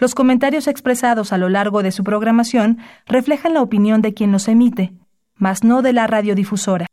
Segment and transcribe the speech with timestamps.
[0.00, 4.48] Los comentarios expresados a lo largo de su programación reflejan la opinión de quien los
[4.48, 4.94] emite,
[5.36, 6.86] mas no de la radiodifusora.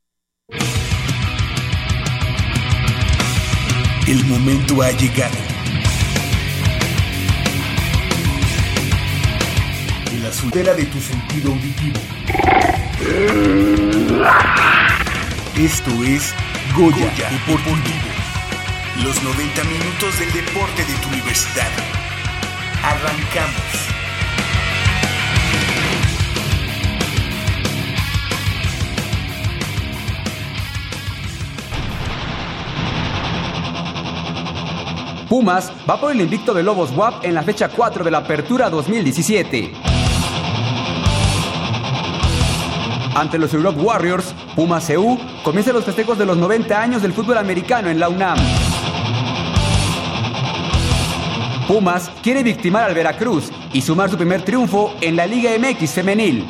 [4.07, 5.37] El momento ha llegado.
[10.11, 11.99] En la sudela de tu sentido auditivo.
[15.57, 16.33] Esto es
[16.75, 17.77] Goya, Deportivo.
[19.01, 22.06] Los 90 minutos del deporte de tu universidad.
[22.87, 23.77] Arrancamos.
[35.27, 38.69] Pumas va por el invicto de Lobos WAP en la fecha 4 de la Apertura
[38.69, 39.73] 2017.
[43.15, 47.37] Ante los Europe Warriors, Pumas EU comienza los festejos de los 90 años del fútbol
[47.37, 48.37] americano en la UNAM.
[51.67, 56.45] Pumas quiere victimar al Veracruz y sumar su primer triunfo en la Liga MX femenil.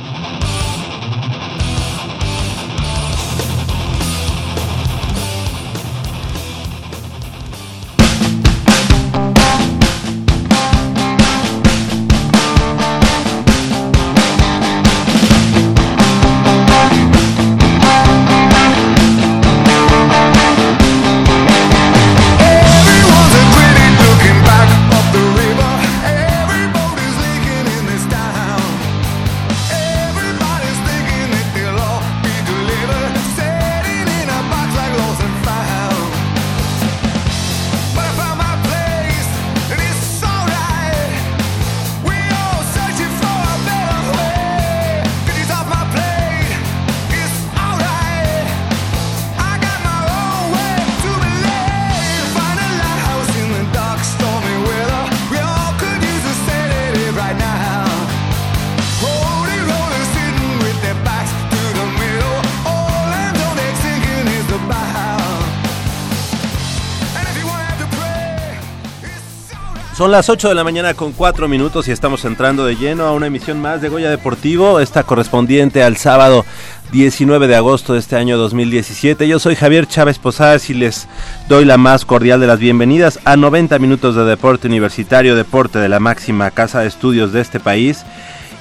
[70.07, 73.11] Son las 8 de la mañana con 4 minutos y estamos entrando de lleno a
[73.11, 76.45] una emisión más de Goya Deportivo, esta correspondiente al sábado
[76.93, 79.27] 19 de agosto de este año 2017.
[79.27, 81.09] Yo soy Javier Chávez Posadas y les
[81.49, 85.89] doy la más cordial de las bienvenidas a 90 minutos de deporte universitario, deporte de
[85.89, 88.05] la máxima casa de estudios de este país.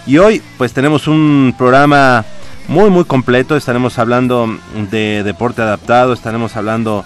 [0.05, 2.25] Y hoy pues tenemos un programa
[2.67, 4.49] muy muy completo, estaremos hablando
[4.91, 7.05] de deporte adaptado, estaremos hablando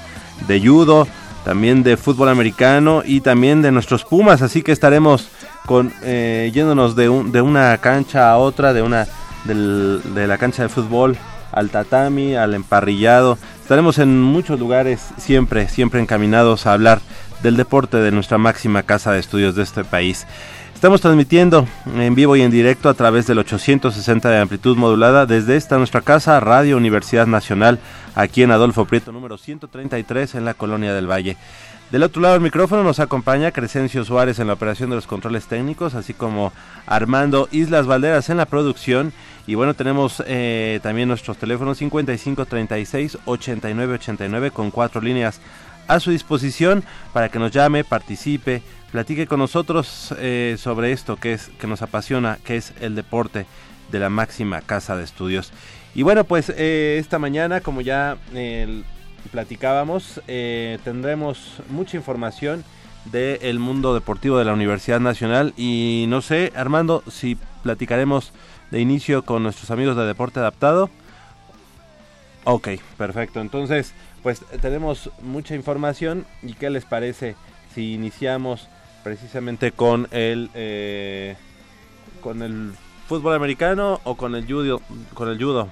[0.48, 1.06] de judo,
[1.44, 5.28] también de fútbol americano y también de nuestros Pumas, así que estaremos
[5.66, 9.06] con eh, yéndonos de, de una cancha a otra, de una
[9.44, 11.16] de la cancha de fútbol
[11.52, 13.38] al tatami, al emparrillado.
[13.62, 17.00] Estaremos en muchos lugares siempre, siempre encaminados a hablar
[17.42, 20.26] del deporte de nuestra máxima casa de estudios de este país.
[20.80, 25.56] Estamos transmitiendo en vivo y en directo a través del 860 de amplitud modulada desde
[25.56, 27.78] esta nuestra casa, Radio Universidad Nacional,
[28.14, 31.36] aquí en Adolfo Prieto número 133 en la Colonia del Valle.
[31.90, 35.44] Del otro lado del micrófono nos acompaña Crescencio Suárez en la operación de los controles
[35.48, 36.50] técnicos, así como
[36.86, 39.12] Armando Islas Valderas en la producción.
[39.46, 45.42] Y bueno, tenemos eh, también nuestros teléfonos 55 36 89 89 con cuatro líneas
[45.88, 51.34] a su disposición para que nos llame, participe, platique con nosotros eh, sobre esto que
[51.34, 53.46] es que nos apasiona, que es el deporte
[53.90, 55.52] de la máxima casa de estudios.
[55.94, 58.16] Y bueno, pues eh, esta mañana, como ya
[59.32, 62.64] platicábamos, eh, tendremos mucha información
[63.06, 68.32] del mundo deportivo de la Universidad Nacional y no sé, Armando, si platicaremos
[68.70, 70.90] de inicio con nuestros amigos de Deporte Adaptado.
[72.44, 73.40] Ok, perfecto.
[73.40, 73.92] Entonces,
[74.22, 76.26] pues tenemos mucha información.
[76.42, 77.36] Y ¿qué les parece
[77.74, 78.68] si iniciamos
[79.02, 81.36] precisamente con el eh,
[82.20, 82.72] con el
[83.06, 84.80] fútbol americano o con el judo
[85.14, 85.68] con el judo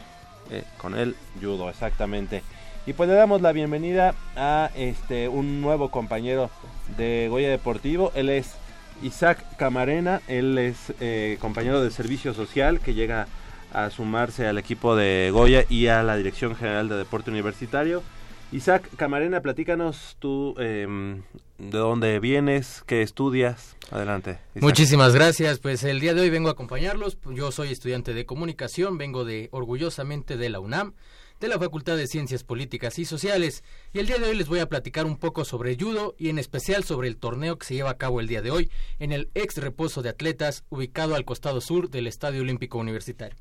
[0.50, 2.42] eh, con el judo exactamente.
[2.86, 6.50] Y pues le damos la bienvenida a este un nuevo compañero
[6.96, 8.12] de Goya Deportivo.
[8.14, 8.54] Él es
[9.02, 10.22] Isaac Camarena.
[10.26, 13.26] Él es eh, compañero de servicio social que llega
[13.74, 18.02] a sumarse al equipo de Goya y a la dirección general de deporte universitario
[18.50, 21.22] Isaac Camarena, platícanos tú em,
[21.58, 23.76] de dónde vienes, qué estudias.
[23.90, 24.38] Adelante.
[24.54, 25.58] Muchísimas gracias.
[25.58, 27.18] Pues el día de hoy vengo a acompañarlos.
[27.34, 30.94] Yo soy estudiante de comunicación, vengo de orgullosamente de la UNAM,
[31.40, 33.64] de la Facultad de Ciencias Políticas y Sociales.
[33.92, 36.38] Y el día de hoy les voy a platicar un poco sobre judo y en
[36.38, 39.28] especial sobre el torneo que se lleva a cabo el día de hoy en el
[39.34, 43.36] ex reposo de atletas ubicado al costado sur del Estadio Olímpico Universitario.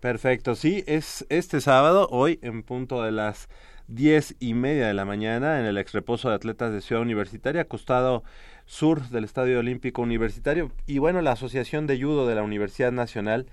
[0.00, 3.48] Perfecto, sí, es este sábado, hoy en punto de las
[3.94, 7.66] diez y media de la mañana en el ex reposo de atletas de Ciudad Universitaria,
[7.66, 8.24] costado
[8.64, 10.72] sur del Estadio Olímpico Universitario.
[10.86, 13.46] Y bueno, la Asociación de Judo de la Universidad Nacional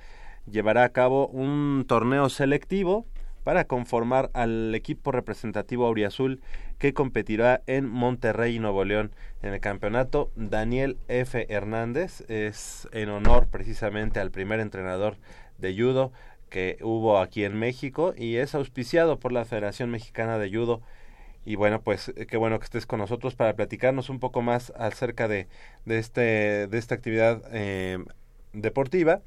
[0.49, 3.05] llevará a cabo un torneo selectivo
[3.43, 6.41] para conformar al equipo representativo auriazul
[6.77, 10.31] que competirá en Monterrey, Nuevo León, en el campeonato.
[10.35, 11.47] Daniel F.
[11.49, 15.17] Hernández es en honor precisamente al primer entrenador
[15.57, 16.13] de judo
[16.49, 20.81] que hubo aquí en México y es auspiciado por la Federación Mexicana de Judo.
[21.45, 25.27] Y bueno, pues qué bueno que estés con nosotros para platicarnos un poco más acerca
[25.27, 25.47] de,
[25.85, 27.99] de, este, de esta actividad eh,
[28.53, 29.21] deportiva.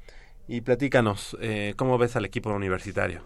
[0.47, 3.21] Y platícanos, eh, ¿cómo ves al equipo universitario?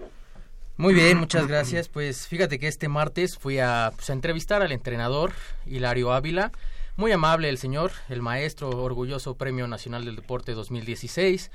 [0.78, 1.90] Muy bien, muchas gracias.
[1.90, 5.34] Pues fíjate que este martes fui a, pues, a entrevistar al entrenador
[5.66, 6.52] Hilario Ávila.
[6.98, 11.52] Muy amable el señor, el maestro, orgulloso Premio Nacional del Deporte 2016.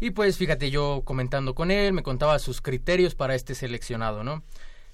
[0.00, 4.42] Y pues fíjate, yo comentando con él, me contaba sus criterios para este seleccionado, ¿no?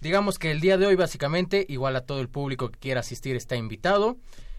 [0.00, 3.36] Digamos que el día de hoy básicamente, igual a todo el público que quiera asistir
[3.36, 4.16] está invitado,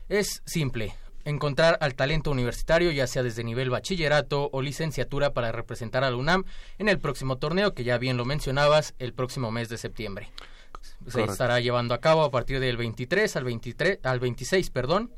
[0.10, 0.94] es simple,
[1.26, 6.18] encontrar al talento universitario, ya sea desde nivel bachillerato o licenciatura, para representar a la
[6.18, 6.44] UNAM
[6.78, 10.30] en el próximo torneo, que ya bien lo mencionabas, el próximo mes de septiembre.
[11.08, 15.12] Se estará llevando a cabo a partir del 23 al 23 al 26, perdón.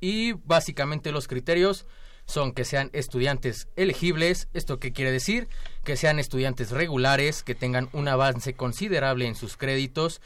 [0.00, 1.86] Y básicamente los criterios
[2.26, 5.48] son que sean estudiantes elegibles, esto qué quiere decir?
[5.84, 10.20] Que sean estudiantes regulares, que tengan un avance considerable en sus créditos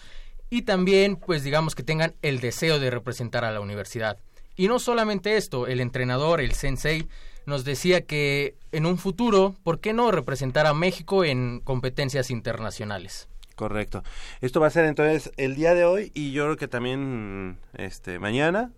[0.49, 4.19] y también pues digamos que tengan el deseo de representar a la universidad.
[4.57, 7.07] Y no solamente esto, el entrenador, el sensei,
[7.47, 13.29] nos decía que en un futuro, ¿por qué no representar a México en competencias internacionales?
[13.61, 14.03] Correcto.
[14.41, 18.19] Esto va a ser entonces el día de hoy y yo creo que también este
[18.19, 18.71] mañana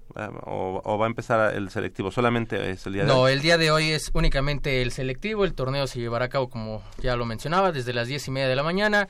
[0.43, 2.11] o, va a empezar el selectivo.
[2.11, 3.17] Solamente es el día de hoy.
[3.17, 5.44] No, el día de hoy es únicamente el selectivo.
[5.44, 8.49] El torneo se llevará a cabo como ya lo mencionaba desde las diez y media
[8.49, 9.08] de la mañana.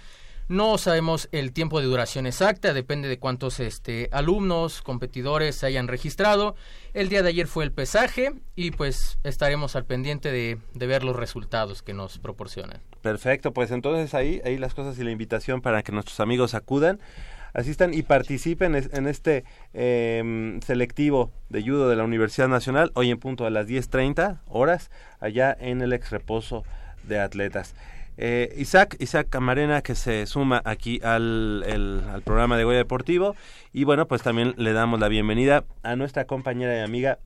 [0.48, 5.88] No sabemos el tiempo de duración exacta, depende de cuántos este, alumnos, competidores se hayan
[5.88, 6.54] registrado.
[6.92, 11.16] El día de ayer fue el pesaje y pues estaremos al pendiente de, ver los
[11.16, 12.82] resultados que nos proporcionan.
[13.02, 17.00] Perfecto, pues entonces ahí, ahí las cosas y la invitación para que nuestros amigos acudan
[17.52, 19.44] asistan y participen en este
[19.74, 24.90] em, selectivo de judo de la Universidad Nacional, hoy en punto a las 10.30 horas,
[25.20, 26.64] allá en el ex reposo
[27.02, 27.74] de atletas.
[28.16, 31.64] Eh, Isaac, Isaac Camarena que se suma aquí al,
[32.10, 33.34] al programa de Goya Deportivo
[33.72, 37.18] y bueno pues también le damos la bienvenida a nuestra compañera y amiga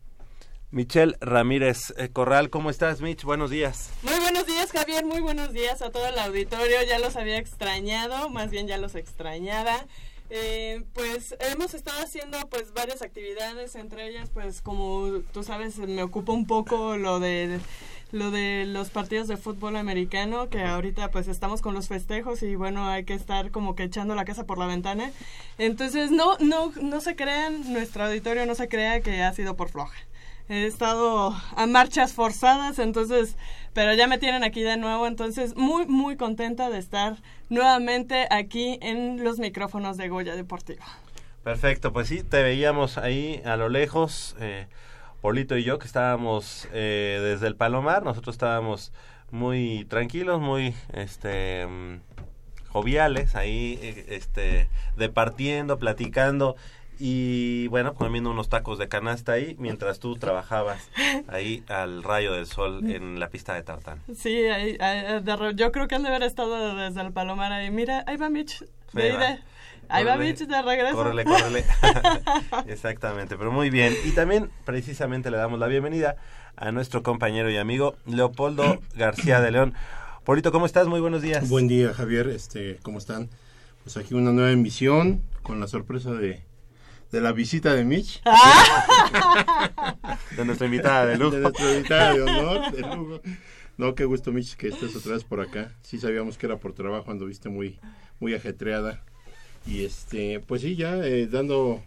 [0.71, 2.51] Michelle Ramírez eh, Corral.
[2.51, 3.23] ¿Cómo estás, Mich?
[3.23, 3.91] Buenos días.
[4.03, 5.05] Muy buenos días, Javier.
[5.05, 6.77] Muy buenos días a todo el auditorio.
[6.89, 9.87] Ya los había extrañado, más bien ya los extrañaba.
[10.31, 16.03] Eh, pues hemos estado haciendo pues varias actividades, entre ellas pues como tú sabes me
[16.03, 17.61] ocupa un poco lo de
[18.11, 22.57] lo de los partidos de fútbol americano, que ahorita pues estamos con los festejos y
[22.57, 25.11] bueno, hay que estar como que echando la casa por la ventana.
[25.59, 29.71] Entonces, no, no, no se crean, nuestro auditorio no se crea que ha sido por
[29.71, 29.97] floja.
[30.49, 33.37] He estado a marchas forzadas, entonces,
[33.73, 37.17] pero ya me tienen aquí de nuevo, entonces muy, muy contenta de estar
[37.49, 40.85] nuevamente aquí en los micrófonos de Goya Deportiva.
[41.43, 44.37] Perfecto, pues sí, te veíamos ahí a lo lejos.
[44.41, 44.67] Eh,
[45.21, 48.93] Polito y yo, que estábamos eh, desde el Palomar, nosotros estábamos
[49.33, 52.01] muy tranquilos, muy este mm,
[52.69, 56.55] joviales, ahí eh, este departiendo, platicando
[56.99, 60.89] y bueno, comiendo unos tacos de canasta ahí mientras tú trabajabas
[61.29, 64.01] ahí al rayo del sol en la pista de tartán.
[64.15, 64.43] Sí,
[65.55, 67.71] yo creo que han de haber estado desde el Palomar ahí.
[67.71, 68.65] Mira, ahí va Mitch.
[69.89, 70.97] Ahí va Mitch de regreso.
[70.97, 71.65] Córrele, córrele.
[72.67, 73.95] Exactamente, pero muy bien.
[74.05, 76.17] Y también precisamente le damos la bienvenida
[76.57, 79.75] a nuestro compañero y amigo Leopoldo García de León.
[80.25, 80.89] Polito, ¿cómo estás?
[80.89, 81.49] Muy buenos días.
[81.49, 82.29] Buen día, Javier.
[82.29, 83.29] Este, ¿cómo están?
[83.85, 86.43] Pues aquí una nueva emisión con la sorpresa de,
[87.11, 88.23] de la visita de Mitch.
[90.37, 91.37] de nuestra invitada de lujo.
[91.37, 93.21] De nuestra invitada de honor, de lujo.
[93.79, 95.73] No, qué gusto, Mitch, que estés otra vez por acá.
[95.83, 97.79] Sí sabíamos que era por trabajo, anduviste muy,
[98.21, 99.03] muy ajetreada.
[99.67, 101.83] Y este, pues sí, ya eh, dando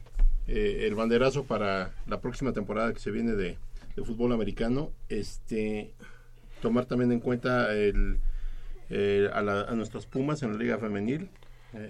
[0.48, 3.58] eh, el banderazo para la próxima temporada que se viene de,
[4.06, 5.94] fútbol americano, este,
[6.62, 8.18] tomar también en cuenta el,
[8.90, 11.30] eh, a, a, nuestras Pumas en la Liga Femenil.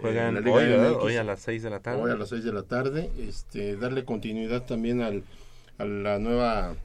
[0.02, 2.02] Juegan hoy, a las 6 de la tarde.
[2.02, 3.10] Hoy a las 6 de la tarde.
[3.18, 5.24] Este, darle continuidad también al,
[5.78, 6.76] a la nueva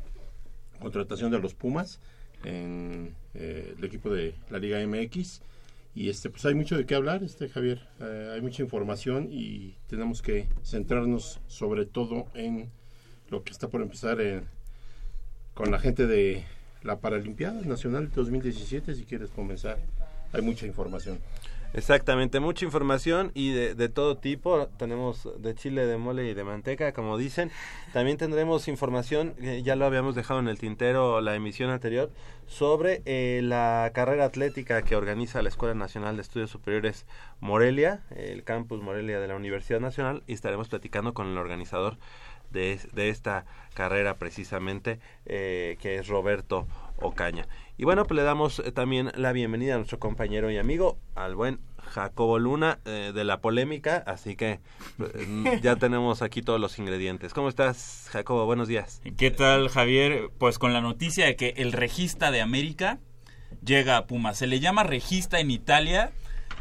[0.80, 1.98] contratación de los Pumas
[2.44, 5.40] en el equipo de la Liga MX
[5.94, 9.76] y este pues hay mucho de qué hablar este Javier eh, hay mucha información y
[9.88, 12.70] tenemos que centrarnos sobre todo en
[13.30, 14.18] lo que está por empezar
[15.54, 16.44] con la gente de
[16.82, 19.78] la Paralimpiada Nacional 2017 si quieres comenzar
[20.32, 21.18] hay mucha información
[21.74, 24.68] Exactamente, mucha información y de, todo tipo.
[24.78, 27.50] Tenemos de chile, de mole y de manteca, como dicen.
[27.92, 32.12] También tendremos información, eh, ya lo habíamos dejado en el tintero la emisión anterior,
[32.46, 37.06] sobre eh, la carrera atlética que organiza la Escuela Nacional de Estudios Superiores
[37.40, 41.98] Morelia, el campus Morelia de la Universidad Nacional, y estaremos platicando con el organizador
[42.52, 47.46] de, de esta carrera precisamente, eh, que es Roberto Ocaña.
[47.76, 51.34] Y bueno, pues le damos eh, también la bienvenida a nuestro compañero y amigo, al
[51.34, 54.60] buen Jacobo Luna eh, de la polémica, así que
[55.00, 57.34] eh, ya tenemos aquí todos los ingredientes.
[57.34, 58.46] ¿Cómo estás, Jacobo?
[58.46, 59.02] Buenos días.
[59.16, 60.30] ¿Qué tal, Javier?
[60.38, 63.00] Pues con la noticia de que el regista de América
[63.64, 64.34] llega a Puma.
[64.34, 66.12] Se le llama regista en Italia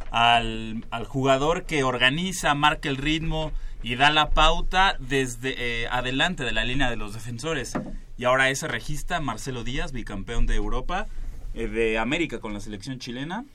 [0.10, 3.52] al, al jugador que organiza, marca el ritmo
[3.84, 7.74] y da la pauta desde adelante de la línea de los defensores.
[8.18, 11.08] Y ahora ese regista Marcelo Díaz, bicampeón de Europa,
[11.54, 13.46] eh, de América con la selección chilena,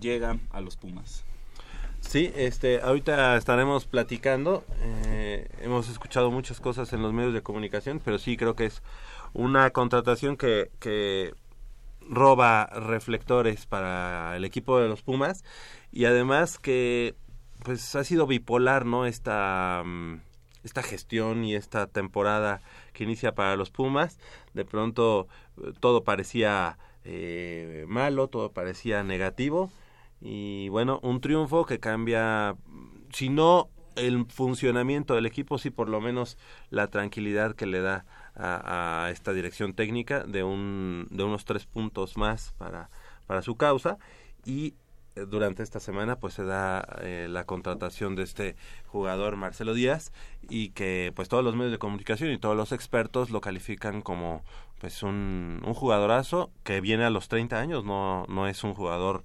[0.00, 1.24] llega a los Pumas.
[2.00, 4.64] Sí, este, ahorita estaremos platicando.
[4.80, 8.82] Eh, hemos escuchado muchas cosas en los medios de comunicación, pero sí creo que es
[9.32, 11.34] una contratación que, que
[12.08, 15.44] roba reflectores para el equipo de los Pumas
[15.90, 17.16] y además que
[17.64, 19.06] pues ha sido bipolar, ¿no?
[19.06, 20.20] Esta mm,
[20.66, 22.60] esta gestión y esta temporada
[22.96, 24.18] que inicia para los Pumas.
[24.54, 25.28] De pronto
[25.80, 29.70] todo parecía eh, malo, todo parecía negativo.
[30.20, 32.56] Y bueno, un triunfo que cambia,
[33.12, 36.38] si no el funcionamiento del equipo, sí por lo menos
[36.70, 41.66] la tranquilidad que le da a, a esta dirección técnica de, un, de unos tres
[41.66, 42.90] puntos más para,
[43.26, 43.98] para su causa.
[44.44, 44.74] Y
[45.28, 48.56] durante esta semana pues se da eh, la contratación de este
[48.86, 50.12] jugador Marcelo Díaz
[50.48, 54.44] y que pues todos los medios de comunicación y todos los expertos lo califican como
[54.78, 59.24] pues un, un jugadorazo que viene a los 30 años, no, no es un jugador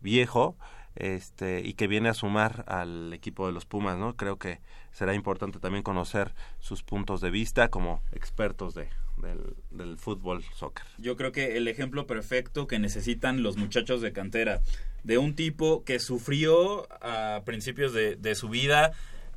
[0.00, 0.56] viejo
[0.94, 4.14] este y que viene a sumar al equipo de los Pumas, ¿no?
[4.16, 4.60] Creo que
[4.92, 10.84] será importante también conocer sus puntos de vista como expertos de, del, del, fútbol soccer.
[10.98, 14.60] Yo creo que el ejemplo perfecto que necesitan los muchachos de cantera,
[15.04, 18.92] de un tipo que sufrió a principios de, de su vida,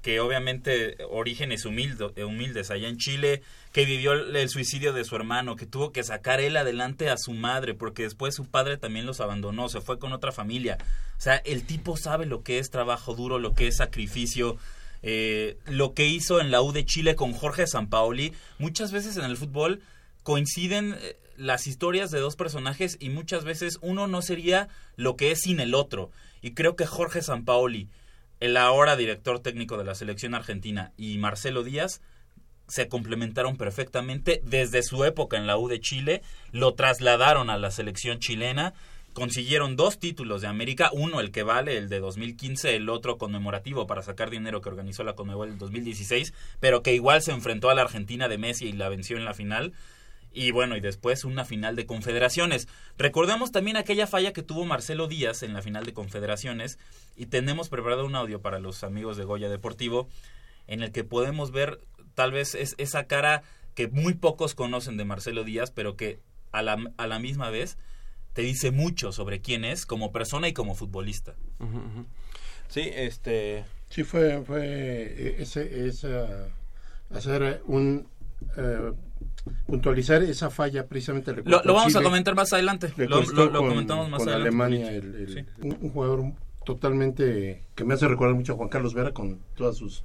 [0.06, 3.42] que obviamente orígenes humildes, humildes allá en Chile,
[3.72, 7.34] que vivió el suicidio de su hermano, que tuvo que sacar él adelante a su
[7.34, 10.78] madre, porque después su padre también los abandonó, se fue con otra familia.
[11.18, 14.58] O sea, el tipo sabe lo que es trabajo duro, lo que es sacrificio,
[15.02, 18.32] eh, lo que hizo en la U de Chile con Jorge Sampaoli.
[18.60, 19.82] Muchas veces en el fútbol
[20.22, 25.32] coinciden eh, las historias de dos personajes y muchas veces uno no sería lo que
[25.32, 26.12] es sin el otro.
[26.42, 27.90] Y creo que Jorge Sampaoli,
[28.40, 32.02] el ahora director técnico de la selección argentina, y Marcelo Díaz
[32.68, 37.72] se complementaron perfectamente desde su época en la U de Chile, lo trasladaron a la
[37.72, 38.74] selección chilena
[39.16, 43.88] consiguieron dos títulos de América, uno el que vale, el de 2015, el otro conmemorativo
[43.88, 47.76] para sacar dinero que organizó la Conmebol en 2016, pero que igual se enfrentó a
[47.76, 49.72] la Argentina de Messi y la venció en la final.
[50.36, 52.68] Y bueno, y después una final de confederaciones.
[52.98, 56.78] Recordemos también aquella falla que tuvo Marcelo Díaz en la final de confederaciones
[57.16, 60.10] y tenemos preparado un audio para los amigos de Goya Deportivo
[60.68, 61.80] en el que podemos ver
[62.16, 63.44] tal vez es esa cara
[63.76, 66.20] que muy pocos conocen de Marcelo Díaz, pero que
[66.52, 67.78] a la, a la misma vez
[68.34, 71.36] te dice mucho sobre quién es como persona y como futbolista.
[72.68, 73.64] Sí, este...
[73.90, 76.50] Sí, fue, fue eh, ese, esa,
[77.10, 78.06] hacer un...
[78.58, 78.92] Eh,
[79.68, 84.20] puntualizar esa falla precisamente lo, lo, vamos a comentar más adelante lo, lo, comentamos más
[84.20, 85.46] con adelante Alemania el, el, sí.
[85.62, 86.24] un, un, jugador
[86.66, 90.04] totalmente que me hace recordar mucho a Juan Carlos Vera con todas sus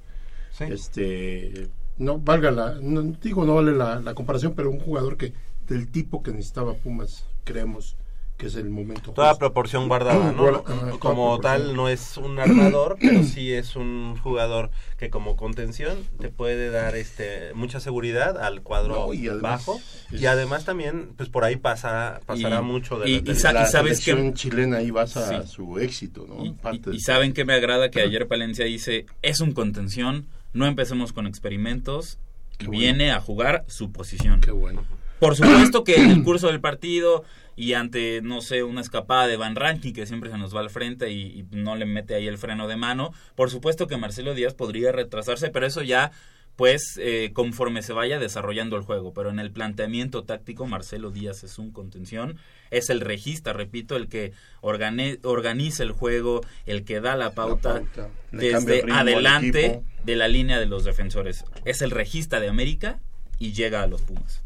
[0.51, 0.65] sí.
[0.65, 1.67] este
[1.97, 5.33] no valga la no, digo no vale la, la comparación pero un jugador que
[5.67, 7.97] del tipo que necesitaba Pumas creemos
[8.41, 9.11] que es el momento.
[9.11, 9.39] Toda justo.
[9.39, 10.63] proporción guardada, ¿no?
[10.97, 16.29] como tal no es un armador, pero sí es un jugador que como contención te
[16.29, 19.79] puede dar este mucha seguridad al cuadro no, y además, bajo
[20.11, 20.21] es...
[20.21, 23.53] y además también pues por ahí pasa pasará y, mucho de, y, de, y, sa
[23.53, 25.47] la sabes que chilena ahí basa sí.
[25.47, 26.43] su éxito, ¿no?
[26.91, 31.27] y, saben que me agrada que ayer Palencia dice es un contención, no empecemos con
[31.27, 32.17] experimentos,
[32.57, 33.17] Qué viene bueno.
[33.17, 34.41] a jugar su posición.
[34.41, 34.83] Qué bueno.
[35.21, 37.23] Por supuesto que en el curso del partido
[37.55, 40.71] y ante, no sé, una escapada de Van Ranking que siempre se nos va al
[40.71, 44.33] frente y, y, no le mete ahí el freno de mano, por supuesto que Marcelo
[44.33, 46.11] Díaz podría retrasarse, pero eso ya
[46.55, 51.43] pues eh, conforme se vaya desarrollando el juego, pero en el planteamiento táctico Marcelo Díaz
[51.43, 52.37] es un contención,
[52.71, 57.75] es el regista, repito, el que organi organiza el juego, el que da la pauta,
[57.75, 58.09] la pauta.
[58.31, 61.45] desde adelante de la línea de los defensores.
[61.63, 62.99] Es el regista de América
[63.37, 64.41] y llega a los Pumas.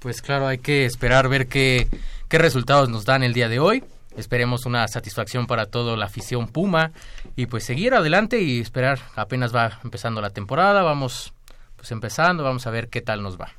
[0.00, 1.86] Pues claro, hay que esperar ver qué,
[2.28, 3.84] qué resultados nos dan el día de hoy.
[4.16, 6.92] esperemos una satisfacción para toda la afición Puma
[7.36, 11.34] y pues seguir adelante y esperar, apenas va empezando la temporada, vamos
[11.76, 13.52] pues empezando, vamos a ver qué tal nos va.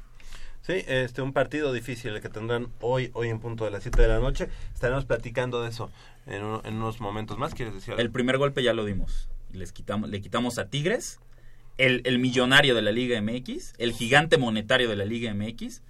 [0.61, 4.01] Sí, este, un partido difícil el que tendrán hoy, hoy en punto de las 7
[4.01, 4.47] de la noche.
[4.73, 5.91] Estaremos platicando de eso
[6.25, 7.53] en, unos momentos más.
[7.53, 9.27] ¿Quieres decir El primer golpe ya lo dimos.
[9.53, 11.19] Les quitamos, le quitamos a Tigres,
[11.77, 15.81] el, el millonario de la Liga MX, el gigante monetario de la Liga MX.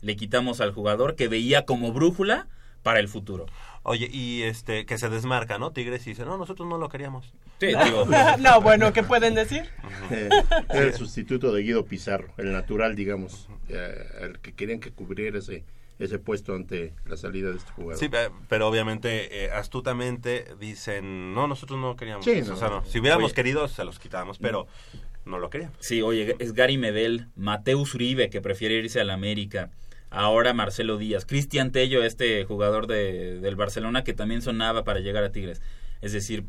[0.00, 2.48] Le quitamos al jugador que veía como brújula
[2.82, 3.46] para el futuro.
[3.82, 5.72] Oye, y este, que se desmarca, ¿no?
[5.72, 7.32] Tigres y dice, no, nosotros no lo queríamos.
[7.60, 8.06] Sí, digo.
[8.38, 9.64] no, bueno, ¿qué pueden decir?
[10.10, 10.28] Eh,
[10.70, 15.64] el sustituto de Guido Pizarro, el natural, digamos, eh, el que querían que cubriera ese,
[15.98, 17.98] ese puesto ante la salida de este jugador.
[17.98, 18.10] Sí,
[18.48, 22.24] pero obviamente eh, astutamente dicen, no, nosotros no queríamos.
[22.24, 22.84] Sí, o sea, no.
[22.84, 24.66] Si hubiéramos querido, se los quitábamos, pero
[25.24, 25.78] no lo queríamos.
[25.80, 29.70] Sí, oye, es Gary Medel, Mateus Uribe, que prefiere irse al América
[30.10, 35.24] ahora Marcelo Díaz, Cristian Tello, este jugador de, del Barcelona que también sonaba para llegar
[35.24, 35.62] a Tigres.
[36.02, 36.44] Es decir,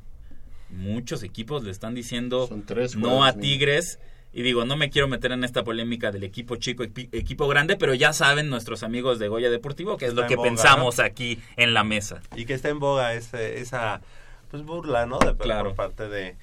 [0.69, 2.49] muchos equipos le están diciendo
[2.97, 3.99] no a Tigres.
[4.33, 7.93] Y digo, no me quiero meter en esta polémica del equipo chico, equipo grande, pero
[7.93, 11.83] ya saben nuestros amigos de Goya Deportivo que es lo que pensamos aquí en la
[11.83, 12.21] mesa.
[12.37, 14.01] Y que está en boga esa
[14.49, 15.19] pues burla, ¿no?
[15.19, 15.69] De, claro.
[15.69, 16.35] Por parte de,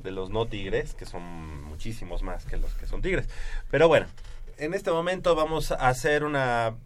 [0.00, 3.28] de los no tigres, que son muchísimos más que los que son tigres.
[3.70, 4.06] Pero bueno,
[4.58, 6.76] en este momento vamos a hacer una,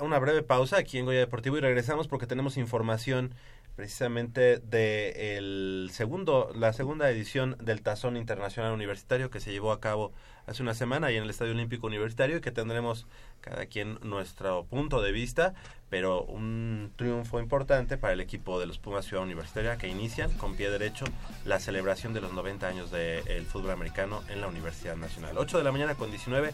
[0.00, 3.34] una breve pausa aquí en Goya Deportivo y regresamos porque tenemos información
[3.76, 9.80] precisamente de el segundo, la segunda edición del Tazón Internacional Universitario que se llevó a
[9.80, 10.12] cabo
[10.46, 13.06] hace una semana ahí en el Estadio Olímpico Universitario y que tendremos
[13.40, 15.54] cada quien nuestro punto de vista,
[15.88, 20.56] pero un triunfo importante para el equipo de los Pumas Ciudad Universitaria que inician con
[20.56, 21.06] pie derecho
[21.44, 25.38] la celebración de los 90 años del fútbol americano en la Universidad Nacional.
[25.38, 26.52] 8 de la mañana con 19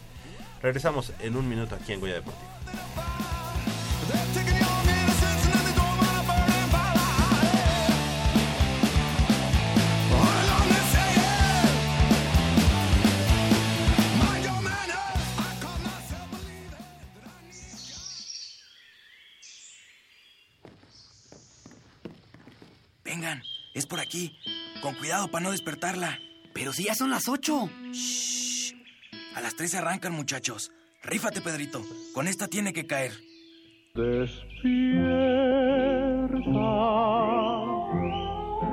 [0.61, 2.49] Regresamos en un minuto aquí en Goya Deportivo.
[23.05, 23.41] Vengan,
[23.73, 24.37] es por aquí.
[24.81, 26.19] Con cuidado para no despertarla.
[26.53, 27.69] Pero si ya son las ocho.
[29.39, 30.69] A las tres arrancan, muchachos.
[31.01, 31.81] Rífate, Pedrito.
[32.13, 33.13] Con esta tiene que caer.
[33.95, 34.49] Despierta,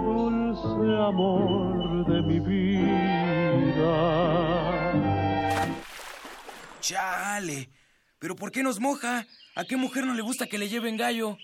[0.04, 2.82] dulce amor de mi vida.
[6.80, 7.70] Chale.
[8.18, 9.24] ¿Pero por qué nos moja?
[9.54, 11.38] ¿A qué mujer no le gusta que le lleven gallo?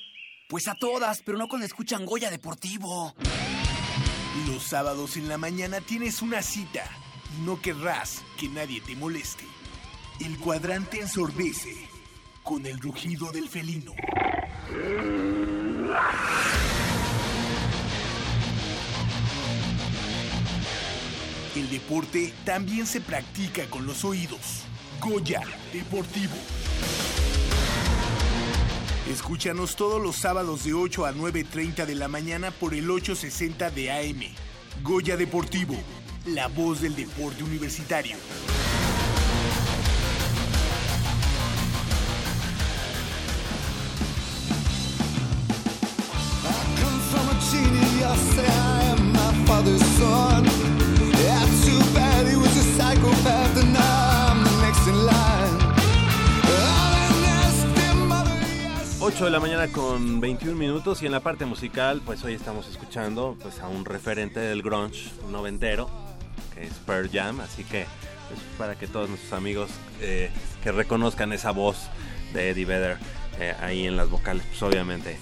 [0.48, 3.14] Pues a todas, pero no cuando escuchan Goya Deportivo.
[4.48, 6.82] Los sábados en la mañana tienes una cita
[7.40, 9.44] no querrás que nadie te moleste.
[10.20, 11.88] El cuadrante ensordece
[12.42, 13.92] con el rugido del felino.
[21.56, 24.64] El deporte también se practica con los oídos.
[25.00, 25.42] Goya
[25.72, 26.34] Deportivo.
[29.10, 33.90] Escúchanos todos los sábados de 8 a 9.30 de la mañana por el 860 de
[33.90, 34.22] AM.
[34.82, 35.76] Goya Deportivo
[36.26, 38.16] la voz del deporte universitario.
[59.22, 63.36] De la mañana con 21 minutos y en la parte musical pues hoy estamos escuchando
[63.40, 65.88] pues a un referente del grunge noventero
[66.86, 67.86] Pearl Jam, así que
[68.28, 69.70] pues, para que todos nuestros amigos
[70.00, 70.30] eh,
[70.62, 71.88] que reconozcan esa voz
[72.32, 72.98] de Eddie Vedder
[73.38, 75.18] eh, ahí en las vocales, pues obviamente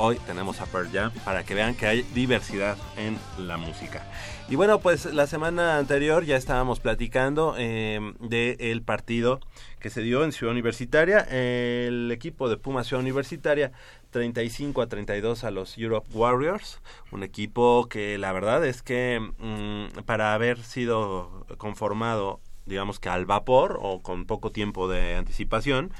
[0.00, 4.02] hoy tenemos a Pearl Jam para que vean que hay diversidad en la música.
[4.48, 9.40] Y bueno, pues la semana anterior ya estábamos platicando eh, del partido
[9.78, 11.20] que se dio en Ciudad Universitaria.
[11.20, 13.72] El equipo de Puma Ciudad Universitaria
[14.10, 16.80] 35 a 32 a los Europe Warriors,
[17.12, 23.26] un equipo que la verdad es que mm, para haber sido conformado, digamos que al
[23.26, 25.92] vapor o con poco tiempo de anticipación,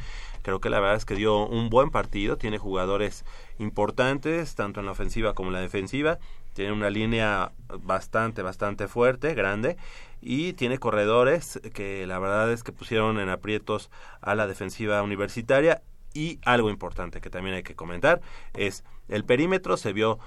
[0.42, 3.24] creo que la verdad es que dio un buen partido, tiene jugadores
[3.60, 6.18] importantes, tanto en la ofensiva como en la defensiva,
[6.54, 9.76] tiene una línea bastante, bastante fuerte, grande,
[10.20, 15.82] y tiene corredores que la verdad es que pusieron en aprietos a la defensiva universitaria.
[16.12, 18.20] Y algo importante que también hay que comentar
[18.52, 20.18] es el perímetro se vio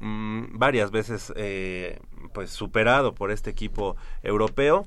[0.00, 1.98] mm, varias veces eh,
[2.34, 4.84] pues superado por este equipo europeo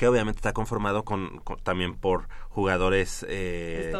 [0.00, 3.92] que obviamente está conformado con, con- también por jugadores eh,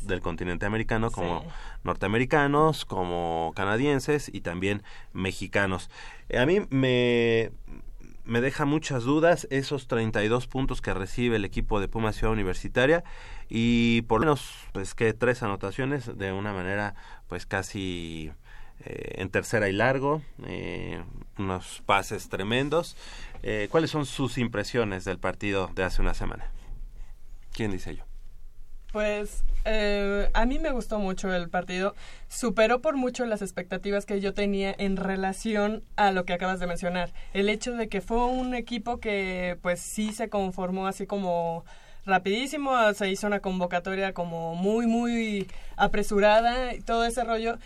[0.00, 1.46] del continente americano como Sí.
[1.84, 5.90] norteamericanos, como canadienses y también mexicanos.
[6.30, 7.50] Eh, a mí me,
[8.24, 13.04] me deja muchas dudas esos 32 puntos que recibe el equipo de Puma Ciudad Universitaria
[13.50, 16.94] y por lo menos pues que tres anotaciones de una manera
[17.26, 18.32] pues casi
[18.84, 21.02] eh, en tercera y largo, eh,
[21.38, 22.96] unos pases tremendos.
[23.42, 26.50] Eh, ¿Cuáles son sus impresiones del partido de hace una semana?
[27.52, 28.04] ¿Quién dice yo?
[28.92, 31.94] Pues eh, a mí me gustó mucho el partido.
[32.28, 36.66] Superó por mucho las expectativas que yo tenía en relación a lo que acabas de
[36.66, 37.12] mencionar.
[37.34, 41.64] El hecho de que fue un equipo que pues sí se conformó así como
[42.06, 47.58] rapidísimo, se hizo una convocatoria como muy, muy apresurada y todo ese rollo.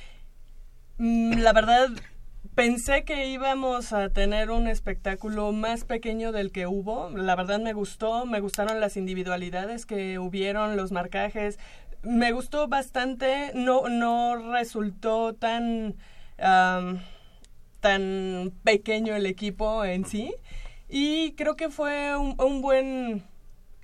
[1.02, 1.88] Mm, La verdad,
[2.54, 7.10] pensé que íbamos a tener un espectáculo más pequeño del que hubo.
[7.10, 11.58] La verdad me gustó, me gustaron las individualidades que hubieron, los marcajes.
[12.02, 15.96] Me gustó bastante, no, no resultó tan,
[17.80, 20.32] tan pequeño el equipo en sí.
[20.88, 23.24] Y creo que fue un, un buen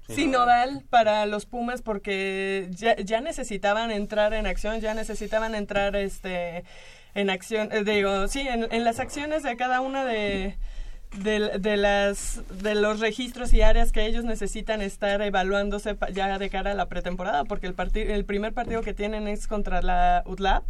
[0.08, 6.64] sinodal para los Pumas porque ya, ya necesitaban entrar en acción, ya necesitaban entrar este
[7.14, 10.56] en acción, eh, digo, sí, en, las acciones de cada una de,
[11.22, 16.72] de, las de los registros y áreas que ellos necesitan estar evaluándose ya de cara
[16.72, 20.64] a la pretemporada, porque el parti- el primer partido que tienen es contra la UTLAP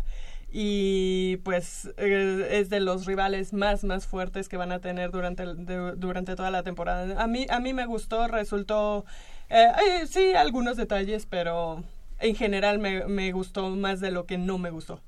[0.50, 5.44] y pues eh, es de los rivales más más fuertes que van a tener durante
[5.44, 7.22] de- durante toda la temporada.
[7.22, 9.04] A mí a mí me gustó, resultó
[9.50, 9.66] eh,
[10.00, 11.84] eh, sí algunos detalles, pero
[12.20, 15.00] en general me, me gustó más de lo que no me gustó.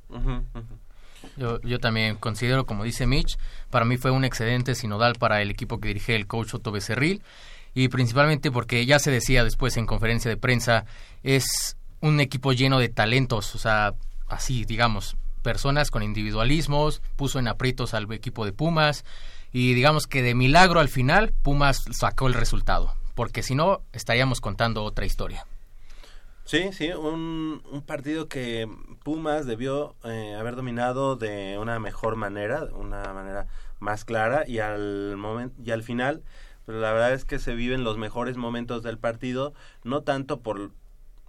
[1.36, 3.38] Yo, yo también considero, como dice Mitch,
[3.70, 7.22] para mí fue un excedente sinodal para el equipo que dirige el coach Otto Becerril
[7.74, 10.86] y principalmente porque ya se decía después en conferencia de prensa,
[11.22, 13.94] es un equipo lleno de talentos, o sea,
[14.28, 19.04] así digamos, personas con individualismos, puso en aprietos al equipo de Pumas
[19.52, 24.40] y digamos que de milagro al final Pumas sacó el resultado, porque si no estaríamos
[24.40, 25.46] contando otra historia.
[26.50, 28.68] Sí, sí, un, un partido que
[29.04, 33.46] Pumas debió eh, haber dominado de una mejor manera, una manera
[33.78, 36.24] más clara y al momento y al final,
[36.66, 40.72] pues la verdad es que se viven los mejores momentos del partido, no tanto por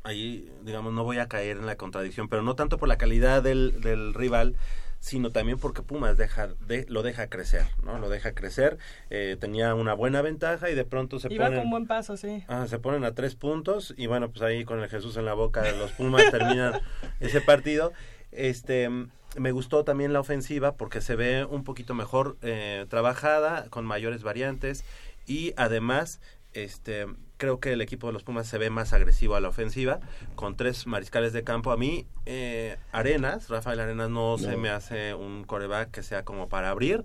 [0.02, 3.44] ahí, digamos, no voy a caer en la contradicción, pero no tanto por la calidad
[3.44, 4.56] del, del rival,
[5.02, 7.98] sino también porque Pumas deja, de, lo deja crecer, ¿no?
[7.98, 8.78] Lo deja crecer,
[9.10, 11.62] eh, tenía una buena ventaja y de pronto se Iba ponen...
[11.62, 12.44] con buen paso, sí.
[12.48, 15.34] Ah, se ponen a tres puntos y bueno, pues ahí con el Jesús en la
[15.34, 16.80] boca los Pumas terminan
[17.20, 17.94] ese partido.
[18.32, 18.90] Este,
[19.36, 24.22] me gustó también la ofensiva porque se ve un poquito mejor eh, trabajada, con mayores
[24.22, 24.86] variantes
[25.26, 26.22] y además,
[26.54, 27.08] este,
[27.42, 30.00] creo que el equipo de los Pumas se ve más agresivo a la ofensiva
[30.36, 31.72] con tres mariscales de campo.
[31.72, 36.50] A mí, eh, Arenas, Rafael Arenas no, se me hace un coreback que sea como
[36.50, 37.04] para abrir.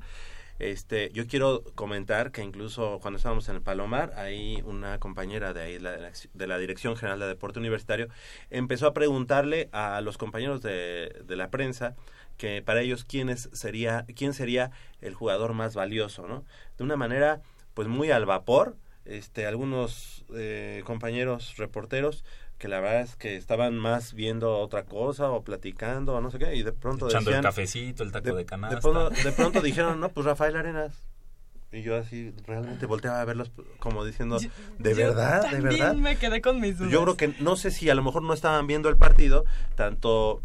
[0.58, 5.62] Este, yo quiero comentar que incluso cuando estábamos en el Palomar, ahí una compañera de
[5.62, 5.92] ahí la,
[6.34, 8.08] de la Dirección General de Deporte Universitario
[8.50, 11.94] empezó a preguntarle a los compañeros de, de la prensa
[12.36, 14.70] que para ellos quién es- sería quién sería
[15.00, 16.44] el jugador más valioso, ¿no?
[16.76, 17.40] De una manera
[17.74, 22.24] pues muy al vapor, este algunos eh, compañeros reporteros
[22.58, 26.38] que la verdad es que estaban más viendo otra cosa o platicando o no sé
[26.38, 28.76] qué y de pronto Echando el cafecito, el taco de canasta.
[28.76, 31.04] de pronto, de pronto dijeron, no, pues Rafael Arenas.
[31.72, 34.38] Y yo así realmente volteaba a verlos como diciendo,
[34.78, 35.50] ¿de Yo verdad?
[35.50, 35.94] ¿De verdad?
[35.94, 36.92] me quedé con mis dudas.
[36.92, 40.42] Yo creo que no sé si a lo mejor no estaban viendo el partido, tanto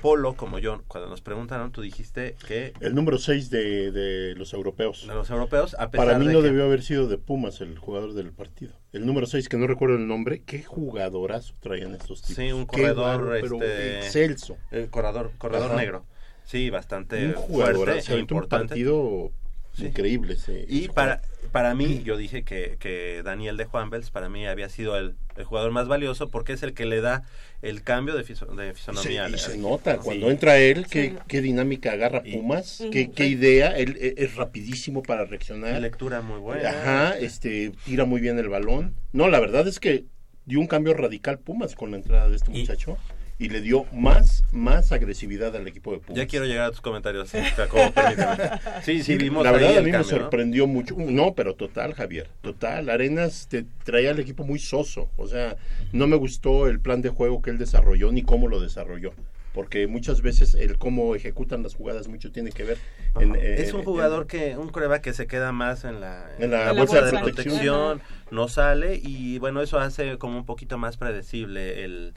[0.00, 4.52] Polo como yo, cuando nos preguntaron, tú dijiste que El número 6 de, de los
[4.52, 5.06] europeos.
[5.08, 7.60] de los europeos, a pesar Para mí de no que- debió haber sido de Pumas
[7.60, 8.72] el jugador del partido.
[8.92, 12.36] El número 6, que no recuerdo el nombre, qué jugadorazo traían estos tipos.
[12.36, 14.56] Sí, un corredor pero este, excelso.
[14.70, 15.76] El corredor, corredor Ajá.
[15.80, 16.04] negro.
[16.44, 18.68] Sí, bastante Un fuerte e aventó un importante.
[18.68, 19.32] partido
[19.78, 20.34] increíble.
[20.34, 24.46] ese- Y ese para, para mí, yo dije que, que Daniel de Juanvels, para mí
[24.46, 27.24] había sido el, el jugador más valioso porque es el que le da
[27.62, 29.28] el cambio de, fiso- de Se, fisonomía.
[29.28, 29.38] y Sí.
[29.52, 30.00] se nota Sí.
[30.04, 31.16] cuando entra él qué, Sí.
[31.26, 35.80] qué dinámica agarra Y- Pumas, qué, qué idea, él e- es rapidísimo para reaccionar.
[35.80, 36.70] lectura muy buena.
[36.70, 38.94] Ajá, este tira muy bien el balón.
[39.12, 40.04] No, la verdad es que
[40.46, 42.96] dio un cambio radical Pumas con la entrada de este Y- muchacho
[43.38, 46.16] y le dio más más agresividad al equipo de Pumas.
[46.18, 48.36] Ya quiero llegar a tus comentarios, Jacobo, permíteme.
[48.82, 50.18] Sí, sí, vimos la ahí verdad a el mí me cambio, ¿no?
[50.22, 50.96] sorprendió mucho.
[50.98, 52.88] No, pero total, Javier, total.
[52.90, 55.08] Arenas te traía al equipo muy soso.
[55.16, 55.56] O sea,
[55.92, 59.12] no me gustó el plan de juego que él desarrolló ni cómo lo desarrolló.
[59.54, 62.78] porque muchas veces el cómo ejecutan las jugadas mucho tiene que ver.
[63.18, 66.30] En, eh, es un en- jugador que, un coreback que se queda más en la,
[66.38, 70.44] En la En la bolsa de protección, no sale y bueno, eso hace como un
[70.44, 72.14] poquito más predecible el,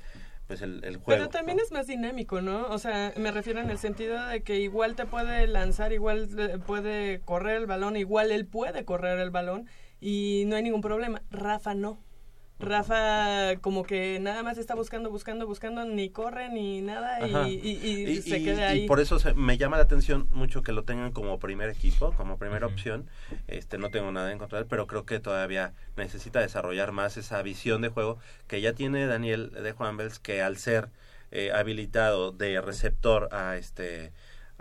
[0.52, 1.06] pues el, el juego.
[1.06, 2.68] Pero también es más dinámico, ¿no?
[2.68, 6.58] O sea, me refiero en el sentido de que igual te puede lanzar, igual eh,
[6.58, 9.70] puede correr el balón, igual él puede correr el balón
[10.02, 11.22] y no hay ningún problema.
[11.32, 12.00] Rafa no.
[12.62, 17.70] Rafa como que nada más está buscando, buscando, buscando, ni corre ni nada y, y-
[17.86, 18.88] y Y, se y- queda y ahí.
[18.88, 22.38] por eso se- me llama la atención mucho que lo tengan como primer equipo, como
[22.38, 23.08] primera opción.
[23.48, 27.18] Este no tengo nada en contra de él, pero creo que todavía necesita desarrollar más
[27.18, 30.90] esa visión de juego que ya tiene Daniel de Juan Bels, que al ser
[31.32, 34.12] eh, habilitado de receptor a este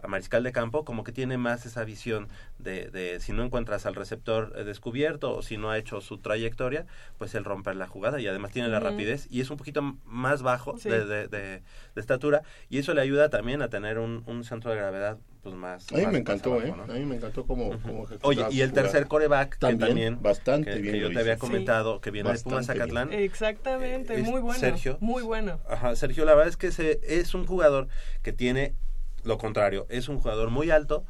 [0.02, 3.86] a mariscal de campo, como que tiene más esa visión de, de si no encuentras
[3.86, 6.86] al receptor eh, descubierto o si no ha hecho su trayectoria,
[7.18, 10.42] pues el romper la jugada y además tiene la rapidez y es un poquito más
[10.42, 10.88] bajo Sí.
[10.88, 11.62] de, de- de-
[11.94, 15.54] de estatura y eso le ayuda también a tener un, un centro de gravedad pues
[15.54, 16.74] más A mí más- me encantó, abajo, ¿eh?
[16.76, 16.82] ¿no?
[16.82, 20.70] A mí me encantó cómo ejecutaba Oye, y el tercer coreback También, que también bastante
[20.72, 22.66] que, bien que yo te había comentado que viene de Pumas.
[22.66, 24.58] Zacatlán Exactamente, es muy bueno.
[24.60, 24.98] Sergio.
[25.00, 25.60] Muy bueno.
[25.68, 27.88] Ajá, Sergio, la verdad es que se, es un jugador
[28.22, 28.74] que tiene
[29.24, 31.04] lo contrario, es un jugador muy alto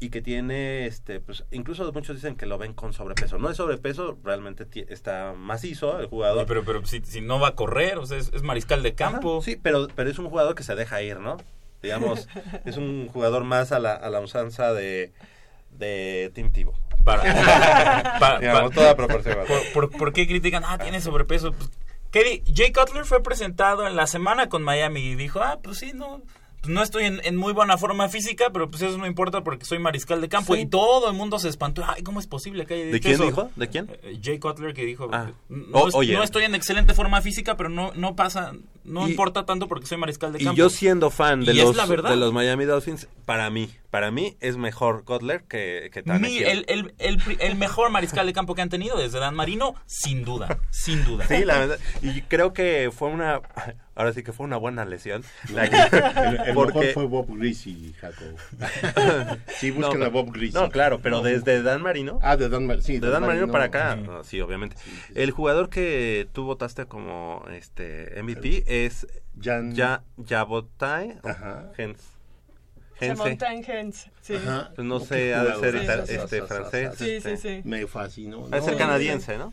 [0.00, 3.38] y que tiene, este, pues, incluso muchos dicen que lo ven con sobrepeso.
[3.38, 6.38] No es sobrepeso, realmente está macizo el jugador.
[6.38, 8.94] Oye, pero pero si, si no va a correr, o sea, es, es mariscal de
[8.94, 9.38] campo.
[9.38, 11.36] Ajá, sí, pero, pero es un jugador que se deja ir, ¿no?
[11.82, 12.28] Digamos,
[12.64, 15.12] es un jugador más a la, a la usanza de,
[15.72, 16.74] de Tim Tebow.
[17.04, 17.22] Para,
[18.20, 19.36] pa- Digamos, toda proporción.
[19.48, 20.62] ¿Por, por, por qué critican?
[20.64, 21.52] Ah, tiene sobrepeso.
[21.52, 21.70] Pues,
[22.12, 25.78] ¿qué di- Jay Cutler fue presentado en la semana con Miami y dijo, ah, pues
[25.78, 26.22] sí, no,
[26.66, 29.78] no estoy en, en muy buena forma física, pero pues eso no importa porque soy
[29.78, 30.54] mariscal de campo.
[30.54, 30.62] Sí.
[30.62, 31.84] Y todo el mundo se espantó.
[31.86, 33.24] Ay, ¿cómo es posible que haya ¿De dicho quién eso?
[33.24, 33.50] dijo?
[33.56, 33.88] ¿De quién?
[34.02, 35.30] Eh, Jay Cutler que dijo, Ah.
[35.48, 36.14] no, O- es- oye.
[36.14, 38.52] no estoy en excelente forma física, pero no, no pasa,
[38.84, 40.56] no Y- importa tanto porque soy mariscal de Y campo.
[40.58, 42.10] yo siendo fan de Y los, la verdad.
[42.10, 46.42] de los Miami Dolphins, para mí, para mí es mejor Cutler que, que Tannehill.
[46.44, 49.34] Mi- el, el, el, pri- el mejor mariscal de campo que han tenido desde Dan
[49.34, 51.26] Marino, sin duda, sin duda.
[51.28, 51.78] Sí, la verdad.
[52.02, 53.40] Y creo que fue una.
[53.98, 55.24] Ahora sí que fue una buena lesión.
[55.52, 58.36] La que- El, el porque- mejor fue Bob Greasy, Jacob.
[59.58, 60.54] sí, busquen No, a Bob Greasy.
[60.54, 62.18] No, claro, pero No, desde Dan Marino.
[62.22, 62.82] Ah, de Dan Marino.
[62.84, 64.76] Sí, de Dan Marino para acá, no, sí, obviamente.
[65.14, 69.06] El jugador que tú votaste como este MVP es
[69.40, 71.18] Jan- ya Jabotai.
[71.76, 72.00] Hens.
[73.00, 73.22] Se Hense.
[73.22, 74.10] monta en Hens.
[74.22, 74.34] Sí.
[74.36, 74.70] Ajá.
[74.74, 76.94] Pues no sé, ha de ser Sí, este francés.
[76.96, 77.60] Sí, sí, sí.
[77.64, 78.46] Me fascinó.
[78.50, 79.52] Ha de ser canadiense, ¿no?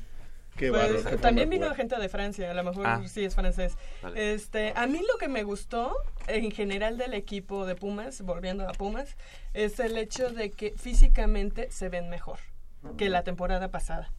[0.55, 3.01] Qué Pues, también vino gente de Francia, a lo mejor Ah.
[3.07, 3.75] sí es francés.
[4.01, 4.33] Vale.
[4.33, 5.95] Este, a mí lo que me gustó
[6.27, 9.17] en general del equipo de Pumas, volviendo a Pumas,
[9.53, 12.39] es el hecho de que físicamente se ven mejor
[12.97, 14.11] que la temporada pasada.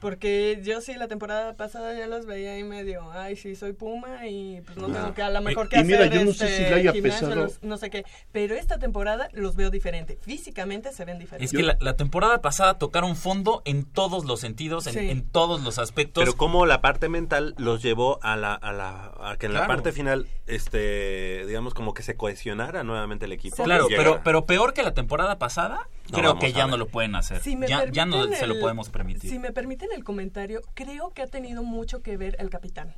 [0.00, 4.26] Porque yo sí la temporada pasada ya los veía ahí medio, ay, sí soy Puma
[4.28, 6.44] y pues no tengo que a lo mejor que Y mira, hacer yo no sé
[6.46, 7.44] este, si le haya gimnasio, pesado.
[7.46, 11.52] los- no sé qué, pero esta temporada los veo diferente, físicamente se ven diferentes.
[11.52, 15.10] Es que la, la temporada pasada tocaron fondo en todos los sentidos, en, Sí.
[15.10, 16.22] en todos los aspectos.
[16.22, 19.66] Pero como la parte mental los llevó a la a la a que en la
[19.66, 23.62] parte final este digamos como que se cohesionara nuevamente el equipo.
[23.64, 27.14] Claro, pero, pero peor que la temporada pasada, No, creo que ya no lo pueden
[27.14, 27.40] hacer.
[27.40, 29.30] Si ya, ya no se lo podemos permitir.
[29.30, 32.94] Si me permiten el comentario, creo que ha tenido mucho que ver el capitán.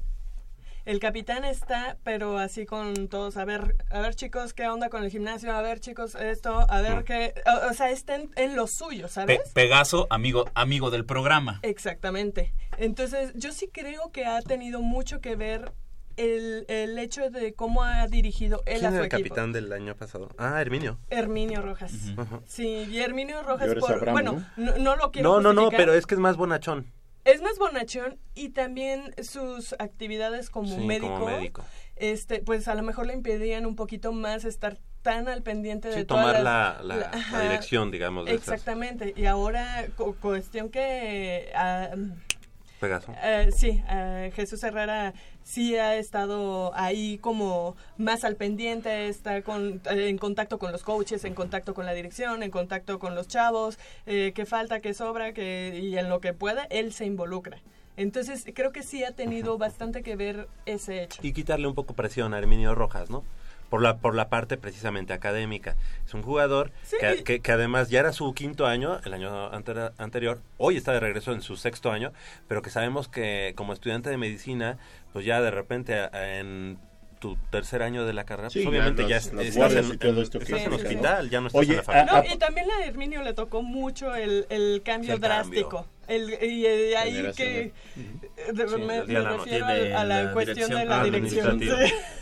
[0.86, 5.02] El capitán está, pero así con todos, a ver, a ver chicos, ¿qué onda con
[5.02, 5.50] el gimnasio?
[5.56, 7.04] A ver chicos, esto, a ver Mm.
[7.04, 9.40] qué, o, o sea, está en, en lo suyo, Pe- ¿sabes?
[9.54, 11.58] Pegaso, amigo, amigo del programa.
[11.62, 12.52] Exactamente.
[12.76, 15.72] Entonces, yo sí creo que ha tenido mucho que ver
[16.16, 19.28] el, el hecho de cómo ha dirigido él ¿Quién a su era el equipo.
[19.28, 20.28] capitán del año pasado?
[20.38, 20.98] Ah, Herminio.
[21.10, 21.92] Herminio Rojas.
[22.46, 25.94] Sí, y Herminio Rojas, por, Abraham, bueno, no, no lo quiero No, no, no, pero
[25.94, 26.86] es que es más bonachón.
[27.24, 31.64] Es más bonachón y también sus actividades como, Sí, médico, como médico.
[31.96, 36.04] este, pues a lo mejor le impedían un poquito más estar tan al pendiente de
[36.04, 38.48] todas tomar las- la, la, dirección, digamos, de esas.
[38.48, 39.14] Exactamente.
[39.16, 41.90] Y ahora, cu- cuestión que ah,
[42.84, 43.12] Pegaso.
[43.22, 49.80] eh, sí, eh, Jesús Herrera sí ha estado ahí como más al pendiente, está con,
[49.90, 53.28] eh, en contacto con los coaches, en contacto con la dirección, en contacto con los
[53.28, 57.58] chavos, eh, que falta, que sobra, que y en lo que pueda, él se involucra.
[57.96, 61.20] Entonces, creo que sí ha tenido bastante que ver ese hecho.
[61.22, 63.22] Y quitarle un poco presión a Herminio Rojas, ¿no?
[63.74, 65.74] Por la, por la parte precisamente académica.
[66.06, 66.96] Es un jugador Sí.
[67.00, 69.50] que, que- que además ya era su quinto año, el año
[69.98, 72.12] anterior, hoy está de regreso en su sexto año,
[72.46, 74.78] pero que sabemos que como estudiante de medicina,
[75.12, 76.78] pues ya de repente a- en
[77.18, 80.08] tu tercer año de la carrera, Sí, pues obviamente ya las estás, en, en- que
[80.08, 82.12] hospital, ya no estás Oye, en la familia.
[82.12, 85.86] No, y también a Herminio le tocó mucho el, el cambio El cambio.
[86.08, 87.72] El, y eh, ahí que eh,
[88.52, 91.60] de- Sí, me, la- refiero de a, a la, la cuestión de la dirección.
[91.60, 91.68] sí.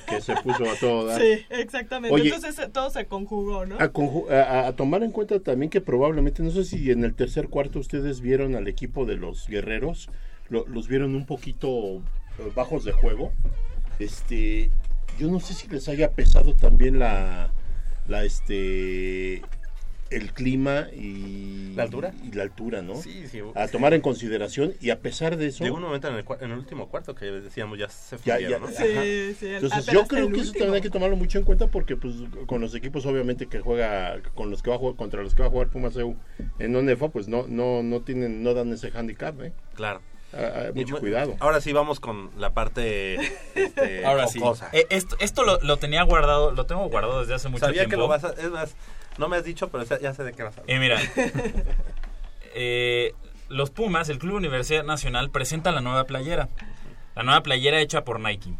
[0.08, 1.20] que se puso a todo dar.
[1.20, 2.14] Sí, exactamente.
[2.14, 2.28] Oye.
[2.34, 3.76] Entonces eh, todo se conjugó, ¿no?
[3.76, 7.14] A, conju- a- a tomar en cuenta también que probablemente, no sé si en el
[7.14, 10.08] tercer cuarto ustedes vieron al equipo de los guerreros,
[10.48, 12.02] lo- los vieron un poquito
[12.54, 13.32] bajos de juego.
[13.98, 14.70] Este,
[15.18, 17.50] yo no sé si les haya pesado también la,
[18.08, 19.42] la este,
[20.12, 22.12] el clima y ¿La altura?
[22.22, 22.96] y la altura, ¿no?
[22.96, 23.40] Sí, sí.
[23.54, 26.50] A tomar en consideración y a pesar de eso, Llegó un momento en el, en
[26.50, 28.58] el último cuarto que decíamos ya se fundieron, ya.
[28.58, 28.68] ¿no?
[28.68, 29.46] Sí, sí.
[29.48, 32.14] Entonces ah, yo creo que eso también hay que tomarlo mucho en cuenta porque pues
[32.46, 35.42] con los equipos obviamente que juega con los que va a jugar contra los que
[35.42, 36.16] va a jugar Pumas EU
[36.58, 39.52] en ONEFA pues no no no tienen no dan ese handicap, ¿eh?
[39.74, 40.00] Claro.
[40.34, 41.36] Ah, ah, mucho cuidado.
[41.40, 43.16] Ahora sí vamos con la parte
[43.54, 44.40] este, Ahora sí.
[44.72, 47.90] Eh, esto esto lo, lo tenía guardado, lo tengo guardado desde hace mucho Sabía tiempo.
[47.90, 48.30] que lo vas a...
[48.30, 48.74] Es más,
[49.18, 50.76] no me has dicho, pero ya- sé de qué vas a hablar.
[50.76, 51.00] Eh, mira,
[52.54, 53.14] eh,
[53.48, 56.48] los Pumas, el Club Universidad Nacional, presenta la nueva playera.
[57.14, 58.54] La nueva playera hecha por Nike.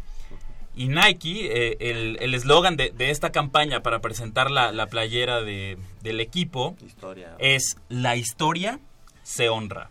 [0.75, 5.41] Y Nike, eh, el el eslogan de, de esta campaña para presentar la, la playera
[5.41, 7.35] de- del equipo Historia.
[7.39, 8.79] es La historia
[9.23, 9.89] se honra.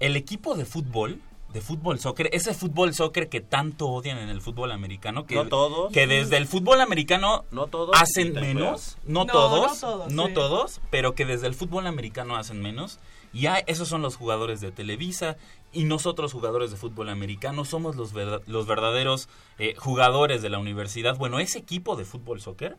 [0.00, 1.20] El equipo de fútbol,
[1.52, 5.48] de fútbol soccer, ese fútbol soccer que tanto odian en el fútbol americano, que, No
[5.48, 5.92] todos.
[5.92, 7.94] que desde el fútbol americano No todos.
[8.00, 10.32] hacen menos, no, No, todos, no todos, no sí.
[10.34, 12.98] todos, pero que desde el fútbol americano hacen menos.
[13.34, 15.36] Y ya esos son los jugadores de Televisa
[15.72, 18.12] y nosotros jugadores de fútbol americano somos los,
[18.46, 21.16] los verdaderos eh, jugadores de la universidad.
[21.16, 22.76] Bueno, ese equipo de fútbol soccer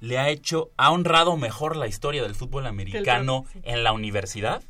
[0.00, 4.62] le ha hecho, ha honrado mejor la historia del fútbol americano en la universidad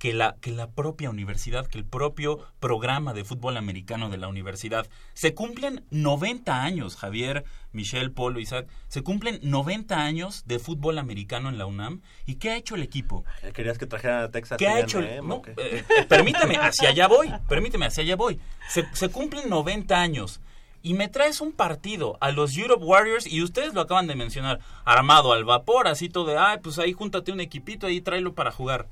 [0.00, 4.28] que la, que la propia universidad, que el propio programa de fútbol americano de la
[4.28, 4.86] universidad.
[5.12, 11.50] Se cumplen 90 años, Javier, Michelle, Polo, Isaac, se cumplen 90 años de fútbol americano
[11.50, 12.00] en la UNAM.
[12.24, 13.26] ¿Y qué ha hecho el equipo?
[13.52, 14.56] Querías que trajeran a Texas.
[14.56, 15.00] ¿Qué ha hecho?
[15.00, 15.50] el- ¿o no, qué?
[15.58, 17.30] eh, eh, permíteme, hacia allá voy.
[17.46, 18.40] Permíteme, hacia allá voy.
[18.70, 20.40] Se, se cumplen 90 años.
[20.82, 24.60] Y me traes un partido a los Europe Warriors, y ustedes lo acaban de mencionar,
[24.86, 28.50] armado al vapor, así todo de, ay, pues ahí júntate un equipito, ahí tráelo para
[28.50, 28.88] jugar.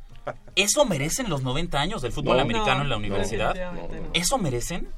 [0.57, 2.43] ¿Eso merecen los 90 años del fútbol No.
[2.43, 3.73] americano No, en la universidad?
[3.73, 3.89] no.
[4.15, 4.89] ¿Eso merecen?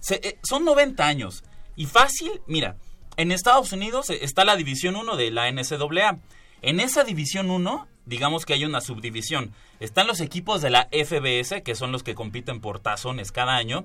[0.00, 1.44] Se- eh, son 90 años.
[1.76, 2.76] Y fácil, mira,
[3.16, 6.18] en Estados Unidos eh, está la División 1 de la NCAA.
[6.62, 9.52] En esa División 1, digamos que hay una subdivisión.
[9.78, 13.84] Están los equipos de la FBS, que son los que compiten por tazones cada año.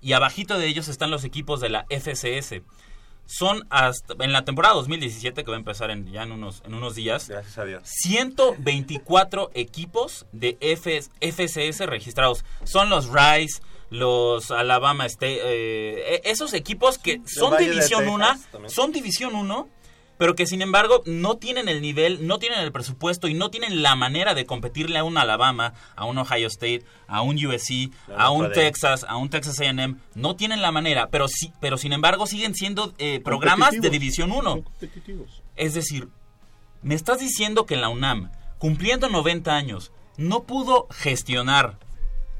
[0.00, 2.62] Y abajito de ellos están los equipos de la FCS.
[3.26, 6.74] Son hasta, en la temporada 2017, que va a empezar en, ya en unos, en
[6.74, 7.82] unos días, Gracias a Dios.
[7.84, 12.44] 124 equipos de FS FCS registrados.
[12.64, 18.14] Son los Rice, los Alabama State, eh, esos equipos que son Valle de División Texas
[18.14, 18.70] 1, también.
[18.70, 19.68] son División 1,
[20.18, 23.82] pero que sin embargo no tienen el nivel, no tienen el presupuesto y no tienen
[23.82, 28.30] la manera de competirle a un Alabama, a un Ohio State, a un USC, a
[28.30, 28.44] un.
[28.52, 32.54] Texas, a un Texas A&M, no tienen la manera, pero sí, pero sin embargo siguen
[32.54, 33.90] siendo eh, programas de.
[33.90, 34.42] División 1.
[34.50, 35.42] Son competitivos.
[35.56, 36.08] Es decir,
[36.82, 41.78] me estás diciendo que la UNAM, cumpliendo 90 años, no pudo gestionar,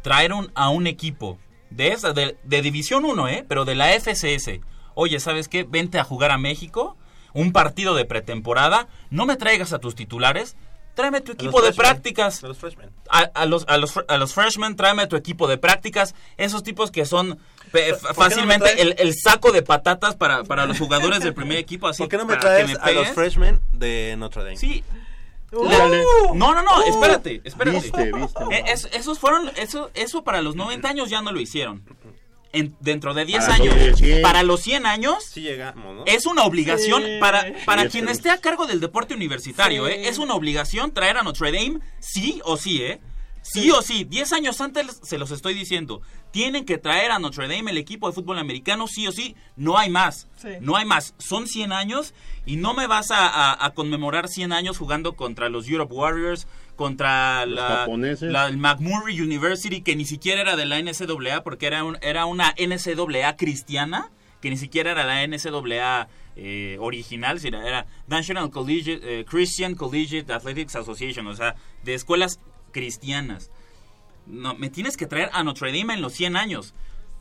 [0.03, 1.39] traer un- a un equipo
[1.71, 3.45] de esa, de, de División 1, ¿eh?
[3.49, 4.61] Pero de la FCS.
[4.95, 5.65] Oye, ¿sabes qué?
[5.65, 6.97] Vente a jugar a México,
[7.35, 10.57] un partido de pretemporada, no me traigas a tus titulares,
[10.95, 12.91] tráeme tu A los equipo de freshmen, prácticas a los freshmen.
[13.11, 16.15] a, a los, a, los, a los freshmen, tráeme tu equipo de prácticas.
[16.37, 17.39] Esos tipos que son
[17.73, 21.21] pe- ¿Por qué no me fácilmente el, el saco de patatas para, para los jugadores
[21.21, 21.89] del primer equipo.
[21.89, 24.57] Así ¿Por qué no me traes a los freshmen de Notre Dame?
[24.57, 24.85] Sí.
[25.53, 25.69] Uh.
[26.35, 27.79] No, no, no, espérate, espérate.
[27.81, 28.45] Viste, viste.
[28.51, 31.83] Eh, es- esos fueron, eso, eso para los 90 años ya no lo hicieron.
[32.55, 34.23] En- dentro de 10 Para años, los 100.
[34.23, 36.05] para los 100 años, Sí llegamos, ¿no?
[36.07, 37.17] es una obligación Sí.
[37.21, 39.93] para, para Sí, quien esté a cargo del deporte universitario, Sí.
[39.93, 40.09] ¿eh?
[40.09, 43.01] Es una obligación traer a Notre Dame, sí o sí, ¿eh?
[43.47, 46.01] Sí, o sí, 10 años antes se los estoy diciendo.
[46.31, 49.37] Tienen que traer a Notre Dame el equipo de fútbol americano, sí o sí.
[49.55, 50.29] No hay más.
[50.37, 50.49] Sí.
[50.63, 51.15] No hay más.
[51.19, 52.15] Son 100 años
[52.47, 56.47] y no me vas a, a- a conmemorar 100 años jugando contra los Europe Warriors,
[56.77, 57.85] contra la,
[58.31, 62.27] la- el McMurray University, que ni siquiera era de la NCAA, porque era, un- era
[62.27, 64.11] una NCAA cristiana,
[64.41, 70.33] que ni siquiera era la NCAA eh, original, sino era National Collegiate, eh, Christian Collegiate
[70.33, 72.41] Athletics Association, o sea, de escuelas
[72.73, 73.51] cristianas.
[74.27, 76.75] No, me tienes que traer a Notre Dame en los 100 años.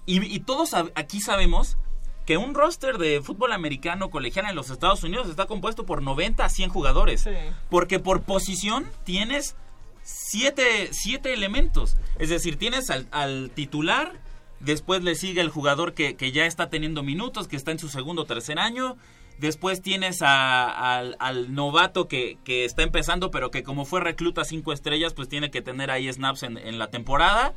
[0.05, 1.77] Y, y todos aquí sabemos
[2.25, 6.45] que un roster de fútbol americano colegial en los Estados Unidos está compuesto por 90
[6.45, 7.21] a 100 jugadores.
[7.21, 7.31] Sí.
[7.69, 9.55] Porque por posición tienes
[10.03, 11.95] siete, siete elementos.
[12.19, 14.13] Es decir, tienes al, al titular,
[14.59, 17.89] después le sigue el jugador que, que ya está teniendo minutos, que está en su
[17.89, 18.97] segundo o tercer año.
[19.39, 24.45] Después tienes a- al, al novato que, que está empezando, pero que como fue recluta
[24.45, 27.53] cinco estrellas, pues tiene que tener ahí snaps en, en la temporada.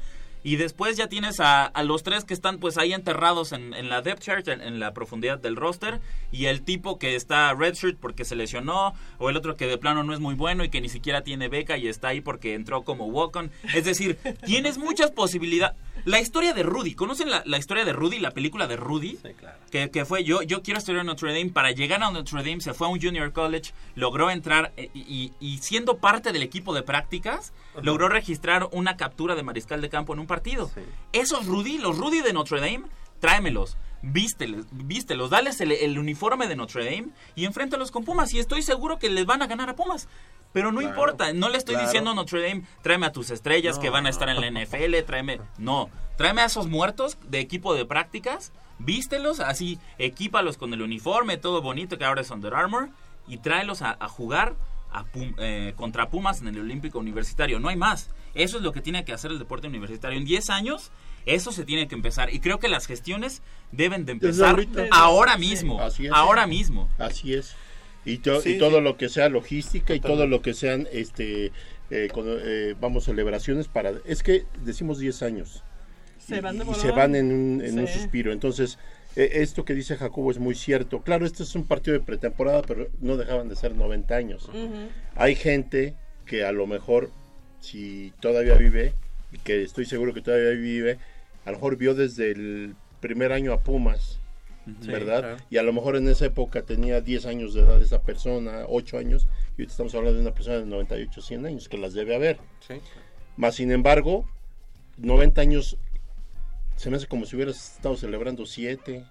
[0.46, 4.00] Y después ya tienes a, los tres que están pues ahí enterrados en, en la
[4.00, 6.00] depth chart, en, en la profundidad del roster.
[6.30, 8.94] Y el tipo que está redshirt porque se lesionó.
[9.18, 11.48] O el otro que de plano no es muy bueno y que ni siquiera tiene
[11.48, 13.50] beca y está ahí porque entró como walk-on.
[13.74, 15.76] Es decir, tienes muchas posibilidades.
[16.04, 19.18] La historia de Rudy, ¿conocen la, la historia de Rudy, la película de Rudy?
[19.22, 19.58] Sí, claro.
[19.70, 21.50] Que, que fue yo, yo quiero estudiar en Notre Dame.
[21.50, 25.00] Para llegar a Notre Dame se fue a un junior college, logró entrar eh, y,
[25.00, 29.88] y- y siendo parte del equipo de prácticas, logró registrar una captura de mariscal de
[29.88, 30.70] campo en un partido.
[30.74, 30.82] Sí.
[31.12, 32.84] Esos Rudy, los Rudy de Notre Dame,
[33.20, 33.76] tráemelos.
[34.12, 38.32] Vísteles, vístelos, dales el, el uniforme de Notre Dame y enfréntalos con Pumas.
[38.34, 40.08] Y estoy seguro que les van a ganar a Pumas.
[40.52, 41.88] Pero no Claro, importa, no le estoy claro.
[41.88, 44.48] diciendo a Notre Dame, tráeme a tus estrellas que No, van a estar en la
[44.62, 45.40] NFL, tráeme.
[45.58, 51.36] No, tráeme a esos muertos de equipo de prácticas, vístelos, así, equípalos con el uniforme,
[51.36, 52.88] todo bonito que ahora es Under Armour,
[53.26, 54.54] y tráelos a, a jugar
[54.92, 57.58] a Pum- eh, contra Pumas en el Olímpico Universitario.
[57.58, 58.08] No hay más.
[58.34, 60.16] Eso es lo que tiene que hacer el deporte universitario.
[60.16, 60.90] En 10 años,
[61.26, 62.32] eso se tiene que empezar.
[62.32, 64.86] Y creo que las gestiones deben de empezar ahorita.
[64.90, 65.80] ahora mismo.
[65.80, 66.12] Así es.
[66.12, 66.88] Ahora mismo.
[66.98, 67.54] Así es.
[68.04, 68.84] Y, to- Sí, y todo sí.
[68.84, 71.50] lo que sea logística y todo lo que sean, este,
[71.90, 73.92] eh, con- eh, vamos, celebraciones para...
[74.04, 75.62] Es que decimos 10 años.
[76.24, 78.32] Se y, van de y se van en un, en un suspiro.
[78.32, 78.78] Entonces,
[79.16, 81.00] eh, esto que dice Jacobo es muy cierto.
[81.02, 84.48] Claro, este es un partido de pretemporada, pero no dejaban de ser 90 años.
[85.16, 85.94] Hay gente
[86.26, 87.10] que a lo mejor,
[87.60, 88.92] si todavía vive,
[89.32, 90.98] y que estoy seguro que todavía vive,
[91.46, 94.20] a lo mejor vio desde el primer año a Pumas,
[94.80, 95.20] Sí, ¿verdad?
[95.20, 95.36] claro.
[95.48, 98.98] Y a lo mejor en esa época tenía 10 años de edad esa persona, 8
[98.98, 102.16] años, y ahorita estamos hablando de una persona de 98, 100 años, que las debe
[102.16, 102.38] haber.
[102.66, 102.74] Sí.
[103.36, 104.28] Más sin embargo,
[104.96, 105.76] 90 años
[106.74, 109.04] se me hace como si hubieras estado celebrando 7,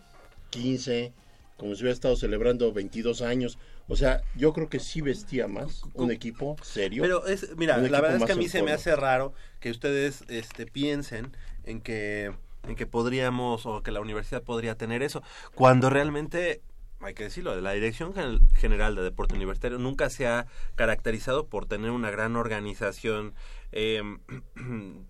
[0.49, 1.13] 15,
[1.57, 3.57] como si hubieras estado celebrando 22 años.
[3.87, 7.03] O sea, yo creo que sí vestía más un equipo serio.
[7.03, 10.23] Pero es, mira, la verdad es que a mí se me hace raro que ustedes
[10.27, 11.31] este, piensen
[11.65, 12.31] en que,
[12.67, 15.21] en que podríamos o que la universidad podría tener eso,
[15.55, 16.61] cuando realmente,
[17.01, 21.65] hay que decirlo, la Dirección Gen- General de Deporte Universitario nunca se ha caracterizado por
[21.67, 23.33] tener una gran organización.
[23.71, 24.01] eh,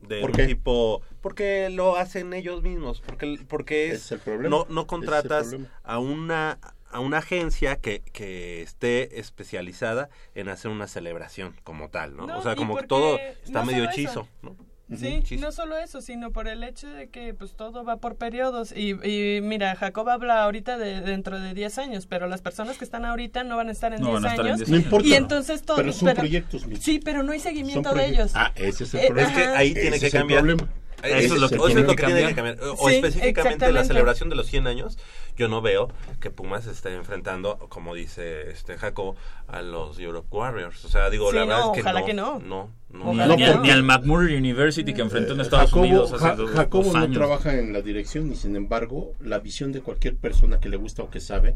[0.00, 0.46] de ¿Por un qué?
[0.46, 4.50] tipo porque lo hacen ellos mismos porque porque es, es el problema.
[4.50, 5.68] no no es el contratas problema.
[5.82, 6.58] a una
[6.90, 12.26] a una agencia que, que esté especializada en hacer una celebración como tal, ¿no?
[12.26, 14.56] No, o sea, como que todo está no medio hechizo, ¿no?
[14.94, 18.70] Sí, no solo eso, sino por el hecho de que pues todo va por periodos.
[18.76, 22.84] Y, y mira, Jacob habla ahorita de dentro de 10 años, pero las personas que
[22.84, 24.58] están ahorita no van a estar en No 10 van a estar en años.
[24.58, 24.84] 10 No años.
[24.84, 25.08] importa.
[25.08, 25.76] Y entonces todo.
[25.78, 26.66] pero son proyectos.
[26.80, 28.32] Sí, pero no hay seguimiento de ellos.
[28.34, 29.28] Ah, ese es el Eh, problema.
[29.30, 30.40] Es que ahí Ese tiene que es el cambiar.
[30.40, 30.68] problema.
[31.04, 32.58] Eso Ese es lo es que, el eso es lo que tiene que cambiar.
[32.78, 34.98] O Sí, específicamente la celebración de los 100 años,
[35.36, 35.88] yo no veo
[36.20, 39.16] que Pumas esté enfrentando, como dice este Jaco,
[39.48, 40.84] a los Europe Warriors.
[40.84, 42.38] O sea, digo, Sí, la verdad no, es que ojalá no, que no.
[42.40, 43.04] No, no.
[43.12, 45.66] Ni, Ojalá al- No, ni al- porque- ni al McMurray University que enfrentó en Estados
[45.70, 47.16] Jacobo, Unidos hace Ja- dos, Jacobo dos no años.
[47.16, 51.02] trabaja en la dirección y sin embargo la visión de cualquier persona que le gusta
[51.02, 51.54] o que sabe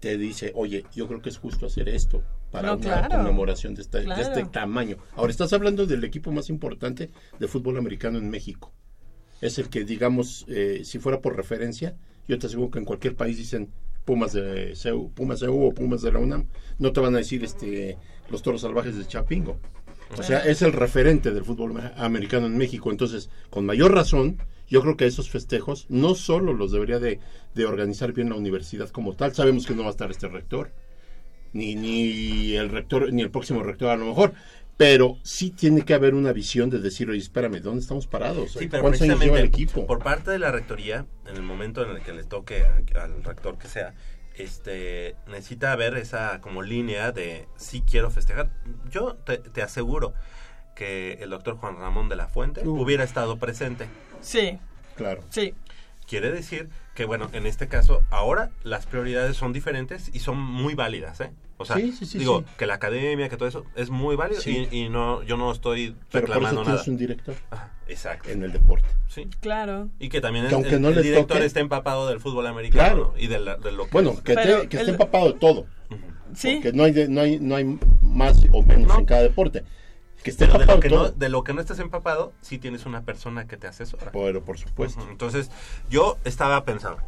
[0.00, 3.16] te dice, oye, yo creo que es justo hacer esto para No, una claro.
[3.16, 4.96] conmemoración de, esta- de este tamaño.
[5.14, 8.72] Ahora estás hablando del equipo más importante de fútbol americano en México.
[9.40, 11.96] Es el que, digamos, eh, si fuera por referencia,
[12.26, 13.70] yo te aseguro que en cualquier país dicen
[14.04, 16.46] Pumas de CEU, Pumas CEU o Pumas de la UNAM,
[16.78, 17.96] no te van a decir este
[18.30, 19.58] los toros salvajes de Chapingo.
[20.18, 22.90] O sea, es el referente del fútbol me- americano en México.
[22.90, 24.38] Entonces, con mayor razón,
[24.70, 27.20] yo creo que esos festejos no solo los debería de,
[27.54, 29.34] de organizar bien la universidad como tal.
[29.34, 30.72] Sabemos que no va a estar este rector,
[31.52, 34.32] ni, ni el rector, ni el próximo rector a lo mejor.
[34.76, 38.52] Pero sí tiene que haber una visión de decir, oye, espérame, ¿dónde estamos parados?
[38.52, 39.86] Sí, pero ¿Cuántos años lleva el equipo?
[39.86, 43.22] por parte de la rectoría, en el momento en el que le toque a- al
[43.22, 43.92] rector que sea,
[44.36, 48.50] este necesita haber esa como línea de sí quiero festejar.
[48.90, 50.14] Yo te, te aseguro
[50.74, 52.80] que el doctor Juan Ramón de la Fuente Uh.
[52.80, 53.86] hubiera estado presente.
[54.20, 54.58] Sí,
[54.96, 55.22] Claro.
[55.30, 55.54] sí.
[56.06, 60.74] Quiere decir que, bueno, en este caso, ahora las prioridades son diferentes y son muy
[60.74, 61.30] válidas, ¿eh?
[61.56, 62.46] O sea, Sí, sí, sí, digo, sí.
[62.58, 64.66] que la academia, que todo eso es muy válido Sí.
[64.72, 66.90] y, y no, yo no estoy Pero por reclamando eso tienes nada.
[66.90, 67.34] un director
[67.86, 68.30] exacto.
[68.30, 68.88] en el deporte.
[69.08, 69.28] Sí.
[69.40, 69.88] Claro.
[69.98, 73.26] Y que también Que el, no el director toque- esté empapado del fútbol americano y
[73.26, 74.20] de, la- de lo que Bueno, es.
[74.22, 75.66] que, Pero te- que el- esté empapado de todo.
[76.34, 76.54] Sí.
[76.62, 78.98] Porque no hay, de- no hay, no hay más o menos No.
[78.98, 79.62] en cada deporte.
[80.22, 82.84] Que esté Pero de lo, que no, de lo que no estés empapado, sí tienes
[82.84, 84.12] una persona que te asesora.
[84.12, 85.06] Pero por supuesto.
[85.10, 85.50] Entonces,
[85.88, 87.00] yo estaba pensando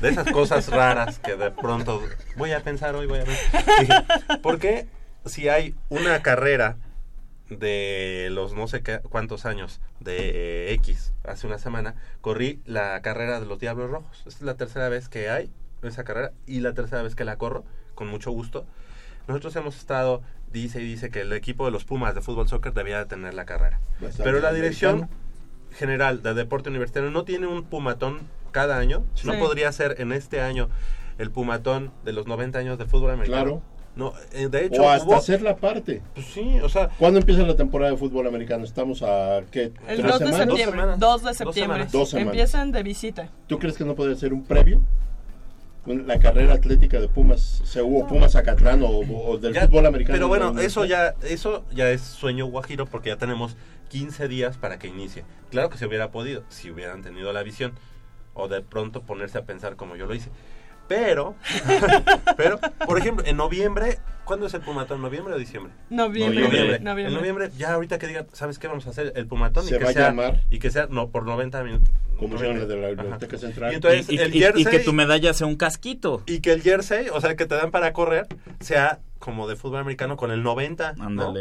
[0.00, 2.02] de esas cosas raras que de pronto
[2.36, 3.38] voy a pensar hoy, voy a ver.
[3.80, 3.94] Dije,
[4.42, 4.86] ¿por qué
[5.26, 6.76] si hay una carrera
[7.48, 13.00] de los no sé qué, cuántos años de eh, X hace una semana, corrí la
[13.02, 14.18] carrera de los Diablos Rojos?
[14.18, 15.50] Esta es la tercera vez que hay
[15.82, 17.64] esa carrera y la tercera vez que la corro,
[17.94, 18.66] con mucho gusto.
[19.28, 20.22] Nosotros hemos estado
[20.52, 23.34] dice y dice que el equipo de los Pumas de fútbol soccer debía de tener
[23.34, 23.80] la carrera.
[24.00, 25.20] Bastante Pero la dirección americano.
[25.72, 28.20] general de deporte universitario no tiene un pumatón
[28.50, 29.04] cada año.
[29.24, 30.68] No podría ser en este año
[31.18, 33.42] el pumatón de los 90 años del fútbol americano.
[33.44, 33.62] Claro.
[33.96, 36.00] No, eh, de hecho, O hasta hubo- hacer la parte.
[36.14, 38.64] pues sí, o sea, ¿Cuándo empieza la temporada de fútbol americano?
[38.64, 39.64] Estamos a, ¿qué?
[39.64, 40.36] El ¿Tres 2 de semanas?
[40.38, 40.80] septiembre.
[40.80, 40.98] semanas.
[41.00, 41.62] 2 de Dos septiembre.
[41.76, 41.92] semanas.
[41.92, 42.32] Dos semanas.
[42.32, 43.28] Empiezan de visita.
[43.48, 44.80] ¿Tú crees que no puede ser un previo?
[45.86, 50.14] La carrera atlética de Pumas, se hubo Pumas Acatlán o, o del Ya, fútbol americano.
[50.14, 53.56] Pero en bueno, eso ya, eso ya es sueño guajiro porque ya tenemos
[53.88, 55.24] 15 días para que inicie.
[55.50, 57.72] Claro que se hubiera podido, si hubieran tenido la visión.
[58.34, 60.30] O de pronto ponerse a pensar como yo lo hice.
[60.90, 61.36] Pero,
[62.36, 65.00] pero, por ejemplo, en noviembre, ¿cuándo es el pumatón?
[65.00, 65.72] ¿Noviembre o diciembre?
[65.88, 66.40] Noviembre.
[66.42, 66.80] Noviembre.
[66.80, 67.06] Noviembre.
[67.06, 69.12] En noviembre, ya ahorita que digan, ¿sabes qué vamos a hacer?
[69.14, 71.62] El pumatón Se y que va a sea, llamar- y que sea, no, por 90
[71.62, 71.88] minutos.
[72.20, 72.26] La
[72.66, 73.02] de la Ajá.
[73.02, 73.72] Biblioteca Central.
[73.72, 76.24] Y entonces, Y, y- el y- y jersey, que tu medalla sea un casquito.
[76.26, 78.26] y que el jersey, o sea, que te dan para correr,
[78.58, 80.94] sea como de fútbol americano con el 90.
[80.94, 81.32] ¿no?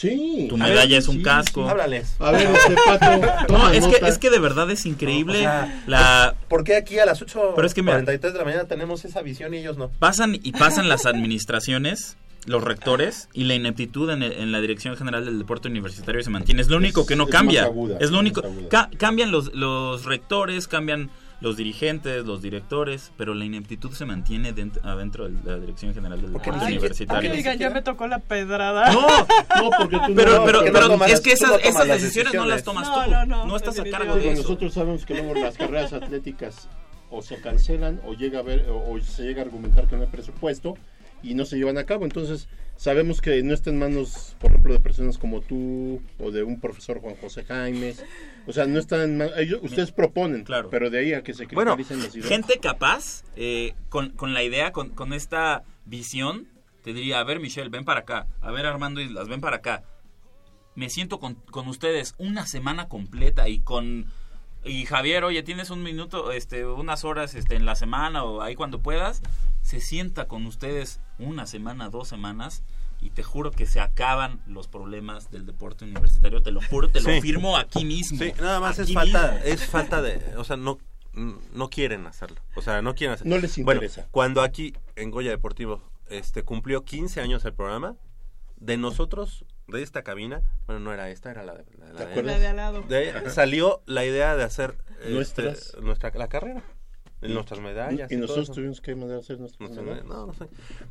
[0.00, 0.46] Sí.
[0.48, 1.64] Tu medalla ver, es un sí, casco.
[1.64, 1.70] sí.
[1.70, 2.14] Háblales.
[2.20, 3.26] A ver, este pato.
[3.52, 7.00] No, es que, es que de verdad es increíble O sea, la ¿Por qué aquí
[7.00, 9.76] a las 8.43 Pero es que mira- de la mañana tenemos esa visión y ellos
[9.76, 9.90] no?
[9.98, 11.04] pasan y pasan las
[11.52, 16.22] administraciones, los rectores y la ineptitud en, el- en la dirección general del deporte universitario
[16.22, 16.62] se mantiene.
[16.62, 17.64] Es lo único Es- que no es cambia.
[17.64, 18.42] aguda, es lo único.
[18.70, 21.10] ca- cambian los, los rectores, cambian
[21.40, 26.20] los dirigentes, los directores, pero la ineptitud se mantiene dent- adentro de la dirección general
[26.20, 27.30] del Porque deporte universitario.
[27.30, 28.92] que digan, ya me tocó la pedrada.
[28.92, 31.86] No, No, porque tú pero, no, pero, pero no tomas es que esas, no esas
[31.86, 33.10] decisiones no las tomas No, tú.
[33.26, 34.42] no, no, estás a cargo de eso.
[34.42, 36.68] nosotros sabemos que luego las carreras atléticas
[37.10, 40.02] o se cancelan o llega a ver o, o se llega a argumentar que no
[40.02, 40.74] hay presupuesto
[41.22, 42.04] y no se llevan a cabo.
[42.04, 46.42] Entonces sabemos que no está en manos, por ejemplo, de personas como tú o de
[46.42, 48.04] un profesor Juan José Jaimes.
[48.46, 49.34] O sea, no están en manos.
[49.36, 50.70] ellos- Ustedes proponen, Claro.
[50.70, 52.28] pero de ahí a que se Bueno, cristalicen las ideas.
[52.28, 56.48] Gente capaz, eh, con, con la idea, con, con esta visión,
[56.82, 59.82] te diría, a ver Michelle, ven para acá, a ver Armando Islas, ven para acá.
[60.74, 64.06] Me siento con, con ustedes una semana completa y con...
[64.64, 68.54] Y Javier, oye, tienes un minuto, este, unas horas este, en la semana o ahí
[68.54, 69.22] cuando puedas,
[69.62, 72.62] se sienta con ustedes una semana, dos semanas
[73.00, 77.00] y te juro que se acaban los problemas del deporte universitario, te lo juro, te
[77.00, 77.06] Sí.
[77.14, 78.18] lo firmo aquí mismo.
[78.18, 79.44] Sí, nada más es falta, mismo.
[79.46, 80.78] es falta de, o sea, no,
[81.52, 83.34] no quieren hacerlo, o sea, no quieren hacerlo.
[83.36, 84.06] No les Bueno, interesa.
[84.10, 87.94] cuando aquí en Goya Deportivo, este, cumplió 15 años el programa,
[88.56, 92.14] de nosotros, de esta cabina, bueno, no era esta, era la de, la- la ¿Te
[92.14, 92.22] de-?
[92.24, 92.82] La de al lado.
[92.82, 96.64] de ahí salió la idea de hacer este, nuestra la carrera,
[97.20, 98.10] en nuestras medallas.
[98.12, 100.04] y nosotros tuvimos que mandar a hacer sé, medallas.
[100.04, 100.46] no, no sé.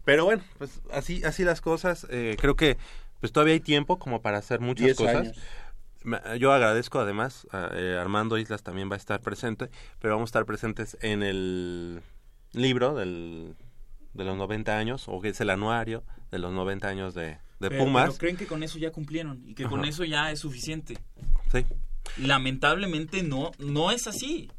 [0.06, 2.06] Pero bueno, pues así, así las cosas.
[2.10, 2.78] eh, creo que
[3.20, 5.16] pues todavía hay tiempo como para hacer muchas Diez cosas.
[5.16, 5.38] años.
[6.40, 9.70] Yo agradezco además, a, eh, Armando Islas también va a estar presente,
[10.00, 12.02] pero vamos a estar presentes en el
[12.54, 13.56] libro del,
[14.14, 17.70] de los 90 años, o que es el anuario de los 90 años de, de
[17.70, 18.06] Pero- Pumas.
[18.10, 20.98] pero creen que con eso ya cumplieron y que con eso ya es suficiente.
[21.52, 21.66] Sí.
[22.22, 24.50] Lamentablemente no, no es así.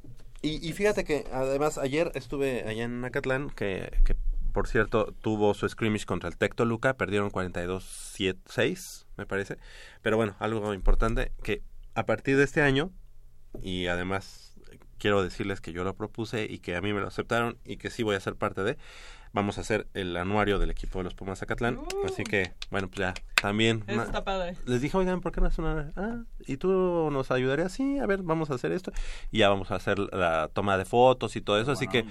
[0.42, 4.16] Y, y fíjate que además ayer estuve allá en Acatlán, que, que
[4.52, 9.58] por cierto tuvo su scrimmage contra el Tecto Luca, perdieron 42-6, me parece.
[10.02, 11.62] Pero bueno, algo importante, que
[11.94, 12.90] a partir de este año,
[13.62, 14.54] y además
[14.98, 17.90] quiero decirles que yo lo propuse y que a mí me lo aceptaron y que
[17.90, 18.76] sí voy a ser parte de,
[19.32, 21.78] vamos a hacer el anuario del equipo de los Pumas Acatlán.
[22.04, 23.84] Así que, bueno, pues ya, también...
[23.86, 24.56] Eso está padre.
[24.66, 25.92] les dije, oigan, ¿por qué no hacen una...?
[25.96, 27.72] Ah, ¿y tú nos ayudarías?
[27.72, 28.92] Sí, a ver, vamos a hacer esto.
[29.30, 31.72] Y ya vamos a hacer la toma de fotos y todo eso.
[31.72, 32.04] así que,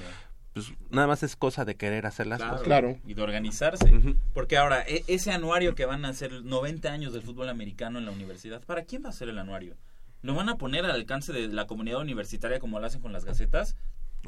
[0.53, 2.61] pues, nada más es cosa de querer hacer las cosas.
[2.61, 2.97] Claro.
[3.05, 3.91] Y de organizarse.
[4.33, 8.05] Porque ahora, e- ese anuario que van a hacer 90 años del fútbol americano en
[8.05, 9.75] la universidad, ¿para quién va a ser el anuario?
[10.23, 13.23] ¿Lo van a poner al alcance de la comunidad universitaria como lo hacen con las
[13.23, 13.75] gacetas?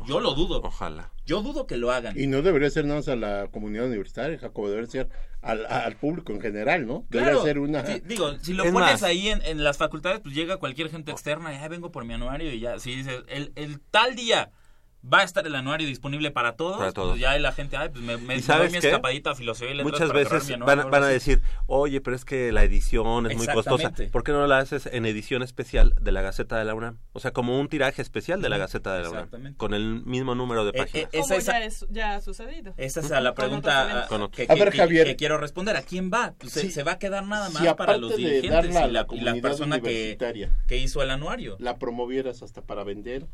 [0.08, 0.62] Yo lo dudo.
[0.64, 1.12] Ojalá.
[1.26, 2.20] Yo dudo que lo hagan.
[2.20, 5.10] Y no debería ser nada más a la comunidad universitaria, Jacobo, debería ser
[5.41, 7.06] al, al público en general, ¿no?
[7.10, 7.86] Debería Claro, ser una...
[7.86, 9.04] sí, digo, si lo Es pones más.
[9.04, 12.14] ahí en, en las facultades, pues llega cualquier gente externa y "Ay, vengo por mi
[12.14, 14.52] anuario y ya, si dices, el, el tal día
[15.02, 17.12] va a estar el anuario disponible para todos, Para todos.
[17.12, 19.36] pues ya la gente, ay, pues me, me, ¿Y me sabes doy mi escapadita a
[19.36, 21.14] filosofía y letras Muchas para veces mi van, van a sí".
[21.14, 23.76] decir, oye, pero es que la edición es muy costosa.
[23.76, 24.12] Exactamente.
[24.12, 26.97] ¿Por qué no la haces en edición especial de la Gaceta de la UNAM?
[27.14, 29.24] O sea, como un tiraje especial de la Gaceta de la UNAM.
[29.24, 29.58] Exactamente.
[29.58, 31.10] Con el mismo número de Eh, páginas.
[31.14, 32.74] eh, esa, ya, es, ya ha sucedido.
[32.78, 35.06] esa es la pregunta que, A ver, que- Javier.
[35.08, 35.78] que quiero responder.
[35.78, 36.34] ¿A quién va?
[36.38, 36.72] Pues se, Sí.
[36.72, 39.08] se va a quedar nada más si para aparte los de dirigentes y, la la,
[39.12, 40.18] y la persona que,
[40.68, 41.56] que hizo el anuario.
[41.60, 43.26] la promovieras hasta para vender,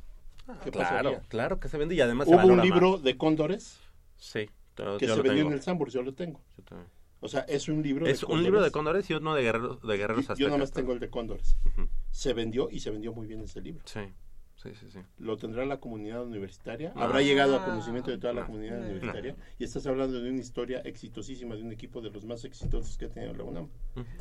[0.64, 1.20] ¿qué claro, pasaría?
[1.28, 3.04] claro que se vende y además se Hubo un libro más.
[3.04, 3.80] de cóndores
[4.18, 5.48] Sí, yo- que yo se lo vendió tengo.
[5.50, 6.42] en el Sambors, yo lo tengo.
[6.58, 6.90] Yo también.
[7.22, 9.82] O sea, es un libro Es de un libro de cóndores y uno de guerreros,
[9.82, 10.52] de guerreros Yo aztecas.
[10.52, 11.58] nomás tengo el de cóndores.
[12.12, 13.82] Se vendió y se vendió muy bien ese libro.
[13.86, 14.02] Sí.
[14.58, 15.00] Sí, sí, sí.
[15.20, 16.92] ¿Lo tendrá la comunidad universitaria?
[16.96, 17.04] No.
[17.04, 18.48] ¿Habrá llegado a conocimiento de toda la No.
[18.48, 18.86] comunidad No.
[18.86, 19.36] universitaria?
[19.60, 23.06] Y estás hablando de una historia exitosísima, de un equipo de los más exitosos que
[23.06, 23.68] ha tenido la UNAM.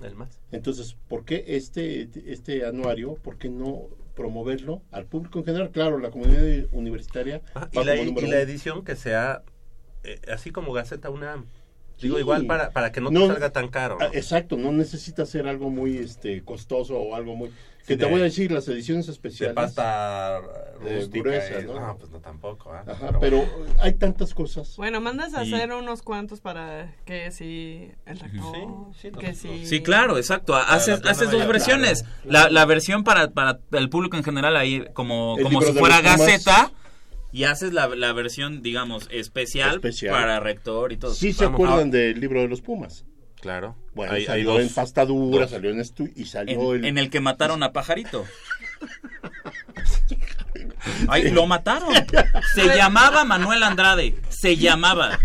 [0.02, 0.40] El más.
[0.50, 3.14] Entonces, ¿por qué este, este anuario?
[3.14, 5.70] ¿Por qué no promoverlo al público en general?
[5.70, 6.42] Claro, la comunidad
[6.72, 9.42] universitaria Ah, y, la, y la edición que sea
[10.04, 11.46] eh, así como Gaceta UNAM.
[12.00, 12.20] Digo, Sí.
[12.22, 13.96] igual para, para que no, te salga tan caro.
[13.98, 14.04] ¿no?
[14.06, 17.50] Ah, Exacto, no necesita ser algo muy este costoso o algo muy...
[17.86, 19.54] Que Sí, te de- voy a decir, las ediciones de especiales...
[19.54, 20.40] pasta
[20.82, 21.18] de rústica.
[21.20, 21.78] gruesa, y- ¿no?
[21.80, 22.72] No, pues no tampoco.
[22.72, 22.82] ¿ah?
[22.86, 23.44] Ajá, pero
[23.78, 24.74] hay tantas cosas.
[24.76, 28.54] Bueno, mandas a Y- hacer unos cuantos para que si el rector,
[28.94, 29.66] Sí, sí, que si...
[29.66, 30.54] Sí, claro, exacto.
[30.54, 32.04] Haces, la haces dos versiones.
[32.22, 32.48] claro.
[32.48, 35.78] La, la versión para, para el público en general ahí como, El como si de
[35.78, 36.00] fuera.
[36.00, 36.72] Gaceta.
[37.32, 40.12] Y haces la, la versión, digamos, especial, Especial.
[40.14, 41.12] para rector y todo.
[41.12, 41.90] Sí se Vamos, acuerdan ah.
[41.90, 43.04] del libro de los Pumas.
[43.44, 43.76] Claro.
[43.94, 44.62] Bueno, hay, hay salió dos.
[44.62, 45.50] en pasta dura, dos.
[45.50, 46.84] salió en estu y salió En, el...
[46.88, 48.24] en el que mataron a Pajarito.
[51.08, 51.92] Ay, lo mataron.
[52.54, 54.14] Se llamaba Manuel Andrade.
[54.30, 55.18] Se llamaba.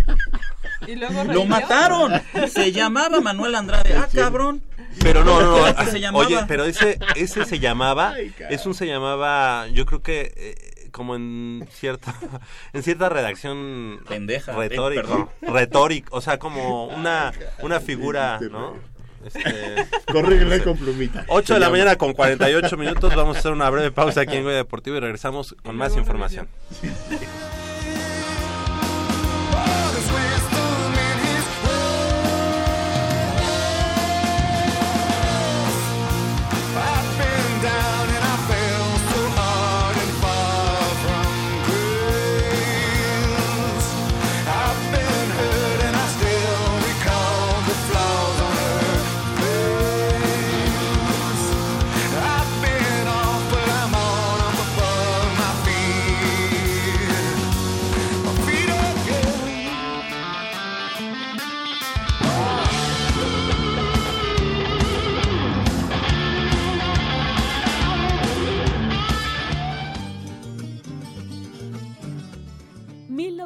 [0.86, 2.11] Y luego Lo mataron.
[2.53, 3.93] Se llamaba Manuel Andrade.
[3.95, 4.63] Ah, cabrón.
[5.01, 5.57] Pero no, no, no.
[5.59, 6.26] ¿Cómo que se llamaba?
[6.26, 10.68] Oye, pero ese, ese se llamaba, Ay, es un se llamaba, yo creo que eh,
[10.91, 12.13] como en cierta,
[12.73, 14.53] en cierta redacción Pendeja.
[14.53, 17.31] eh, retórico, retórico, o sea, como una,
[17.61, 18.75] una figura, ¿no?
[19.25, 21.25] Este, Corrígele con plumita.
[21.27, 24.43] 8 de la mañana con 48 minutos, vamos a hacer una breve pausa aquí en
[24.43, 26.47] Goya Deportivo y regresamos con más información.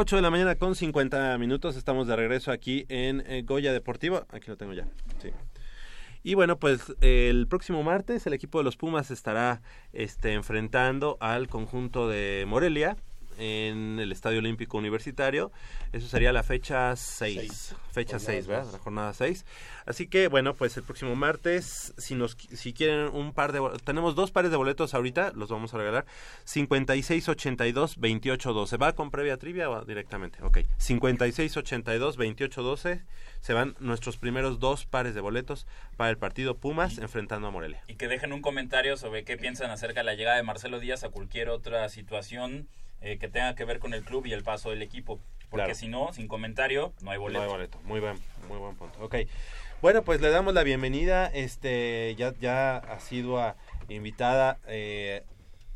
[0.00, 4.24] Ocho de la mañana con 50 minutos, estamos de regreso aquí en eh, Goya Deportivo.
[4.28, 4.86] Aquí lo tengo ya.
[5.20, 5.30] Sí.
[6.22, 9.60] Y bueno, pues el próximo martes el equipo de los Pumas estará
[9.92, 12.96] este, enfrentando al conjunto de Morelia
[13.38, 15.50] en el Estadio Olímpico Universitario.
[15.92, 17.38] Eso sería la fecha 6.
[17.38, 17.74] Seis.
[17.92, 18.62] Fecha Jornada 6, ¿verdad?
[18.64, 18.72] seis.
[18.72, 19.46] La jornada 6.
[19.86, 24.14] Así que bueno, pues el próximo martes, si nos si quieren un par de tenemos
[24.14, 26.04] dos pares de boletos ahorita, los vamos a regalar.
[26.44, 28.76] 56 82 28 12.
[28.76, 30.42] ¿Va con previa trivia o directamente?
[30.42, 30.58] Ok.
[30.76, 33.02] 56 82 28 12
[33.40, 35.66] se van nuestros primeros dos pares de boletos
[35.96, 37.82] para el partido Pumas enfrentando a Morelia.
[37.86, 41.04] Y que dejen un comentario sobre qué piensan acerca de la llegada de Marcelo Díaz
[41.04, 42.68] a cualquier otra situación
[43.00, 45.20] eh, que tenga que ver con el club y el paso del equipo.
[45.50, 45.74] Porque Claro.
[45.74, 47.38] si no, sin comentario, no hay boleto.
[47.40, 47.80] No hay boleto.
[47.84, 48.18] Muy buen,
[48.48, 48.98] muy buen punto.
[49.02, 49.16] Ok.
[49.80, 53.56] Bueno, pues le damos la bienvenida, este, ya, ya asidua
[53.88, 55.22] invitada eh,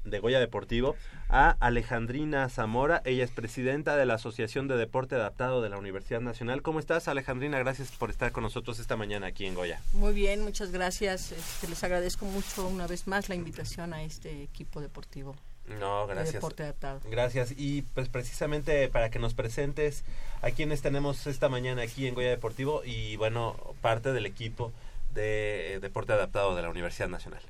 [0.04, 0.96] de Goya Deportivo,
[1.28, 3.00] a Alejandrina Zamora.
[3.04, 6.60] Ella es presidenta de la Asociación de Deporte Adaptado de la Universidad Nacional.
[6.62, 7.58] ¿Cómo estás, Alejandrina?
[7.60, 9.80] Gracias por estar con nosotros esta mañana aquí en Goya.
[9.92, 11.32] Muy bien, muchas gracias.
[11.32, 15.36] Este, les agradezco mucho una vez más la invitación a este equipo deportivo.
[15.66, 16.34] No, de gracias.
[16.34, 17.00] deporte adaptado.
[17.10, 17.54] Gracias.
[17.56, 20.04] Y pues precisamente para que nos presentes
[20.42, 24.72] a quienes tenemos esta mañana aquí en Goya Deportivo y bueno, parte del equipo
[25.14, 27.40] de eh, deporte adaptado de la Universidad Nacional.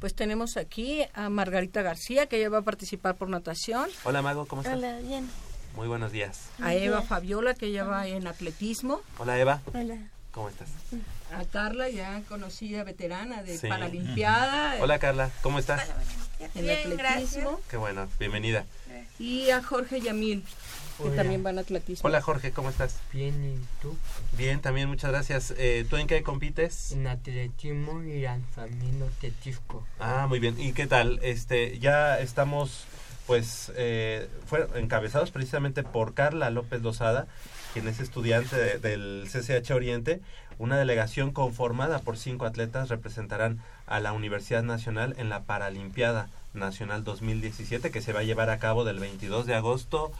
[0.00, 4.46] Pues tenemos aquí a Margarita García, que ella va a participar por natación, Hola Mago,
[4.46, 4.76] ¿cómo estás?
[4.76, 5.30] Hola, bien.
[5.76, 6.48] Muy buenos días.
[6.60, 9.96] a Eva Fabiola, que ella va en atletismo, Hola Eva, Hola.
[10.32, 10.68] ¿cómo estás?
[11.32, 13.68] a Carla, ya conocida veterana de Sí.
[13.68, 15.88] Paralimpiada Hola Carla, ¿cómo estás?
[16.54, 17.48] En Bien, atletismo, gracias.
[17.70, 18.64] Qué bueno, bienvenida.
[19.18, 20.42] y a Jorge Yamil,
[20.98, 21.16] que Hola.
[21.16, 22.06] también va en atletismo.
[22.08, 22.96] Hola Jorge, ¿cómo estás?
[23.12, 23.96] Bien, ¿y tú?
[24.36, 25.54] Bien, también muchas gracias.
[25.56, 26.92] Eh, ¿Tú en qué compites?
[26.92, 29.86] En atletismo y lanzamiento de disco.
[30.00, 30.58] Ah, muy bien.
[30.60, 31.18] ¿Y qué tal?
[31.22, 32.84] Este, ya estamos,
[33.26, 37.26] pues, eh, fueron encabezados precisamente por Carla López Lozada,
[37.72, 40.20] quien es estudiante de- del CCH Oriente.
[40.58, 43.60] Una delegación conformada por cinco atletas representarán
[43.92, 48.58] a la Universidad Nacional en la Paralimpiada Nacional 2017, que se va a llevar a
[48.58, 50.12] cabo del 22 de agosto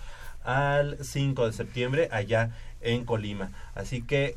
[0.44, 2.50] al 5 de septiembre allá
[2.82, 3.50] en Colima.
[3.74, 4.36] Así que,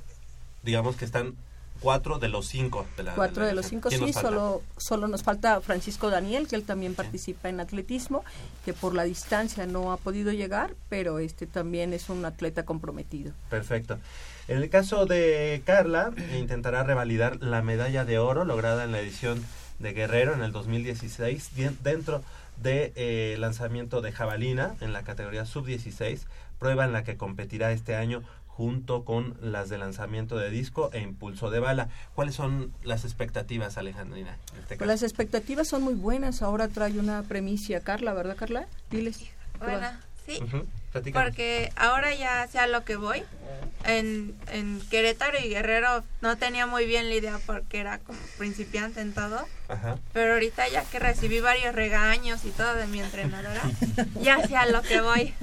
[0.63, 1.35] digamos que están
[1.81, 3.81] cuatro de los cinco de la Cuatro de los delegación.
[3.81, 8.23] cinco, ¿Quién sí, solo, solo nos falta Francisco Daniel, que él también participa en atletismo,
[8.63, 13.33] que por la distancia no ha podido llegar, pero este también es un atleta comprometido.
[13.49, 13.99] Perfecto.
[14.47, 19.43] En el caso de Carla, intentará revalidar la medalla de oro lograda en la edición
[19.79, 22.23] de Guerrero en el 2016 dien- dentro
[22.61, 26.19] de eh, lanzamiento de jabalina en la categoría sub-16,
[26.59, 31.01] prueba en la que competirá este año junto con las de lanzamiento de disco e
[31.01, 31.89] impulso de bala.
[32.13, 34.37] ¿Cuáles son las expectativas, Alejandrina?
[34.53, 34.85] en este caso?
[34.87, 38.67] las expectativas son muy buenas, ahora trae una premicia Carla, ¿verdad Carla?
[38.91, 39.19] Diles.
[39.59, 39.87] Bueno,
[40.25, 40.39] sí.
[41.13, 43.23] Porque ahora ya sé a lo que voy.
[43.83, 49.01] En, en Querétaro y Guerrero no tenía muy bien la idea porque era como principiante
[49.01, 49.45] en todo.
[49.67, 49.97] Ajá.
[50.13, 53.61] Pero ahorita ya que recibí varios regaños y todo de mi entrenadora,
[54.21, 55.33] ya sé a lo que voy.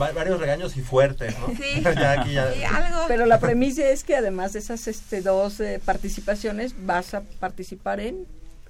[0.00, 1.48] Va- varios regaños y fuertes, ¿no?
[1.48, 1.82] Sí.
[1.82, 2.50] ya aquí ya.
[2.54, 3.04] Sí, algo.
[3.06, 8.00] Pero la premisa es que además de esas este, dos eh, participaciones vas a participar
[8.00, 8.26] en...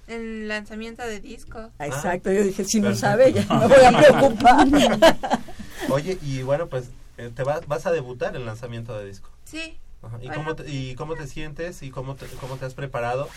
[0.09, 1.71] En lanzamiento de disco.
[1.79, 3.07] Ah, Exacto, yo dije, si no Perfecto.
[3.09, 4.67] sabe, ya me voy a preocupar.
[5.91, 6.89] Oye, y bueno, pues
[7.19, 9.31] eh, te vas, vas a debutar en lanzamiento de disco.
[9.45, 9.79] Sí.
[10.03, 10.43] Ajá, ¿Y, Bueno.
[10.43, 13.29] cómo te, ¿Y cómo te sientes y cómo te, cómo te has preparado?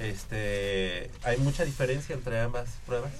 [0.00, 3.10] Este, ¿Hay mucha diferencia entre ambas pruebas?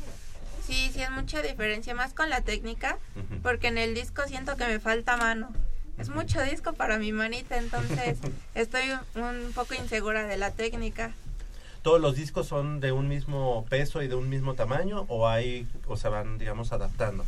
[0.67, 2.99] Sí, sí es mucha diferencia, más con la técnica,
[3.43, 5.51] porque en el disco siento que me falta mano.
[5.97, 8.19] Es mucho disco para mi manita, entonces
[8.55, 8.83] estoy
[9.15, 11.13] un, un poco insegura de la técnica.
[11.83, 15.67] ¿Todos los discos son de un mismo peso y de un mismo tamaño o hay
[15.87, 17.25] o se van, digamos, adaptando?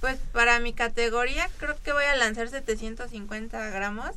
[0.00, 4.10] Pues para mi categoría creo que voy a lanzar 750 gramos,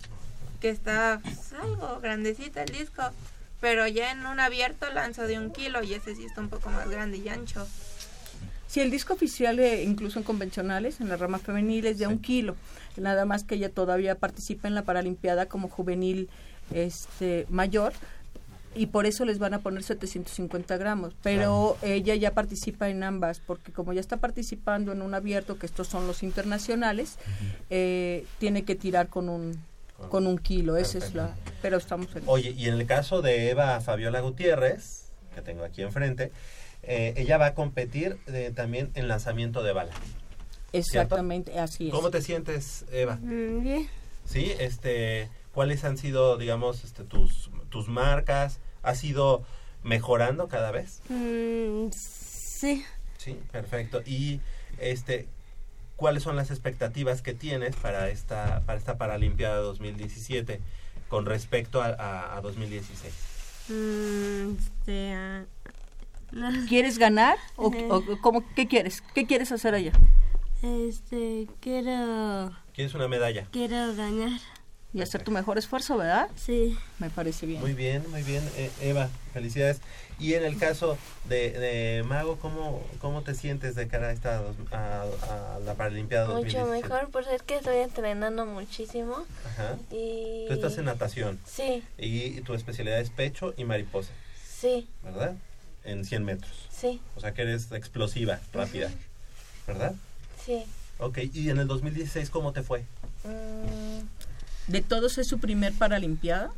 [0.61, 3.03] que está pues, algo grandecito el disco,
[3.59, 6.69] pero ya en un abierto lanzo de un kilo y ese sí está un poco
[6.69, 7.67] más grande y ancho.
[8.67, 12.19] Sí, el disco oficial, eh, incluso en convencionales, en la rama femenil, es de un
[12.19, 12.55] kilo.
[12.97, 16.30] Nada más que ella todavía participa en la Paralimpiada como juvenil
[16.74, 17.93] este, mayor
[18.76, 21.13] y por eso les van a poner 750 gramos.
[21.21, 25.65] Pero ella ya participa en ambas, porque como ya está participando en un abierto, que
[25.65, 27.17] estos son los internacionales,
[27.69, 29.59] eh, tiene que tirar con un
[30.09, 31.36] con un kilo, esa es la...
[31.61, 32.24] Pero estamos en...
[32.26, 36.32] Oye, y en el caso de Eva Fabiola Gutiérrez, que tengo aquí enfrente,
[36.82, 39.93] eh, ella va a competir eh, también en lanzamiento de bala.
[40.74, 41.93] Exactamente, así es.
[41.93, 43.19] ¿Cómo te sientes, Eva?
[43.21, 43.88] Bien.
[44.26, 48.59] Sí, este, ¿cuáles han sido, digamos, este, tus, tus marcas?
[48.84, 49.43] ¿Has ido
[49.84, 51.01] mejorando cada vez?
[51.09, 52.84] Mm, sí.
[53.17, 54.01] Sí, perfecto.
[54.05, 54.39] Y,
[54.77, 55.27] este,
[55.95, 60.59] ¿cuáles son las expectativas que tienes para esta, para esta Paralimpiada 2017
[61.09, 63.13] con respecto a, a, a 2016?
[63.69, 65.45] Mm, este, ah,
[66.67, 67.77] ¿Quieres ganar o, Ajá.
[67.89, 69.01] o cómo, qué quieres?
[69.13, 69.91] ¿Qué quieres hacer allá?
[70.61, 73.47] Este, quiero, ¿Quieres una medalla?
[73.51, 74.39] quiero ganar.
[74.93, 76.29] Y hacer tu mejor esfuerzo, ¿verdad?
[76.35, 76.77] Sí.
[76.99, 77.59] Me parece bien.
[77.61, 79.79] Muy bien, muy bien, eh, Eva, felicidades.
[80.19, 84.37] Y en el caso de, de Mago, ¿cómo, ¿cómo te sientes de cara a, esta,
[84.37, 86.81] dos- a, a la Paralimpiada Mucho 2017?
[86.87, 89.25] mejor, pues es que estoy entrenando muchísimo.
[89.47, 89.77] Ajá.
[89.89, 90.45] Y...
[90.47, 91.39] Tú estás en natación.
[91.45, 94.11] Sí, Y tu especialidad es pecho y mariposa,
[94.47, 95.35] sí, ¿verdad?
[95.85, 96.51] En 100 metros.
[96.69, 98.91] sí, O sea que eres explosiva, rápida,
[99.65, 99.95] ¿verdad?
[100.45, 100.63] sí.
[100.99, 102.85] Ok, y en el 2016, ¿cómo te fue?
[103.23, 104.01] Mm,
[104.68, 106.51] De todos es su primer Paralimpiada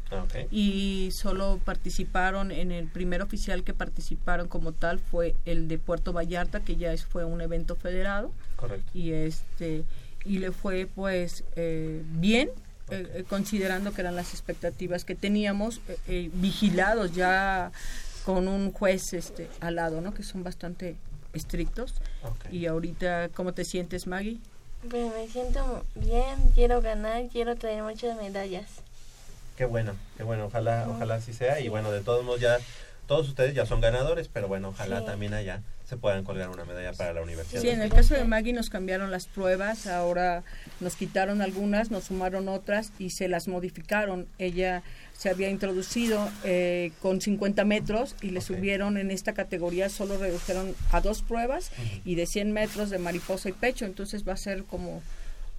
[0.52, 6.14] y solo participaron en el primer oficial que participaron como tal fue el de Puerto
[6.14, 8.90] Vallarta que ya es, fue un evento federado Correcto.
[8.94, 9.84] y este
[10.24, 12.50] y le fue pues eh, bien
[12.90, 17.72] eh, eh, considerando que eran las expectativas que teníamos eh, eh, vigilados ya
[18.24, 20.96] con un juez este al lado no que son bastante
[21.34, 21.94] estrictos.
[22.52, 24.40] Y ahorita, ¿cómo te sientes, Maggie?
[24.90, 28.66] Pues me siento bien, quiero ganar, quiero traer muchas medallas.
[29.58, 31.60] Qué bueno, qué bueno, ojalá, ojalá así sea.
[31.60, 32.58] Y bueno, de todos modos ya,
[33.08, 35.06] todos ustedes ya son ganadores, pero bueno, ojalá Sí.
[35.06, 37.62] también allá se puedan colgar una medalla para la universidad.
[37.62, 40.44] Sí, en el caso de Maggie nos cambiaron las pruebas, ahora
[40.80, 44.28] nos quitaron algunas, nos sumaron otras y se las modificaron.
[44.40, 44.82] Ella
[45.16, 50.76] se había introducido eh, con 50 metros y le subieron en esta categoría, solo redujeron
[50.92, 51.70] a dos pruebas
[52.04, 55.04] y de 100 metros de mariposa y pecho, entonces va a ser como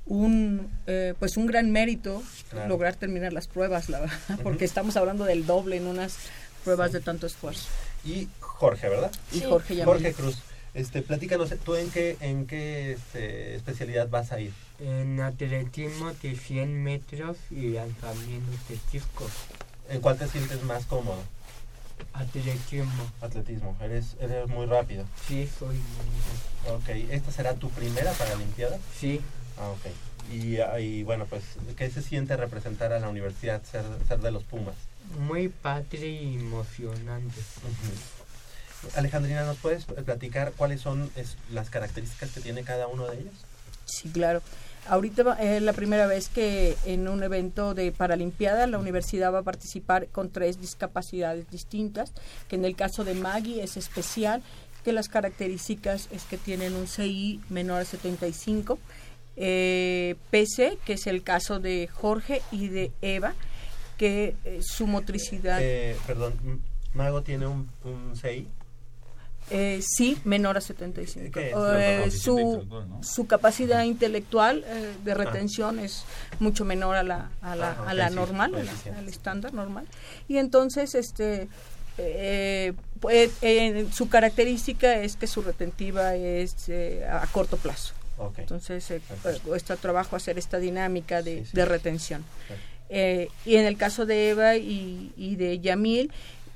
[0.07, 2.68] un eh, pues un gran mérito Claro.
[2.68, 6.16] lograr terminar las pruebas, la verdad, porque estamos hablando del doble en unas
[6.66, 7.68] pruebas de tanto esfuerzo.
[8.04, 9.12] Y Jorge, ¿verdad?
[9.32, 9.40] Y.
[9.42, 9.84] Jorge Yamil.
[9.84, 10.38] Jorge Cruz.
[10.74, 14.52] Este, platícanos, ¿tú en qué, en qué este, especialidad vas a ir?
[14.80, 19.30] En atletismo de 100 metros y lanzamiento de disco.
[19.88, 21.22] ¿En cuál te sientes más cómodo?
[22.12, 23.10] Atletismo.
[23.20, 25.04] Atletismo, eres, eres muy rápido.
[25.28, 28.76] Sí, soy muy Ok, ¿esta será tu primera Paralimpiada?
[28.98, 29.20] Sí.
[29.56, 30.34] Ah, ok.
[30.34, 31.44] Y, ah, y bueno, pues,
[31.76, 34.74] ¿qué se siente representar a la universidad, ser, ser de los Pumas?
[35.20, 37.40] Muy padre y emocionante.
[38.94, 43.32] Alejandrina, ¿nos puedes platicar cuáles son es- las características que tiene cada uno de ellos?
[43.84, 44.42] Sí, claro.
[44.88, 49.40] Ahorita va- es la primera vez que en un evento de Paralimpiada la universidad va
[49.40, 52.12] a participar con tres discapacidades distintas,
[52.48, 54.42] que en el caso de Maggie es especial,
[54.84, 58.78] que las características es que tienen un CI menor a 75,
[59.36, 63.34] eh, PC, que es el caso de Jorge y de Eva,
[63.97, 66.61] que eh, su motricidad Eh, perdón,
[66.94, 68.49] Mago tiene un, un CI.
[69.49, 71.30] Eh, sí, menor a 75.
[71.30, 71.55] ¿Qué es?
[71.57, 72.66] Eh, su,
[73.01, 76.05] su capacidad intelectual eh, de retención es
[76.40, 79.86] mucho menor a la, a la, Ah, a la normal, al estándar normal.
[80.26, 81.49] Y entonces, este,
[81.99, 87.94] eh, pues, eh, su característica es que su retentiva es eh, a corto plazo.
[88.18, 88.40] Ok.
[88.40, 89.01] Entonces, eh,
[89.44, 92.24] cuesta trabajo hacer esta dinámica de, de retención.
[92.89, 96.12] Eh, y en el caso de Eva y, y de Yamil,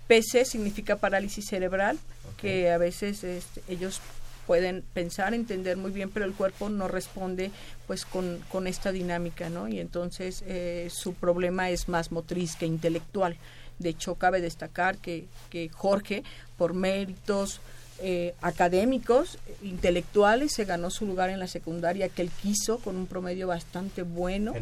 [0.07, 1.99] PC significa parálisis cerebral,
[2.37, 4.01] que a veces este, ellos
[4.47, 7.53] pueden pensar, entender muy bien, pero el cuerpo no responde
[7.87, 9.68] pues con, con esta dinámica, ¿no?
[9.68, 13.37] Y entonces eh, su problema es más motriz que intelectual.
[13.78, 16.24] De hecho, cabe destacar que, que Jorge,
[16.59, 17.61] por méritos
[18.03, 23.07] eh, académicos, intelectuales, se ganó su lugar en la secundaria que él quiso con un
[23.07, 24.55] promedio bastante bueno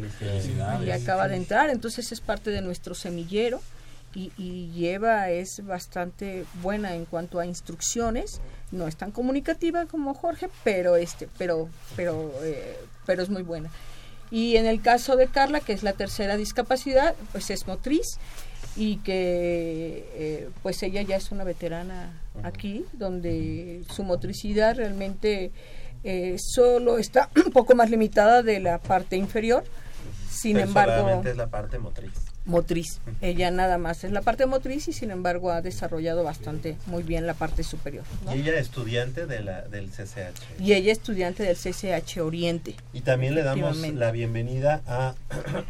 [0.85, 3.61] y acaba de entrar, entonces es parte de nuestro semillero
[4.13, 10.13] y, y Eva es bastante buena en cuanto a instrucciones, no es tan comunicativa como
[10.13, 13.69] Jorge, pero este, pero, pero, eh, pero es muy buena.
[14.31, 18.19] Y en el caso de Carla, que es la tercera discapacidad, pues es motriz
[18.79, 22.13] y que eh, pues ella ya es una veterana
[22.43, 25.51] aquí, donde su motricidad realmente
[26.05, 29.65] eh, solo está un poco más limitada de la parte inferior,
[30.31, 32.13] sin Pero embargo es la parte motriz.
[32.45, 33.01] motriz.
[33.19, 37.27] Ella nada más es la parte motriz y sin embargo ha desarrollado bastante muy bien
[37.27, 38.05] la parte superior.
[38.23, 38.33] ¿no?
[38.33, 40.61] Y ella es estudiante de la, del CCH.
[40.61, 42.75] Y ella es estudiante del CCH Oriente.
[42.93, 45.15] Y también le damos la bienvenida a,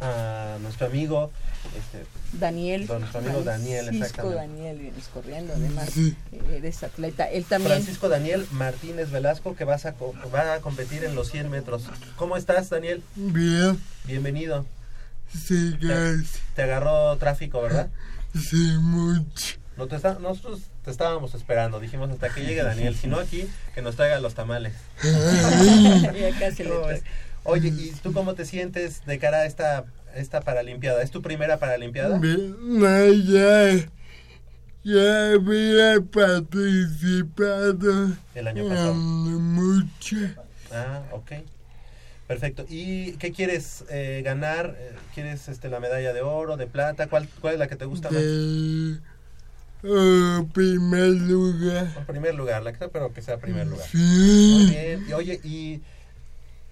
[0.00, 1.32] a nuestro amigo
[1.76, 2.04] este,
[2.38, 2.86] Daniel.
[2.86, 4.30] Don- nuestro amigo Daniel, Francisco.
[4.30, 6.14] Daniel, vienes corriendo, además eh,
[6.52, 7.24] eres atleta.
[7.30, 7.72] Él también.
[7.72, 9.94] Francisco Daniel Martínez Velasco, que vas a,
[10.34, 11.84] va a competir en los 100 metros.
[12.16, 13.02] ¿Cómo estás, Daniel?
[13.16, 14.66] Bien, Bienvenido.
[15.32, 16.40] sí, gracias.
[16.54, 17.88] Te agarró tráfico, ¿verdad?
[18.32, 19.56] Sí, mucho.
[19.76, 21.80] No te está- nosotros te estábamos esperando.
[21.80, 22.94] Dijimos hasta que llegue Daniel.
[22.96, 24.72] Si no, aquí, que nos traiga los tamales.
[25.02, 26.94] Ya casi le ¿Cómo trae.
[26.94, 27.02] ves?
[27.42, 29.84] Oye, ¿y tú cómo te sientes de cara a esta,
[30.14, 31.02] esta Paralimpiada?
[31.02, 32.18] ¿Es tu primera Paralimpiada?
[32.18, 33.88] No, ya,
[34.84, 37.52] ya había participado.
[38.34, 38.94] El año pasado.
[38.94, 40.16] mucho.
[40.72, 41.32] Ah, ok.
[42.26, 42.64] Perfecto.
[42.68, 44.76] ¿Y qué quieres eh, ganar?
[44.78, 47.08] Eh, ¿Quieres este, la medalla de oro, de plata?
[47.08, 48.22] ¿Cuál, cuál es la que te gusta más?
[48.22, 48.98] De
[49.82, 51.88] oh, primer lugar.
[51.98, 53.84] En primer lugar, la que pero que sea primer lugar.
[53.88, 54.58] Sí.
[54.60, 55.04] Muy bien.
[55.08, 55.80] Y, oye, ¿y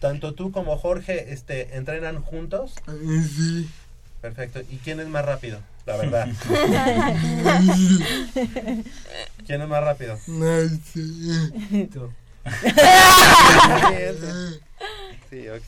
[0.00, 2.74] tanto tú como Jorge este, entrenan juntos?
[2.86, 3.68] Sí.
[4.20, 4.60] Perfecto.
[4.68, 5.60] ¿Y quién es más rápido?
[5.86, 6.26] La verdad.
[9.46, 10.18] ¿Quién es más rápido?
[10.18, 10.68] Sé.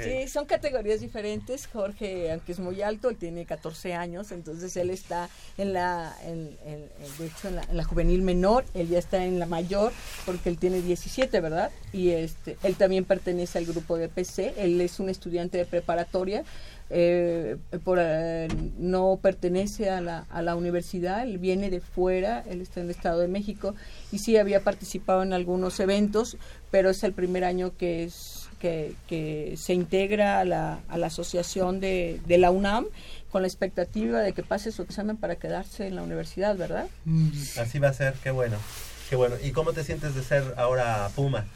[0.04, 1.66] Sí, son categorías diferentes.
[1.66, 6.56] Jorge, aunque es muy alto, él tiene 14 años, entonces él está en la, en,
[6.64, 6.88] en-
[7.18, 9.92] de hecho, en la, la juvenil menor, él ya está en la mayor,
[10.26, 11.70] porque él tiene 17, ¿verdad?
[11.92, 16.44] Y este, él también pertenece al grupo de PC, él es un estudiante de preparatoria,
[16.92, 18.48] eh, por, eh,
[18.78, 22.90] no pertenece a la, a la universidad, él viene de fuera, él está en el
[22.90, 23.74] Estado de México
[24.10, 26.36] y sí había participado en algunos eventos,
[26.72, 31.08] pero es el primer año que es que, que se integra a la, a la
[31.08, 32.86] asociación de, de la UNAM
[33.32, 36.86] con la expectativa de que pase su examen para quedarse en la universidad, ¿verdad?
[37.58, 38.56] Así va a ser, qué bueno.
[39.08, 39.34] Qué bueno.
[39.42, 41.46] ¿Y cómo te sientes de ser ahora Puma?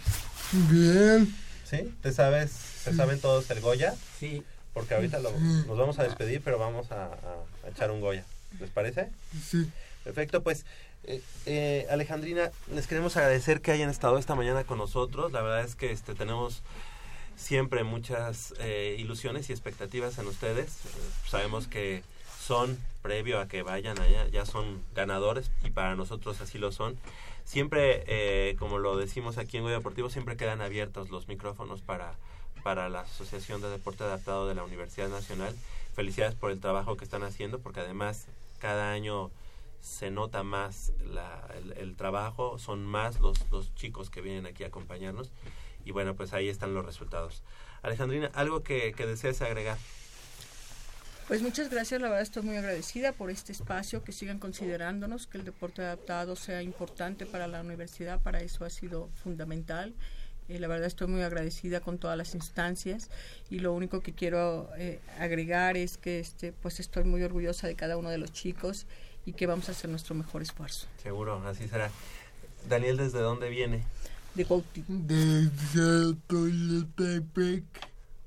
[0.53, 1.35] Bien.
[1.65, 1.93] ¿Sí?
[2.03, 2.53] ¿Te sabes,
[2.85, 3.95] te saben todos el Goya?
[4.19, 4.43] Sí.
[4.73, 8.25] Porque ahorita lo- nos vamos a despedir, pero vamos a, a- a echar un Goya.
[8.61, 9.09] ¿Les parece?
[9.49, 9.71] Sí.
[10.05, 10.65] Perfecto, pues
[11.05, 15.33] eh, eh, Alejandrina, les queremos agradecer que hayan estado esta mañana con nosotros.
[15.33, 16.63] La verdad es que este tenemos
[17.37, 20.69] siempre muchas eh, ilusiones y expectativas en ustedes.
[20.87, 20.89] Eh,
[21.27, 22.03] sabemos que
[22.41, 26.97] son, previo a que vayan allá, ya son ganadores y para nosotros así lo son.
[27.45, 32.15] Siempre, eh, como lo decimos aquí en Goya Deportivo, siempre quedan abiertos los micrófonos para,
[32.63, 35.55] para la Asociación de Deporte Adaptado de la Universidad Nacional.
[35.95, 38.27] Felicidades por el trabajo que están haciendo, porque además
[38.59, 39.31] cada año
[39.81, 44.65] se nota más la- el, el trabajo, son más los, los chicos que vienen aquí
[44.65, 45.31] a acompañarnos
[45.85, 47.43] y bueno, pues ahí están los resultados.
[47.83, 49.79] Alejandrina, ¿algo que, que desees agregar?
[51.29, 55.39] Pues muchas gracias, la verdad estoy muy agradecida por este espacio, que sigan considerándonos, que
[55.39, 59.95] el deporte adaptado sea importante para la universidad, para eso ha sido fundamental.
[60.49, 63.09] Eh, la verdad estoy muy agradecida con todas las instancias
[63.49, 67.75] y lo único que quiero eh, agregar es que este, pues estoy muy orgullosa de
[67.75, 68.87] cada uno de los chicos
[69.25, 70.87] y que vamos a hacer nuestro mejor esfuerzo.
[71.03, 71.91] Seguro, así será.
[72.69, 73.85] Daniel, ¿desde dónde viene?
[74.35, 74.85] De Gauti.
[74.89, 77.65] Desde Tolotepec.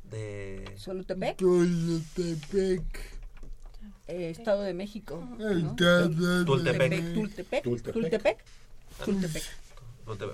[0.09, 0.73] De...
[0.77, 1.37] ¿Solotepec?
[1.37, 2.83] Tolotepec.
[4.07, 5.21] Eh, Estado de México.
[5.37, 5.73] ¿no?
[5.75, 7.13] De Tultepec.
[7.13, 7.63] Tultepec.
[7.63, 7.93] Tultepec.
[7.93, 8.37] Tultepec.
[9.03, 9.43] Tultepec.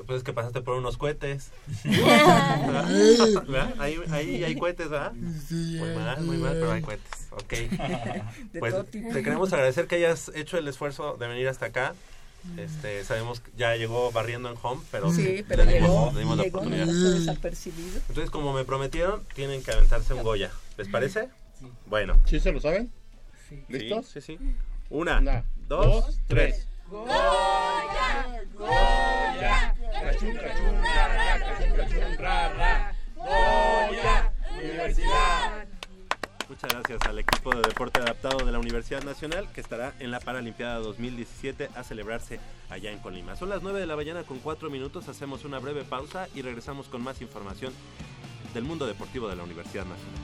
[0.05, 1.49] Pues es que pasaste por unos cohetes.
[1.84, 3.74] ¿Verdad?
[3.80, 5.13] Ahí, ahí hay cohetes, ¿verdad?
[5.47, 7.28] Sí, Muy mal, muy mal, pero hay cohetes.
[7.32, 7.53] Ok.
[8.53, 11.95] De Pues te queremos agradecer que hayas hecho el esfuerzo de venir hasta acá.
[12.58, 16.20] Este, sabemos que ya llegó barriendo en home, pero Sí, pero le dimos- llegó, le
[16.20, 17.14] dimos la llegó, no oportunidad.
[17.20, 17.98] desapercibido.
[18.10, 20.52] Entonces, como me prometieron, tienen que aventarse un Goya.
[20.78, 21.30] ¿Les parece?
[21.86, 22.20] Bueno.
[22.26, 22.91] ¿Sí se lo saben?
[23.50, 24.08] Sí, ¿Listos?
[24.08, 24.38] Sí, sí.
[24.89, 26.68] Una, dos, tres.
[26.89, 32.96] Goya, Goya, cachun, cachun, ra, ra, cachun, cachun, ra, ra.
[33.16, 34.32] Goya,
[34.62, 35.43] Universidad.
[36.50, 40.20] Muchas gracias al equipo de deporte adaptado de la Universidad Nacional que estará en la
[40.20, 42.39] Paralimpiada 2017 a celebrarse
[42.70, 43.36] allá en Colima.
[43.36, 46.88] Son las 9 de la mañana con 4 minutos, hacemos una breve pausa y regresamos
[46.88, 47.74] con más información
[48.54, 50.24] del mundo deportivo de la Universidad Nacional.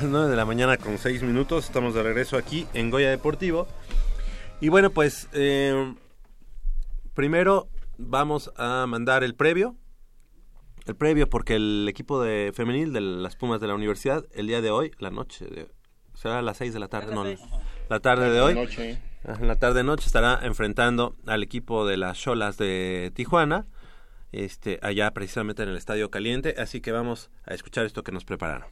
[0.00, 3.66] Las 9 de la mañana con 6 minutos, estamos de regreso aquí en Goya Deportivo.
[4.60, 5.92] Y bueno, pues eh,
[7.14, 9.74] primero vamos a mandar el previo.
[10.86, 14.60] el previo, porque el equipo de femenil de las Pumas de la universidad, el día
[14.60, 15.68] de hoy, la noche, de-
[16.14, 17.24] será a las 6 de la tarde, no,
[17.90, 19.02] la tarde de hoy, Noche.
[19.24, 23.66] En la tarde noche estará enfrentando al equipo de las Cholas de Tijuana,
[24.30, 28.24] este, allá precisamente en el Estadio Caliente, así que vamos a escuchar esto que nos
[28.24, 28.68] prepararon.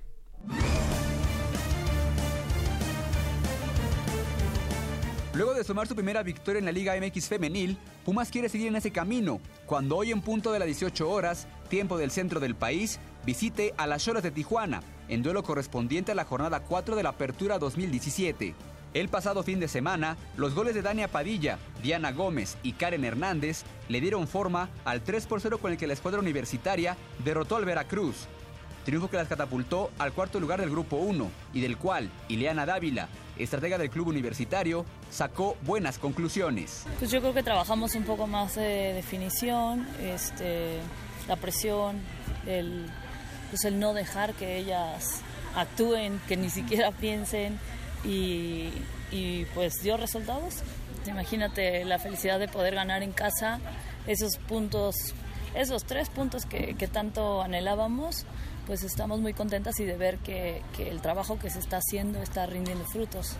[5.37, 7.76] Luego de sumar su primera victoria en la Liga MX femenil,
[8.07, 11.99] Pumas quiere seguir en ese camino, cuando hoy en punto de las 18 horas, tiempo
[11.99, 16.24] del centro del país, visite a las Cholas de Tijuana, en duelo correspondiente a la
[16.24, 18.55] jornada 4 de la Apertura 2017.
[18.95, 23.64] El pasado fin de semana, los goles de Dania Padilla, Diana Gómez y Karen Hernández
[23.91, 27.66] le dieron forma al 3 por 0 con el que la escuadra universitaria derrotó al
[27.66, 28.26] Veracruz.
[28.87, 33.09] Triunfo que las catapultó al cuarto lugar del Grupo 1 y del cual Ileana Dávila,
[33.37, 36.87] estratega del club universitario, sacó buenas conclusiones.
[37.01, 40.78] Pues yo creo que trabajamos un poco más de definición, este,
[41.26, 42.01] la presión,
[42.47, 42.87] el,
[43.51, 45.20] pues el no dejar que ellas
[45.57, 47.59] actúen, que ni siquiera piensen
[48.05, 48.70] y,
[49.11, 50.62] y pues dio resultados.
[51.09, 53.59] Imagínate la felicidad de poder ganar en casa
[54.07, 54.95] esos puntos,
[55.57, 58.24] esos tres puntos que, que tanto anhelábamos,
[58.67, 62.23] pues estamos muy contentas y de ver que, que el trabajo que se está haciendo
[62.23, 63.37] está rindiendo frutos.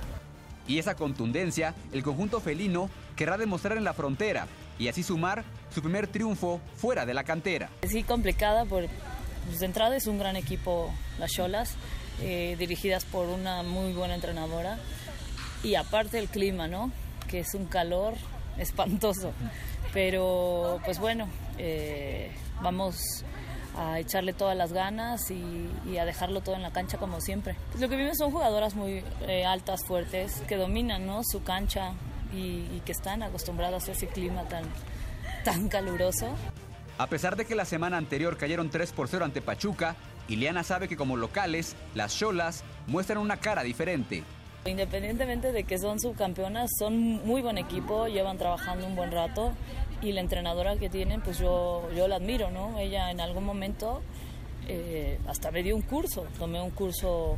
[0.68, 4.47] Y esa contundencia, el conjunto felino querrá demostrar en la frontera
[4.79, 7.70] y así sumar su primer triunfo fuera de la cantera.
[7.87, 8.87] Sí, complicada, por,
[9.47, 11.74] pues de entrada es un gran equipo las Cholas,
[12.20, 14.79] eh, dirigidas por una muy buena entrenadora.
[15.62, 16.93] Y aparte el clima, ¿no?
[17.29, 18.14] Que es un calor
[18.59, 19.33] espantoso.
[19.93, 23.24] Pero, pues bueno, eh, vamos
[23.77, 27.57] a echarle todas las ganas y, y a dejarlo todo en la cancha como siempre.
[27.70, 31.22] Pues lo que vimos son jugadoras muy eh, altas, fuertes, que dominan ¿no?
[31.24, 31.93] su cancha
[32.33, 34.64] y, y que están acostumbradas a ese clima tan,
[35.45, 36.29] tan caluroso.
[36.99, 39.97] A pesar de que la semana anterior cayeron 3 por 0 ante Pachuca,
[40.29, 44.24] Ileana sabe que como locales, las Cholas muestran una cara diferente.
[44.64, 49.53] Independientemente de que son subcampeonas, son muy buen equipo, llevan trabajando un buen rato
[50.03, 52.78] y la entrenadora que tienen, pues yo, yo la admiro, ¿no?
[52.78, 54.03] Ella en algún momento
[54.68, 57.36] eh, hasta me dio un curso, tomé un curso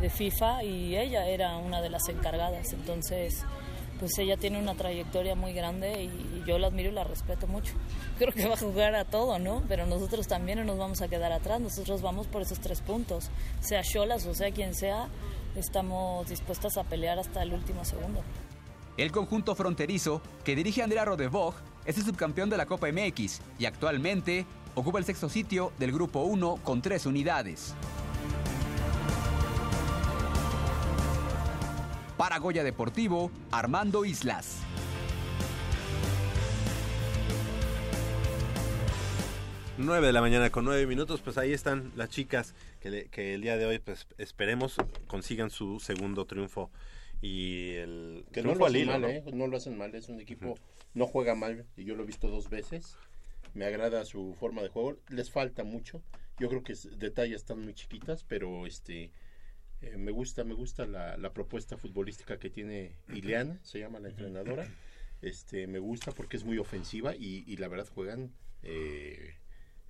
[0.00, 3.44] de FIFA y ella era una de las encargadas, entonces
[3.98, 7.74] pues ella tiene una trayectoria muy grande y yo la admiro y la respeto mucho.
[8.18, 9.62] Creo que va a jugar a todo, ¿no?
[9.68, 13.30] Pero nosotros también no nos vamos a quedar atrás, nosotros vamos por esos tres puntos,
[13.60, 15.08] sea Cholas o sea quien sea,
[15.56, 18.22] estamos dispuestas a pelear hasta el último segundo.
[18.98, 21.54] El conjunto fronterizo que dirige Andrea Rodevog
[21.86, 26.20] es el subcampeón de la Copa MX y actualmente ocupa el sexto sitio del Grupo
[26.20, 27.74] 1 con tres unidades.
[32.18, 34.58] Para Goya Deportivo, Armando Islas.
[39.78, 43.40] Nueve de la mañana con nueve minutos, pues ahí están las chicas que, que el
[43.40, 44.76] día de hoy, pues esperemos
[45.06, 46.70] consigan su segundo triunfo
[47.22, 49.08] y el Que no lo hacen mal, ¿no?
[49.08, 49.24] ¿eh?
[49.32, 50.58] No lo hacen mal, es un equipo,
[50.92, 52.96] no juega mal, y yo lo he visto dos veces.
[53.54, 56.02] Me agrada su forma de juego, les falta mucho.
[56.38, 59.10] Yo creo que es- detalles están muy chiquitas, pero este
[59.82, 64.08] eh, me gusta, me gusta la, la propuesta futbolística que tiene Ileana, se llama la
[64.08, 64.66] entrenadora.
[65.20, 68.32] Este, me gusta porque es muy ofensiva y, y la verdad juegan
[68.64, 69.34] eh,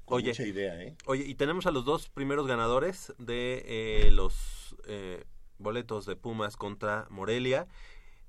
[0.04, 0.94] con Oye, mucha idea, ¿eh?
[1.06, 5.24] Oye, y tenemos a los dos primeros ganadores de eh, los eh,
[5.62, 7.66] boletos de Pumas contra Morelia.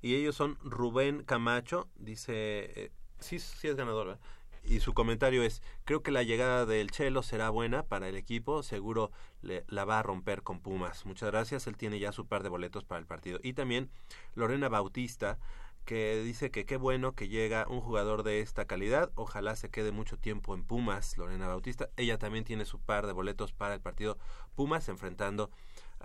[0.00, 4.18] Y ellos son Rubén Camacho, dice, eh, sí, sí es ganador.
[4.66, 8.62] Y su comentario es, creo que la llegada del Chelo será buena para el equipo,
[8.62, 9.10] seguro
[9.42, 11.04] le, la va a romper con Pumas.
[11.04, 13.38] Muchas gracias, él tiene ya su par de boletos para el partido.
[13.42, 13.90] Y también
[14.34, 15.38] Lorena Bautista,
[15.84, 19.92] que dice que qué bueno que llega un jugador de esta calidad, ojalá se quede
[19.92, 21.90] mucho tiempo en Pumas, Lorena Bautista.
[21.98, 24.16] Ella también tiene su par de boletos para el partido
[24.54, 25.50] Pumas enfrentando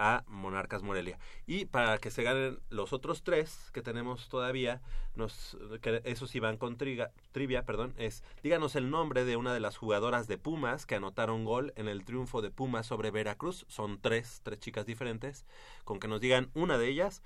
[0.02, 1.20] a Monarcas Morelia.
[1.46, 4.82] Y para que se ganen los otros tres que tenemos todavía,
[5.14, 9.54] nos, que esos sí van con triga- trivia, perdón, es díganos el nombre de una
[9.54, 13.66] de las jugadoras de Pumas que anotaron gol en el triunfo de Pumas sobre Veracruz.
[13.68, 15.46] Son tres, tres chicas diferentes.
[15.84, 17.22] Con que nos digan una de ellas,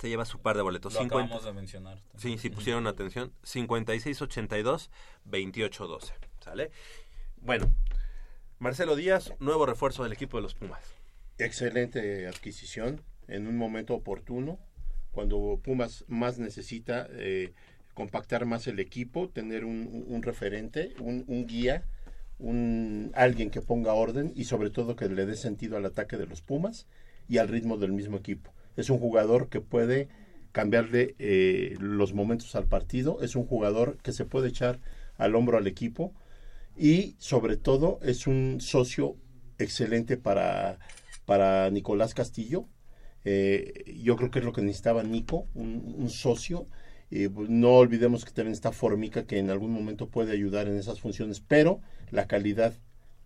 [0.00, 0.94] se lleva su par de boletos.
[0.94, 2.02] Lo 50 acabamos de mencionar.
[2.16, 3.32] Sí, sí pusieron atención.
[5.30, 6.12] 5682-2812.
[6.40, 6.70] ¿Sale?
[7.36, 7.70] Bueno,
[8.58, 10.82] Marcelo Díaz, nuevo refuerzo del equipo de los Pumas.
[11.40, 14.58] Excelente adquisición en un momento oportuno,
[15.10, 17.54] cuando Pumas más necesita eh,
[17.94, 21.84] compactar más el equipo, tener un, referente, un, un guía,
[22.38, 26.26] un alguien que ponga orden y sobre todo que le dé sentido al ataque de
[26.26, 26.86] los Pumas
[27.26, 28.52] y al ritmo del mismo equipo.
[28.76, 30.08] Es un jugador que puede
[30.52, 34.78] cambiarle eh, los momentos al partido, es un jugador que se puede echar
[35.16, 36.12] al hombro al equipo
[36.76, 39.16] y sobre todo es un socio
[39.58, 40.78] excelente para,
[41.30, 42.66] para Nicolás Castillo.
[43.24, 46.66] Eh, yo creo que es lo que necesitaba Nico, un, un socio.
[47.12, 50.76] Eh, pues, no olvidemos que también está Formica, que en algún momento puede ayudar en
[50.76, 52.74] esas funciones, pero la calidad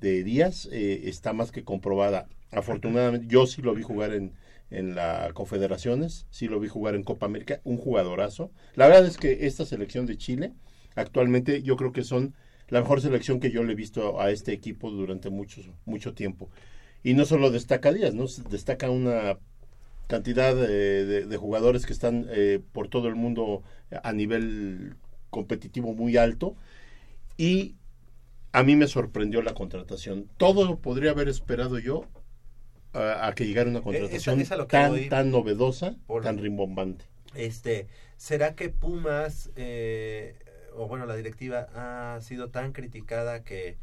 [0.03, 2.29] de Díaz eh, está más que comprobada.
[2.51, 4.35] Afortunadamente, yo sí lo vi jugar en,
[4.69, 8.51] en la Confederaciones, sí lo vi jugar en Copa América, un jugadorazo.
[8.75, 10.53] La verdad es que esta selección de Chile,
[10.95, 12.35] actualmente yo creo que son
[12.69, 16.51] la mejor selección que yo le he visto a este equipo durante mucho, mucho tiempo.
[17.05, 18.27] Y no solo destaca Díaz, ¿no?
[18.51, 19.39] destaca una
[20.09, 23.63] cantidad de, de- de jugadores que están eh, por todo el mundo
[24.03, 24.97] a nivel
[25.31, 26.57] competitivo muy alto.
[27.37, 27.77] Y
[28.53, 30.29] a mí me sorprendió la contratación.
[30.39, 32.07] Todo podría haber esperado yo
[32.93, 35.09] a, a que llegara una contratación lo que tan, voy.
[35.09, 37.05] tan novedosa, Por- tan rimbombante.
[37.35, 40.37] Este, ¿será que Pumas, eh,
[40.77, 43.77] o bueno, la directiva ha sido tan criticada que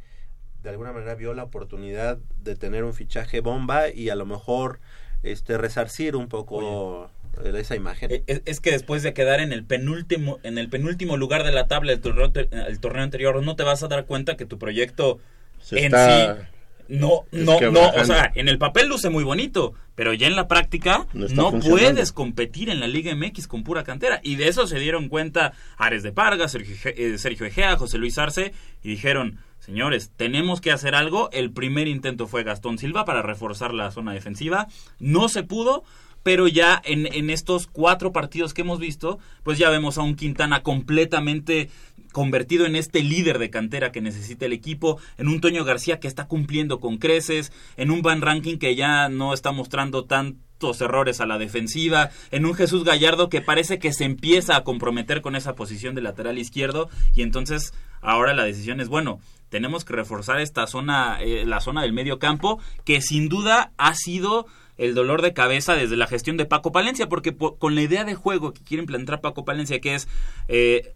[0.64, 4.80] de alguna manera vio la oportunidad de tener un fichaje bomba y a lo mejor
[5.24, 7.10] este resarcir un poco
[7.44, 8.12] esa imagen?
[8.12, 11.52] Eh, Es, es que después de quedar en el penúltimo en el penúltimo lugar de
[11.52, 14.58] la tabla del torneo, el torneo anterior no te vas a dar cuenta que tu
[14.58, 15.20] proyecto
[15.60, 16.44] Se en está sí
[16.92, 20.48] no no no o sea en el papel luce muy bonito pero ya en la
[20.48, 24.20] práctica No no puedes competir en la Liga MX con pura cantera.
[24.24, 28.18] Y de eso se dieron cuenta Ares de Parga Sergio, eh, Sergio Egea José Luis
[28.18, 31.30] Arce y dijeron Señores, tenemos que hacer algo.
[31.32, 34.68] El primer intento fue Gastón Silva para reforzar la zona defensiva.
[35.00, 35.84] No se pudo,
[36.24, 40.16] pero ya en, en estos cuatro partidos que hemos visto, pues ya vemos a un
[40.16, 41.70] Quintana completamente
[42.12, 46.08] convertido en este líder de cantera que necesita el equipo, en un Toño García que
[46.08, 51.22] está cumpliendo con creces, en un Van Ranking que ya no está mostrando tantos errores
[51.22, 55.36] a la defensiva, en un Jesús Gallardo que parece que se empieza a comprometer con
[55.36, 59.20] esa posición de lateral izquierdo y entonces ahora la decisión es bueno,
[59.52, 63.94] tenemos que reforzar esta zona, eh, la zona del medio campo, que sin duda ha
[63.94, 64.48] sido
[64.78, 68.04] el dolor de cabeza desde la gestión de Paco Palencia, porque po- con la idea
[68.06, 70.08] de juego que quiere implantar Paco Palencia, que es...
[70.48, 70.94] eh,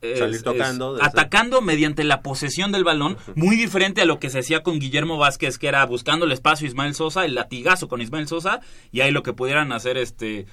[0.00, 4.30] es- Salir es tocando atacando mediante la posesión del balón, muy diferente a lo que
[4.30, 8.00] se hacía con Guillermo Vázquez, que era buscando el espacio Ismael Sosa, el latigazo con
[8.00, 8.60] Ismael Sosa,
[8.92, 10.46] y ahí lo que pudieran hacer este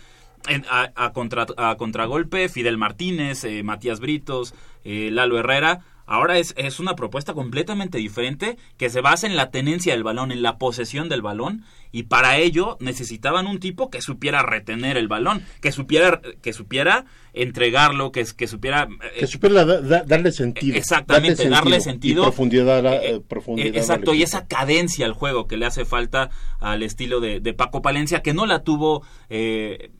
[0.69, 4.53] a, a contra, a contragolpe, Fidel Martínez, eh, Matías Britos,
[4.83, 5.79] eh, Lalo Herrera.
[6.07, 10.31] Ahora es, es una propuesta completamente diferente que se basa en la tenencia del balón,
[10.31, 15.07] en la posesión del balón, y para ello necesitaban un tipo que supiera retener el
[15.09, 18.87] balón, que supiera, que supiera entregarlo, que, que supiera...
[19.15, 20.75] eh, Que supiera da- da- darle sentido.
[20.77, 22.23] Exactamente, darle sentido.
[22.23, 25.65] Y profundidad, a la- Eh, profundidad eh, exacto, y esa cadencia al juego que le
[25.65, 26.29] hace falta
[26.59, 29.91] al estilo de, de Paco Palencia, que no la tuvo, eh,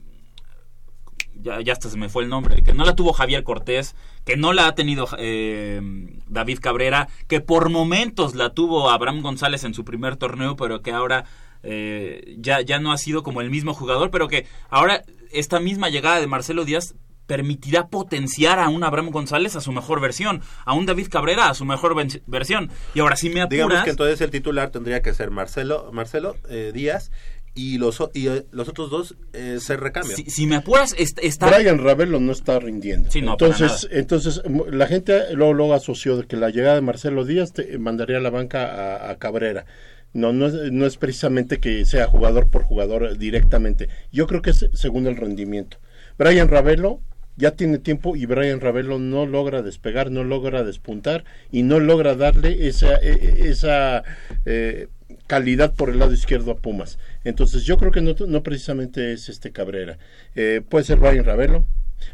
[1.40, 3.94] ya, ya hasta se me fue el nombre, que no la tuvo Javier Cortés,
[4.24, 5.80] que no la ha tenido eh,
[6.28, 10.92] David Cabrera, que por momentos la tuvo Abraham González en su primer torneo, pero que
[10.92, 11.24] ahora
[11.62, 15.88] eh, ya, ya no ha sido como el mismo jugador, pero que ahora esta misma
[15.88, 16.94] llegada de Marcelo Díaz
[17.28, 21.54] permitirá potenciar a un Abraham González a su mejor versión, a un David Cabrera a
[21.54, 21.94] su mejor
[22.26, 22.70] versión.
[22.94, 23.50] Y ahora sí me apuras...
[23.50, 27.12] Digamos que entonces el titular tendría que ser Marcelo, Marcelo eh, Díaz
[27.54, 30.14] y los, o- y, eh, los otros dos eh, ser recambio.
[30.16, 31.48] Si, si me apuras, est- está...
[31.48, 33.10] Brian Ravelo no está rindiendo.
[33.10, 36.80] Sí, no, para entonces, entonces la gente luego, luego asoció de que la llegada de
[36.82, 39.66] Marcelo Díaz te- mandaría a la banca a, a Cabrera.
[40.14, 43.88] No, no es, no es precisamente que sea jugador por jugador directamente.
[44.10, 45.76] Yo creo que es según el rendimiento.
[46.16, 47.00] Brian Ravelo
[47.36, 52.14] ya tiene tiempo y Brian Ravelo no logra despegar, no logra despuntar y no logra
[52.16, 54.02] darle esa, e- e- esa
[54.46, 54.88] eh,
[55.26, 56.98] calidad por el lado izquierdo a Pumas.
[57.24, 59.98] Entonces yo creo que no, precisamente es este Cabrera.
[60.34, 61.64] Eh, puede ser Brian Ravelo,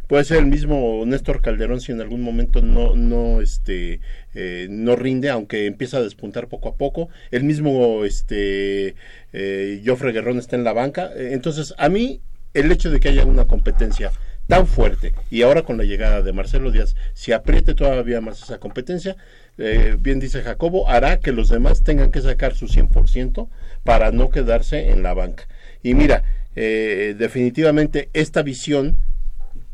[0.06, 4.00] puede ser el mismo Néstor Calderón si en algún momento no no este
[4.34, 8.94] eh, no rinde aunque empieza a despuntar poco a poco el mismo este
[9.32, 12.20] eh, Joffre Guerrón está en la banca Eh, entonces a mí
[12.54, 14.12] el hecho de que haya una competencia
[14.46, 15.14] tan fuerte.
[15.30, 19.16] Y ahora con la llegada de Marcelo Díaz se apriete todavía más esa competencia
[19.56, 23.48] eh, bien dice Jacobo hará que los demás tengan que sacar su 100%
[23.84, 25.46] para no quedarse en la banca.
[25.82, 26.24] Y mira
[26.56, 28.96] eh, definitivamente esta visión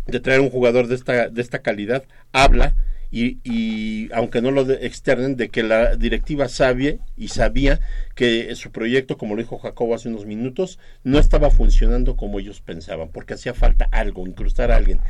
[0.07, 2.75] de traer un jugador de esta, de esta calidad habla
[3.11, 7.81] y, y aunque no lo de- externen de que la directiva sabía y sabía
[8.15, 12.61] que su proyecto como lo dijo Jacobo hace unos minutos no estaba funcionando como ellos
[12.61, 15.01] pensaban porque hacía falta algo incrustar a alguien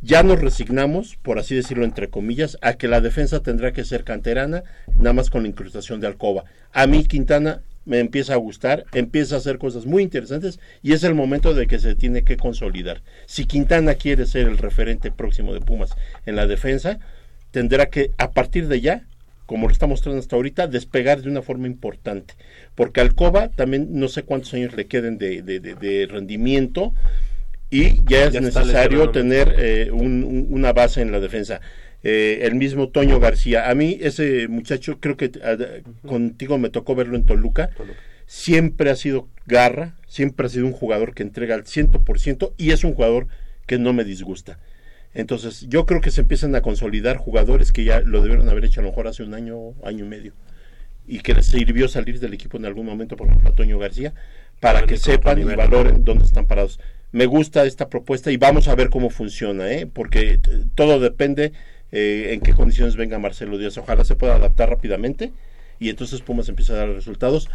[0.00, 4.04] ya nos resignamos por así decirlo entre comillas a que la defensa tendrá que ser
[4.04, 4.64] canterana
[4.96, 9.34] nada más con la incrustación de Alcoba a mí Quintana me empieza a gustar, empieza
[9.34, 13.02] a hacer cosas muy interesantes y es el momento de que se tiene que consolidar.
[13.26, 15.90] Si Quintana quiere ser el referente próximo de Pumas
[16.24, 17.00] en la defensa,
[17.52, 19.04] tendrá que a partir de ya
[19.46, 22.34] como lo está mostrando hasta ahorita, despegar de una forma importante.
[22.74, 26.94] Porque Alcoba también no sé cuántos años le queden de, de- de- de rendimiento
[27.68, 31.60] y ya es Ya necesario tener eh, un- un- una base en la defensa.
[32.02, 35.56] Eh, el mismo Toño García, a mí ese muchacho, creo que ah,
[36.06, 37.70] contigo me tocó verlo en Toluca,
[38.26, 42.84] siempre ha sido garra, siempre ha sido un jugador que entrega al 100% y es
[42.84, 43.26] un jugador
[43.66, 44.58] que no me disgusta.
[45.14, 48.80] Entonces, yo creo que se empiezan a consolidar jugadores que ya lo debieron haber hecho
[48.80, 50.32] a lo mejor hace un año, año y medio,
[51.06, 54.14] y que les sirvió salir del equipo en algún momento, por ejemplo, a Toño García,
[54.60, 56.80] para que sepan y valoren dónde están parados.
[57.10, 59.86] Me gusta esta propuesta y vamos a ver cómo funciona, ¿eh?
[59.86, 61.52] porque t- todo depende
[61.90, 63.76] eh, en qué condiciones venga Marcelo Díaz.
[63.76, 65.32] Ojalá se pueda adaptar rápidamente
[65.78, 67.50] y entonces Pumas empieza a dar resultados,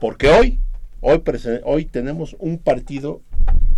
[0.00, 0.58] porque hoy,
[1.02, 1.20] hoy,
[1.64, 3.20] hoy tenemos un partido,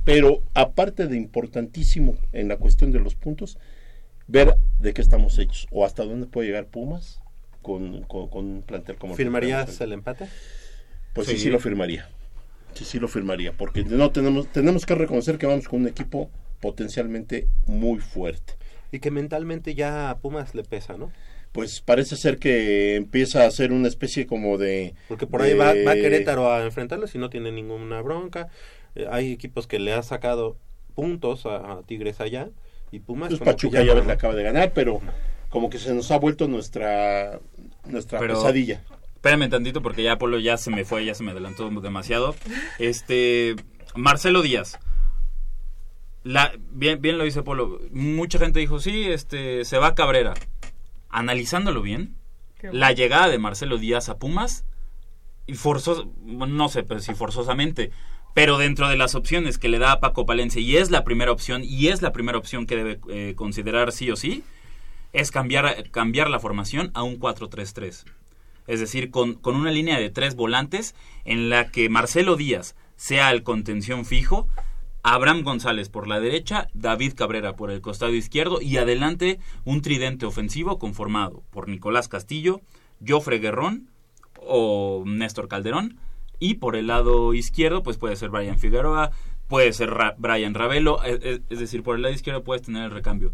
[0.06, 3.58] pero aparte de importantísimo en la cuestión de los puntos,
[4.28, 7.20] ver de qué estamos hechos o hasta dónde puede llegar Pumas
[7.60, 10.28] con, con, con un plantel como ¿Firmarías el empate?
[11.12, 11.34] Pues sí.
[11.34, 11.40] Sí.
[11.40, 12.08] sí, lo firmaría.
[12.74, 16.30] Sí, sí lo firmaría, porque no tenemos tenemos que reconocer que vamos con un equipo
[16.60, 18.54] potencialmente muy fuerte.
[18.92, 21.10] Y que mentalmente ya a Pumas le pesa, ¿no?
[21.50, 25.72] Pues parece ser que empieza a ser una especie como de Porque por ahí va,
[25.72, 28.50] Querétaro a enfrentarlo si no tiene ninguna bronca.
[28.96, 30.56] Eh, hay equipos que le ha sacado
[30.94, 32.48] puntos a, a Tigres allá.
[32.90, 34.08] Y Pumas Pues como que Pachuca ya no, ves ¿no?
[34.08, 35.00] le acaba de ganar, pero
[35.50, 37.40] como que se nos ha vuelto nuestra
[37.84, 38.82] nuestra Pero- pesadilla.
[39.16, 42.36] Espérame tantito porque ya Polo ya se me fue, ya se me adelantó demasiado.
[42.78, 43.56] Este,
[43.96, 44.78] Marcelo Díaz.
[46.22, 47.80] La, bien, bien lo dice Polo.
[47.92, 50.34] Mucha gente dijo, sí, este, se va Cabrera.
[51.08, 52.14] Analizándolo bien,
[52.62, 54.64] la llegada de Marcelo Díaz a Pumas,
[55.46, 57.90] y forzos, no sé pero si forzosamente,
[58.36, 61.32] pero dentro de las opciones que le da a Paco Palencia, y es la primera
[61.32, 64.44] opción, y es la primera opción que debe eh, considerar sí o sí,
[65.14, 68.04] es cambiar, cambiar la formación a un 4-3-3.
[68.66, 70.94] Es decir, con, con una línea de tres volantes
[71.24, 74.48] en la que Marcelo Díaz sea el contención fijo,
[75.02, 80.26] Abraham González por la derecha, David Cabrera por el costado izquierdo y adelante un tridente
[80.26, 82.60] ofensivo conformado por Nicolás Castillo,
[83.02, 83.88] Jofre Guerrón
[84.42, 85.98] o Néstor Calderón
[86.38, 89.10] y por el lado izquierdo pues puede ser Brian Figueroa,
[89.48, 92.84] puede ser Ra- Brian Ravelo, es, es- es decir, por el lado izquierdo puedes tener
[92.84, 93.32] el recambio.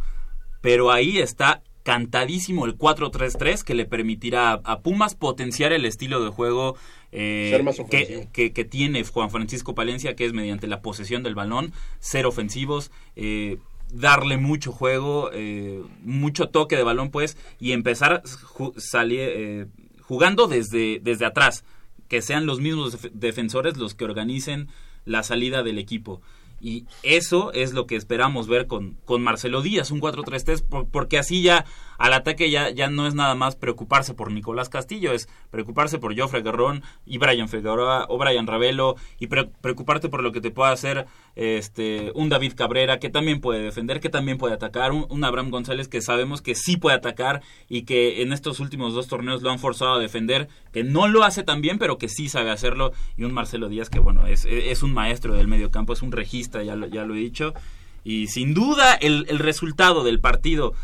[0.61, 6.23] Pero ahí está cantadísimo el 4-3-3 que le permitirá a, a Pumas potenciar el estilo
[6.24, 6.77] de juego
[7.11, 7.51] eh,
[7.91, 12.24] que, que, que tiene Juan Francisco Palencia, que es mediante la posesión del balón, ser
[12.27, 13.59] ofensivos, eh,
[13.93, 19.66] darle mucho juego, eh, mucho toque de balón, pues, y empezar ju- salir, eh,
[20.01, 21.65] jugando desde, desde atrás,
[22.12, 24.68] que sean los mismos def- defensores los que organicen
[25.06, 26.20] la salida del equipo.
[26.60, 31.18] Y eso es lo que esperamos ver con, con Marcelo Díaz, un 4-3-3, por- porque
[31.18, 31.64] así ya
[32.03, 36.19] al ataque ya, ya no es nada más preocuparse por Nicolás Castillo, es preocuparse por
[36.19, 40.51] Joffre Guerrón y Brian Figueroa o Brian Ravelo y pre- preocuparte por lo que te
[40.51, 41.07] pueda hacer
[41.37, 45.51] este un David Cabrera que también puede defender, que también puede atacar, un, un Abraham
[45.51, 49.51] González que sabemos que sí puede atacar y que en estos últimos dos torneos lo
[49.51, 52.93] han forzado a defender, que no lo hace tan bien, pero que sí sabe hacerlo,
[53.16, 56.11] y un Marcelo Díaz que bueno, es, es un maestro del medio campo, es un
[56.11, 57.55] regista, ya lo, ya lo he dicho,
[58.03, 60.74] y sin duda el, el resultado del partido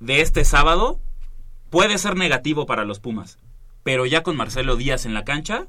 [0.00, 0.98] de este sábado
[1.68, 3.38] puede ser negativo para los Pumas,
[3.84, 5.68] pero ya con Marcelo Díaz en la cancha,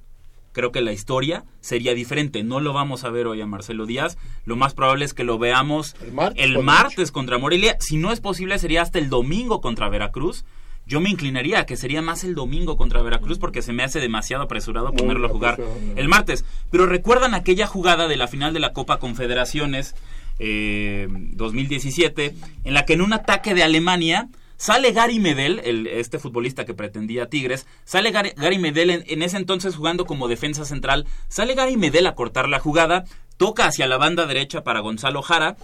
[0.53, 2.43] creo que la historia sería diferente.
[2.43, 4.17] No lo vamos a ver hoy a Marcelo Díaz.
[4.45, 5.95] Lo más probable es que lo veamos
[6.35, 7.77] el martes, contra Morelia.
[7.79, 10.45] Si no es posible, sería hasta el domingo contra Veracruz.
[10.87, 13.99] Yo me inclinaría a que sería más el domingo contra Veracruz porque se me hace
[13.99, 15.59] demasiado apresurado ponerlo a jugar
[15.95, 16.43] el martes.
[16.69, 19.95] Pero recuerdan aquella jugada de la final de la Copa Confederaciones
[20.39, 26.19] eh, 2017 en la que en un ataque de Alemania sale Gary Medel, el, este
[26.19, 31.07] futbolista que pretendía Tigres, sale Gary, Gary Medel en, ese entonces jugando como defensa central,
[31.29, 33.05] sale Gary Medel a cortar la jugada,
[33.37, 35.57] toca hacia la banda derecha para Gonzalo Jara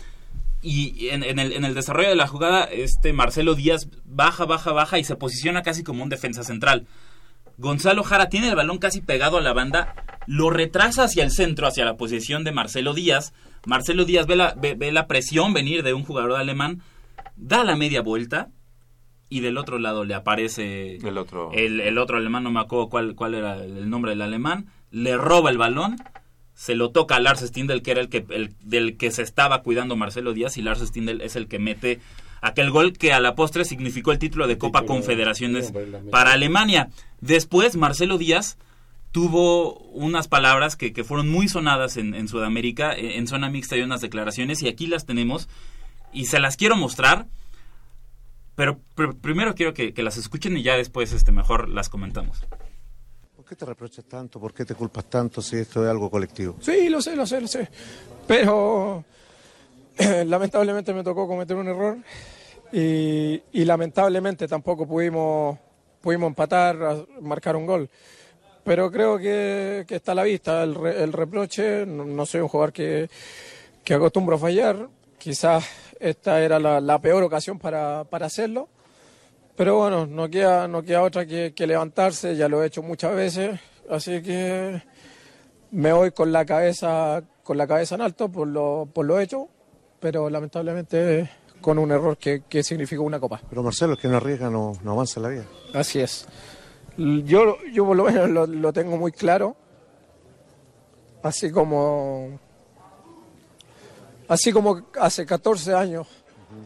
[0.63, 4.71] y en, en el, en el desarrollo de la jugada este Marcelo Díaz baja, baja,
[4.71, 6.87] baja y se posiciona casi como un defensa central.
[7.59, 9.95] Gonzalo Jara tiene el balón casi pegado a la banda,
[10.27, 13.33] lo retrasa hacia el centro, hacia la posición de Marcelo Díaz.
[13.65, 16.81] Marcelo Díaz ve la, ve, ve la presión venir de un jugador alemán,
[17.35, 18.49] da la media vuelta
[19.29, 22.89] y del otro lado le aparece el otro, el, el otro alemán, no me acuerdo
[22.89, 25.97] cuál, cuál era el nombre del alemán, le roba el balón,
[26.53, 29.61] se lo toca a Lars Stindl, que era el que el, del que se estaba
[29.61, 31.99] cuidando Marcelo Díaz, y Lars Stindl es el que mete
[32.41, 35.73] aquel gol que a la postre significó el título de Copa Confederaciones
[36.11, 36.89] para Alemania.
[37.19, 38.57] Después, Marcelo Díaz
[39.11, 43.75] tuvo unas palabras que, que fueron muy sonadas en, en Sudamérica, en, en zona mixta
[43.75, 45.47] hay unas declaraciones, y aquí las tenemos,
[46.13, 47.25] y se las quiero mostrar
[48.55, 52.43] pero pr- primero quiero que, que las escuchen y ya después este mejor las comentamos.
[53.35, 54.39] ¿Por qué te reprochas tanto?
[54.39, 56.57] ¿Por qué te culpas tanto si esto es algo colectivo?
[56.59, 57.69] Sí, lo sé, lo sé, lo sé.
[58.25, 59.05] Pero
[60.25, 61.97] lamentablemente me tocó cometer un error
[62.73, 65.59] y, y lamentablemente tampoco pudimos,
[66.01, 67.89] pudimos empatar, marcar un gol.
[68.67, 71.85] Pero creo que, que está a la vista el, re- el reproche.
[71.85, 73.09] No, no soy un jugador que,
[73.83, 74.89] que acostumbro a fallar.
[75.17, 75.63] Quizás
[76.01, 78.67] esta era la, la peor ocasión para, para hacerlo.
[79.55, 83.15] Pero bueno, no queda, no queda otra que, que levantarse, ya lo he hecho muchas
[83.15, 84.83] veces, así que
[85.71, 89.47] me voy con la cabeza, con la cabeza en alto por lo, por lo hecho,
[89.99, 91.27] pero lamentablemente
[91.59, 93.41] con un error que, que significó una copa.
[93.49, 95.45] Pero Marcelo, el que no arriesga no, no avanza en la vida.
[95.73, 96.27] Así es.
[96.97, 99.55] Yo, yo por lo menos lo, lo tengo muy claro,
[101.21, 102.39] así como,
[104.27, 106.07] así como hace 14 años,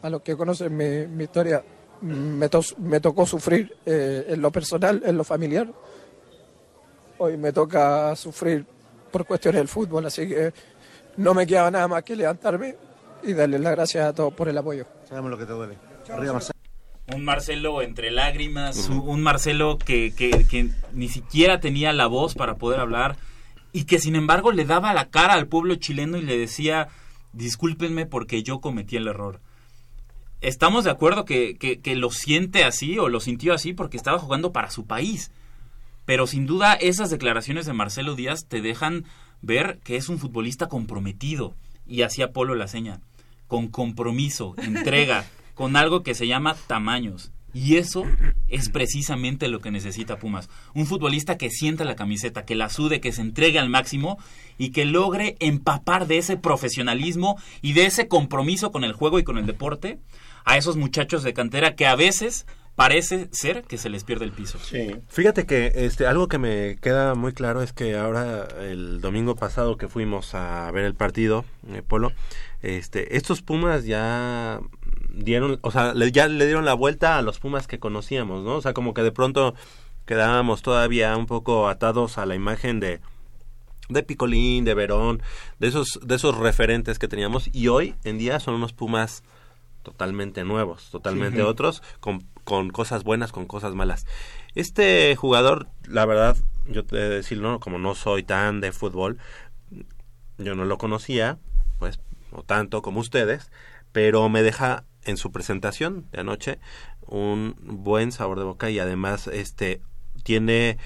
[0.01, 1.63] a los que conocen mi, mi historia,
[2.01, 5.67] me, tos- me tocó sufrir eh, en lo personal, en lo familiar.
[7.17, 8.65] Hoy me toca sufrir
[9.11, 10.53] por cuestiones del fútbol, así que
[11.17, 12.75] no me queda nada más que levantarme
[13.23, 14.85] y darle las gracias a todos por el apoyo.
[15.07, 15.77] Sabemos lo que te duele.
[16.09, 16.39] Arriba.
[17.15, 22.35] Un Marcelo entre lágrimas, un- un Marcelo que, que- que ni siquiera tenía la voz
[22.35, 23.17] para poder hablar
[23.73, 26.87] y que sin embargo le daba la cara al pueblo chileno y le decía,
[27.33, 29.39] discúlpenme porque yo cometí el error.
[30.41, 34.17] Estamos de acuerdo que, que- que lo siente así o lo sintió así porque estaba
[34.17, 35.31] jugando para su país.
[36.05, 39.05] Pero sin duda esas declaraciones de Marcelo Díaz te dejan
[39.41, 41.53] ver que es un futbolista comprometido.
[41.85, 43.01] Y así Apolo la seña.
[43.47, 47.31] Con compromiso, entrega, con algo que se llama tamaños.
[47.53, 48.05] Y eso
[48.47, 50.49] es precisamente lo que necesita Pumas.
[50.73, 54.17] Un futbolista que sienta la camiseta, que la sude, que se entregue al máximo
[54.57, 59.23] y que logre empapar de ese profesionalismo y de ese compromiso con el juego y
[59.23, 59.99] con el deporte
[60.45, 62.45] a esos muchachos de cantera que a veces
[62.75, 64.57] parece ser que se les pierde el piso.
[65.07, 69.77] Fíjate que este algo que me queda muy claro es que ahora el domingo pasado
[69.77, 72.11] que fuimos a ver el partido, eh, Polo,
[72.61, 74.61] este estos Pumas ya
[75.13, 78.55] dieron, o sea, le- ya le dieron la vuelta a los Pumas que conocíamos, ¿no?
[78.55, 79.53] O sea, como que de pronto
[80.05, 82.99] quedábamos todavía un poco atados a la imagen de
[83.89, 85.21] de Picolín, de Verón,
[85.59, 89.21] de esos de esos referentes que teníamos y hoy en día son unos Pumas
[89.83, 94.05] totalmente nuevos, totalmente otros, con, con cosas buenas, con cosas malas.
[94.55, 98.71] Este jugador, la verdad, yo te he de decir, no, como no soy tan de
[98.71, 99.17] fútbol,
[100.37, 101.37] yo no lo conocía,
[101.79, 101.99] pues,
[102.31, 103.51] no tanto como ustedes,
[103.91, 106.59] pero me deja en su presentación de anoche
[107.07, 109.81] un buen sabor de boca y además este
[110.23, 110.77] tiene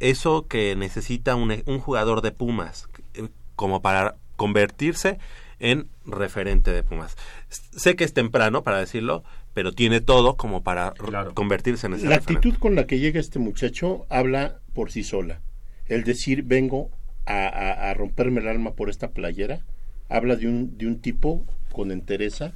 [0.00, 5.18] eso que necesita un, un jugador de Pumas eh, como para convertirse
[5.60, 7.16] en referente de Pumas.
[7.48, 9.24] Sé que es temprano para decirlo,
[9.54, 10.94] pero tiene todo como para
[11.34, 12.34] convertirse en ese La referente.
[12.48, 15.40] actitud con la que llega este muchacho habla por sí sola.
[15.86, 16.90] El decir vengo
[17.26, 19.60] a, a- a romperme el alma por esta playera
[20.08, 22.52] habla de un, de un tipo con entereza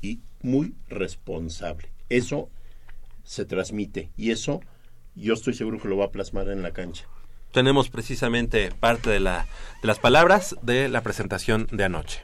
[0.00, 1.88] y muy responsable.
[2.08, 2.48] Eso
[3.24, 4.60] se transmite y eso
[5.16, 7.06] yo estoy seguro que lo va a plasmar en la cancha.
[7.52, 9.46] Tenemos precisamente parte de, la,
[9.80, 12.20] de las palabras de la presentación de anoche.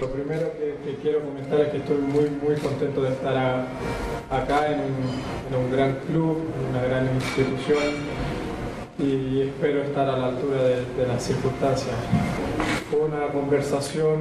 [0.00, 3.66] Lo primero que, que quiero comentar es que estoy muy, muy contento de estar a-
[4.30, 4.92] acá en un,
[5.50, 7.94] en un gran club, en una gran institución
[9.02, 11.94] y espero estar a la altura de, las circunstancias.
[12.90, 14.20] Fue una conversación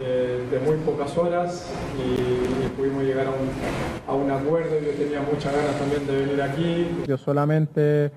[0.00, 4.72] eh, de muy pocas horas y, pudimos llegar a un, a acuerdo.
[4.80, 6.88] Yo tenía muchas ganas también de venir aquí.
[7.06, 8.10] Yo solamente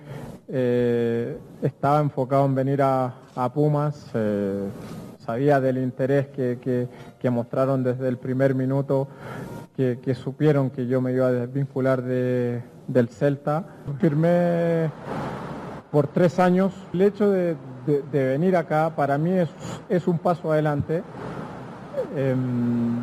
[0.49, 4.09] eh, estaba enfocado en venir a, a Pumas.
[4.14, 4.68] eh,
[5.19, 6.88] sabía del interés que, que-
[7.30, 9.09] mostraron desde el primer minuto,
[9.76, 13.65] que, que supieron que yo me iba a desvincular de- del Celta.
[13.99, 14.89] Firmé
[15.91, 16.73] por tres años.
[16.93, 17.55] El hecho de,
[17.85, 19.49] de- de venir acá para mí es,
[19.89, 21.03] es un paso adelante.
[22.15, 23.01] Em,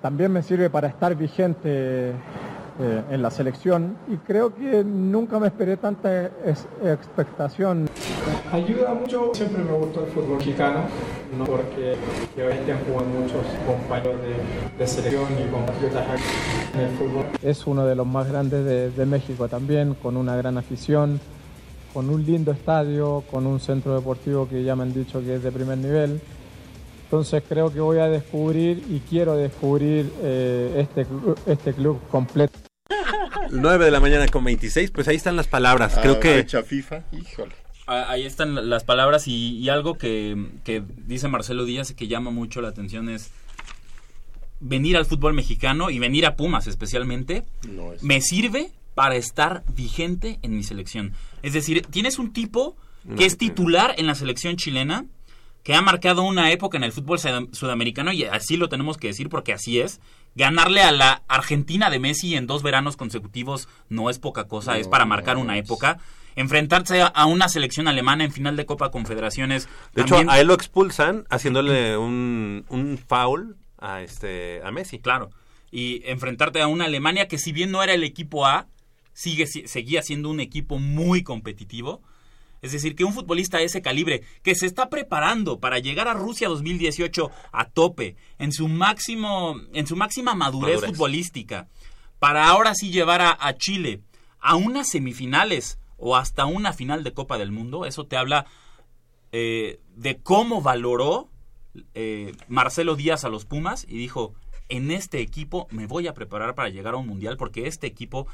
[0.00, 5.46] también me sirve para estar vigente eh, en la selección y creo que nunca me
[5.48, 7.88] esperé tanta es- expectación.
[8.52, 10.80] Ayuda mucho, siempre me gustó el fútbol mexicano,
[11.36, 11.96] no porque
[12.34, 16.04] que obviamente han jugado muchos compañeros de, de selección y compatriotas
[16.74, 17.24] en el fútbol.
[17.42, 21.18] Es uno de los más grandes de, de México también, con una gran afición,
[21.96, 25.42] con un lindo estadio, con un centro deportivo que ya me han dicho que es
[25.42, 26.20] de primer nivel.
[27.04, 31.06] Entonces creo que voy a descubrir y quiero descubrir eh, este,
[31.46, 32.58] este club completo.
[33.50, 35.96] 9 de la mañana con 26, pues ahí están las palabras.
[36.02, 37.54] Creo Ah, que hecha FIFA, híjole.
[37.86, 42.08] Ah, Ahí están las palabras y, y algo que, que dice Marcelo Díaz y que
[42.08, 43.30] llama mucho la atención es
[44.60, 49.62] venir al fútbol mexicano y venir a Pumas especialmente No es- me sirve para estar
[49.74, 51.12] vigente en mi selección.
[51.42, 52.76] Es decir, tienes un tipo
[53.16, 55.04] que es titular en la selección chilena,
[55.62, 59.08] que ha marcado una época en el fútbol sud- sudamericano y así lo tenemos que
[59.08, 60.00] decir porque así es.
[60.34, 64.88] Ganarle a la Argentina de Messi en dos veranos consecutivos no es poca cosa, es
[64.88, 65.98] para marcar una época.
[66.36, 69.68] Enfrentarse a- una selección alemana en final de Copa Confederaciones.
[69.94, 74.98] De hecho, a él lo expulsan haciéndole un, un foul a este a Messi.
[74.98, 75.30] Claro.
[75.70, 78.66] Y enfrentarte a una Alemania que si bien no era el equipo A,
[79.16, 82.02] sigue, si- seguía siendo un equipo muy competitivo.
[82.60, 86.14] Es decir, que un futbolista de ese calibre, que se está preparando para llegar a
[86.14, 90.90] Rusia 2018 a tope, en su máximo, en su máxima madurez, Madurez.
[90.90, 91.68] futbolística,
[92.18, 94.00] para ahora sí llevar a, a Chile
[94.40, 98.46] a unas semifinales o hasta una final de Copa del Mundo, eso te habla
[99.32, 101.28] eh, de cómo valoró
[101.94, 104.34] eh, Marcelo Díaz a los Pumas y dijo,
[104.68, 108.26] en este equipo me voy a preparar para llegar a un mundial porque este equipo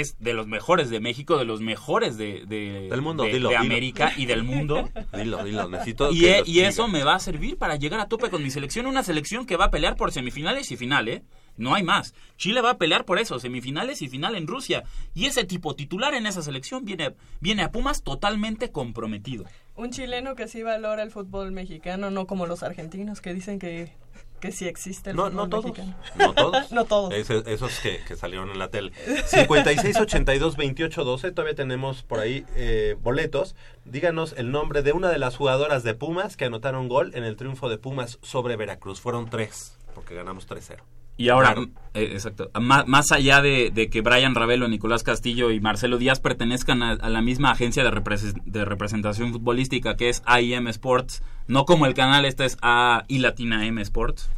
[0.00, 3.48] es de los mejores de México, de los mejores de, de- Del mundo, de- dilo,
[3.48, 3.66] de dilo.
[3.66, 4.88] América y del mundo.
[5.16, 8.08] Dilo, dilo, necesito y, que e- y eso me va a servir para llegar a
[8.08, 11.22] tope con mi selección, una selección que va a pelear por semifinales y final, ¿eh?
[11.56, 12.14] No hay más.
[12.36, 14.84] Chile va a pelear por eso, semifinales y final en Rusia.
[15.12, 19.44] Y ese tipo titular en esa selección viene, viene a Pumas totalmente comprometido.
[19.74, 23.92] Un chileno que sí valora el fútbol mexicano, no como los argentinos que dicen que,
[24.40, 25.64] que sí existe el No, fútbol no todos.
[25.66, 25.96] mexicano.
[26.16, 26.72] No todos.
[26.72, 27.14] no todos.
[27.14, 28.92] Ese- esos que, que salieron en la tele.
[29.26, 31.32] 56 82 28 12.
[31.32, 33.54] Todavía tenemos por ahí eh, boletos.
[33.84, 37.36] Díganos el nombre de una de las jugadoras de Pumas que anotaron gol en el
[37.36, 39.00] triunfo de Pumas sobre Veracruz.
[39.00, 40.78] Fueron tres, porque ganamos 3-0.
[41.18, 41.68] Y ahora, Claro.
[41.94, 46.20] eh, exacto, más, más allá de, de que Brian Ravelo, Nicolás Castillo y Marcelo Díaz
[46.20, 51.22] pertenezcan a, a la misma agencia de, repres- de representación futbolística que es AIM Sports,
[51.48, 54.30] no como el canal, este es A y Latina M Sports,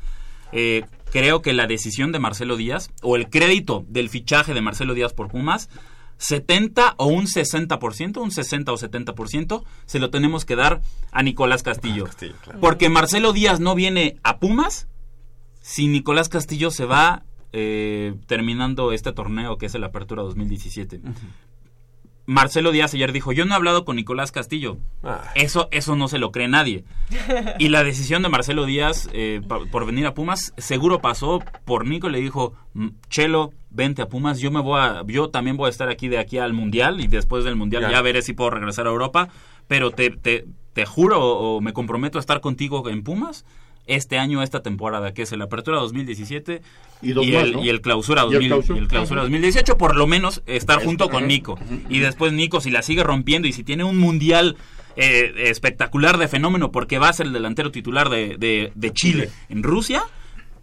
[0.53, 4.95] eh, creo que la decisión de Marcelo Díaz o el crédito del fichaje de Marcelo
[4.95, 5.69] Díaz por Pumas
[6.17, 10.81] 70 o un 60%, un 60 o 70%, se lo tenemos que dar
[11.13, 12.05] a Nicolás Castillo.
[12.61, 14.87] Porque Marcelo Díaz no viene a Pumas
[15.61, 17.23] si Nicolás Castillo se va
[17.53, 21.01] eh, terminando este torneo que es el Apertura 2017.
[22.27, 24.77] Marcelo Díaz ayer dijo, yo no he hablado con Nicolás Castillo.
[25.35, 26.85] Eso, eso no se lo cree nadie.
[27.59, 29.41] Y la decisión de Marcelo Díaz eh,
[29.73, 32.09] por venir a Pumas seguro pasó por Nico.
[32.09, 34.39] Le dijo, "Mm, Chelo, vente a Pumas.
[34.39, 37.09] Yo me voy a, yo también voy a estar aquí de aquí al mundial y
[37.09, 37.91] después del mundial Ya.
[37.91, 39.29] ya, veré si puedo regresar a Europa.
[39.67, 43.45] Pero te, te, te juro o me comprometo a estar contigo en Pumas
[43.95, 46.63] este año, esta temporada, que es el Apertura 2017
[47.03, 47.65] Y dos más, el, ¿no?
[47.65, 48.79] y el Clausura, Y el 2000 Clausura.
[48.79, 49.25] y el Clausura Ajá.
[49.31, 51.59] 2018, por lo menos estar Es- junto con Nico.
[51.89, 54.57] Y después Nico, si la sigue rompiendo y si tiene un mundial
[54.97, 59.31] eh, espectacular de fenómeno, porque va a ser el delantero titular de, de- de Chile
[59.49, 60.03] en Rusia,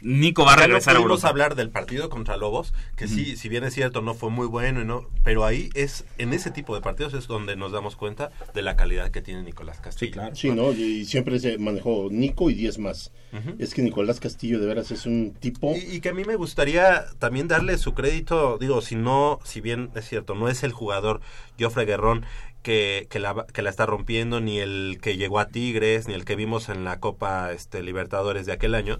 [0.01, 1.27] Nico va a Ya no regresar a Europa.
[1.27, 4.81] hablar del partido contra Lobos, que sí, si bien es cierto, no fue muy bueno,
[4.81, 8.31] y no, pero ahí es, en ese tipo de partidos es donde nos damos cuenta
[8.53, 10.21] de la calidad que tiene Nicolás Castillo.
[10.33, 10.71] Sí, ¿no?
[10.71, 13.11] Y siempre se manejó Nico y 10 más.
[13.59, 15.75] Es que Nicolás Castillo de veras es un tipo...
[15.75, 19.61] Y, y que a mí me gustaría también darle su crédito, digo, si no, si
[19.61, 21.21] bien es cierto, no es el jugador
[21.59, 22.25] Joffre Guerrón
[22.63, 26.25] que, que, la, que la está rompiendo, ni el que llegó a Tigres, ni el
[26.25, 28.99] que vimos en la Copa este, Libertadores de aquel año,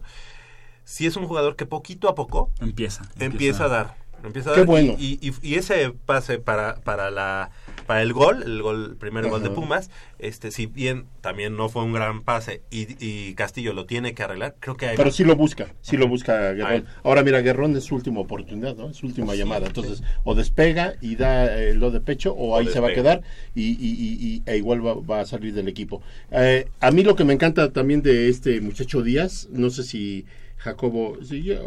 [0.87, 3.03] sí es un jugador que poquito a poco Empieza.
[3.19, 3.95] empieza a dar.
[4.23, 4.95] Empieza a Qué dar, bueno.
[4.97, 7.51] Y, y- y ese pase para, para la
[7.85, 9.49] para el gol, el gol, el primer gol de.
[9.49, 14.13] Pumas, este si bien también no fue un gran pase y, y Castillo lo tiene
[14.15, 16.51] que arreglar, creo que hay Pero sí lo busca, sí lo busca.
[16.53, 16.85] Guerrón.
[17.03, 18.89] Ahora mira, Guerrón es su última oportunidad, ¿no?
[18.89, 19.67] Es su última llamada.
[19.67, 22.93] Entonces, o despega y da eh, lo de pecho, o, O ahí se va a
[22.93, 23.21] quedar
[23.55, 26.01] y, y- y- y- e igual va, va a salir del equipo.
[26.31, 30.25] Eh, a mí lo que me encanta también de este muchacho Díaz, no sé si
[30.57, 31.17] Jacobo,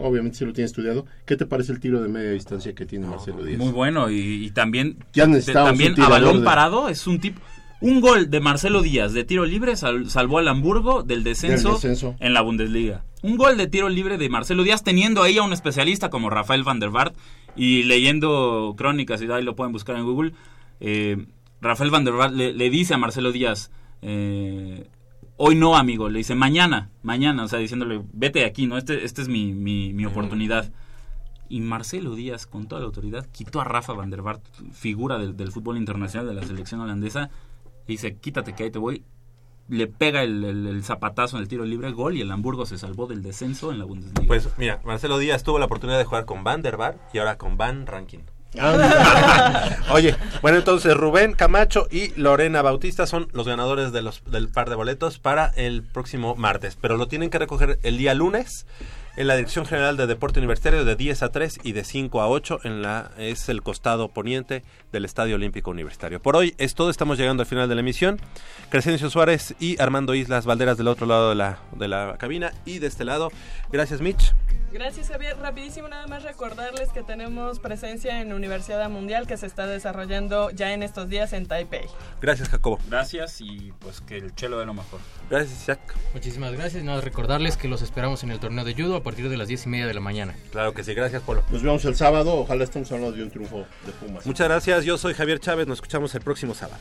[0.01, 3.07] obviamente se lo tiene estudiado, ¿qué te parece el tiro de media distancia que tiene
[3.07, 3.59] Marcelo Díaz?
[3.59, 7.41] Muy bueno y, y también Ya también a balón de- parado es un tipo
[7.83, 11.75] un gol de Marcelo Díaz de tiro libre sal- salvó al Hamburgo del descenso, Del
[11.77, 12.15] descenso.
[12.21, 13.05] en la Bundesliga.
[13.23, 16.63] Un gol de tiro libre de Marcelo Díaz teniendo ahí a un especialista como Rafael
[16.63, 17.15] van der Vaart
[17.57, 20.33] y leyendo crónicas y ahí lo pueden buscar en Google.
[20.81, 21.25] eh,
[21.63, 23.71] Rafael van der Vaart le, le dice a Marcelo Díaz
[24.03, 24.87] eh,
[25.43, 29.05] hoy no amigo, le dice mañana, mañana, o sea diciéndole vete de aquí, no este
[29.05, 30.71] este es mi, mi, mi oportunidad.
[31.49, 35.37] Y Marcelo Díaz, con toda la autoridad, quitó a Rafa van der Vaart, figura del,
[35.37, 37.31] del fútbol internacional de la selección holandesa,
[37.89, 39.03] y dice, quítate que ahí te voy.
[39.69, 42.79] Le pega el, el- el zapatazo en el tiro libre, gol, y el Hamburgo se
[42.79, 44.29] salvó del descenso en la Bundesliga.
[44.29, 46.77] Pues mira, Marcelo Díaz tuvo la oportunidad de jugar con Van der
[47.13, 48.23] y ahora con Van Rankin.
[49.93, 55.19] Oye, bueno, entonces Rubén Camacho y Lorena Bautista son los ganadores del par de boletos
[55.19, 58.67] para el próximo martes, pero lo tienen que recoger el día lunes
[59.17, 62.29] en la Dirección General de Deporte Universitario de 10 a 3 y de 5 a
[62.29, 64.63] 8 en la es el costado poniente
[64.93, 66.21] del Estadio Olímpico Universitario.
[66.21, 68.21] Por hoy es todo, estamos llegando al final de la emisión.
[68.71, 72.79] Crescencio Suárez y Armando Islas Valderas del otro lado de la, de la cabina y
[72.79, 73.31] de este lado.
[73.71, 74.33] Gracias Mitch.
[74.73, 75.37] Gracias Javier.
[75.39, 80.73] Rapidísimo nada más recordarles que tenemos presencia en Universidad Mundial que se está desarrollando ya
[80.73, 81.87] en estos días en Taipei.
[82.21, 82.79] Gracias Jacobo.
[82.89, 85.01] Gracias y pues que el chelo dé lo mejor.
[85.29, 85.81] Gracias Isaac.
[86.15, 86.85] Muchísimas gracias.
[86.85, 89.67] Nada, recordarles que los esperamos en el torneo de judo a partir de las 10
[89.67, 90.35] y media de la mañana.
[90.53, 91.43] Claro que sí, gracias Polo.
[91.51, 94.27] Nos vemos el sábado, ojalá estemos hablando de un triunfo de Pumas.
[94.27, 96.81] Muchas gracias, yo soy Javier Chávez, nos escuchamos el próximo sábado.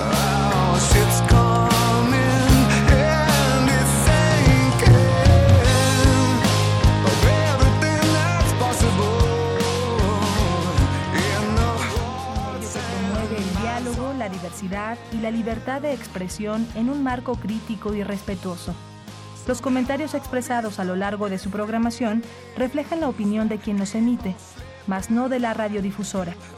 [0.00, 1.23] Oh,
[14.62, 18.74] y la libertad de expresión en un marco crítico y respetuoso.
[19.46, 22.22] Los comentarios expresados a lo largo de su programación
[22.56, 24.36] reflejan la opinión de quien los emite,
[24.86, 26.34] mas no de la radiodifusora.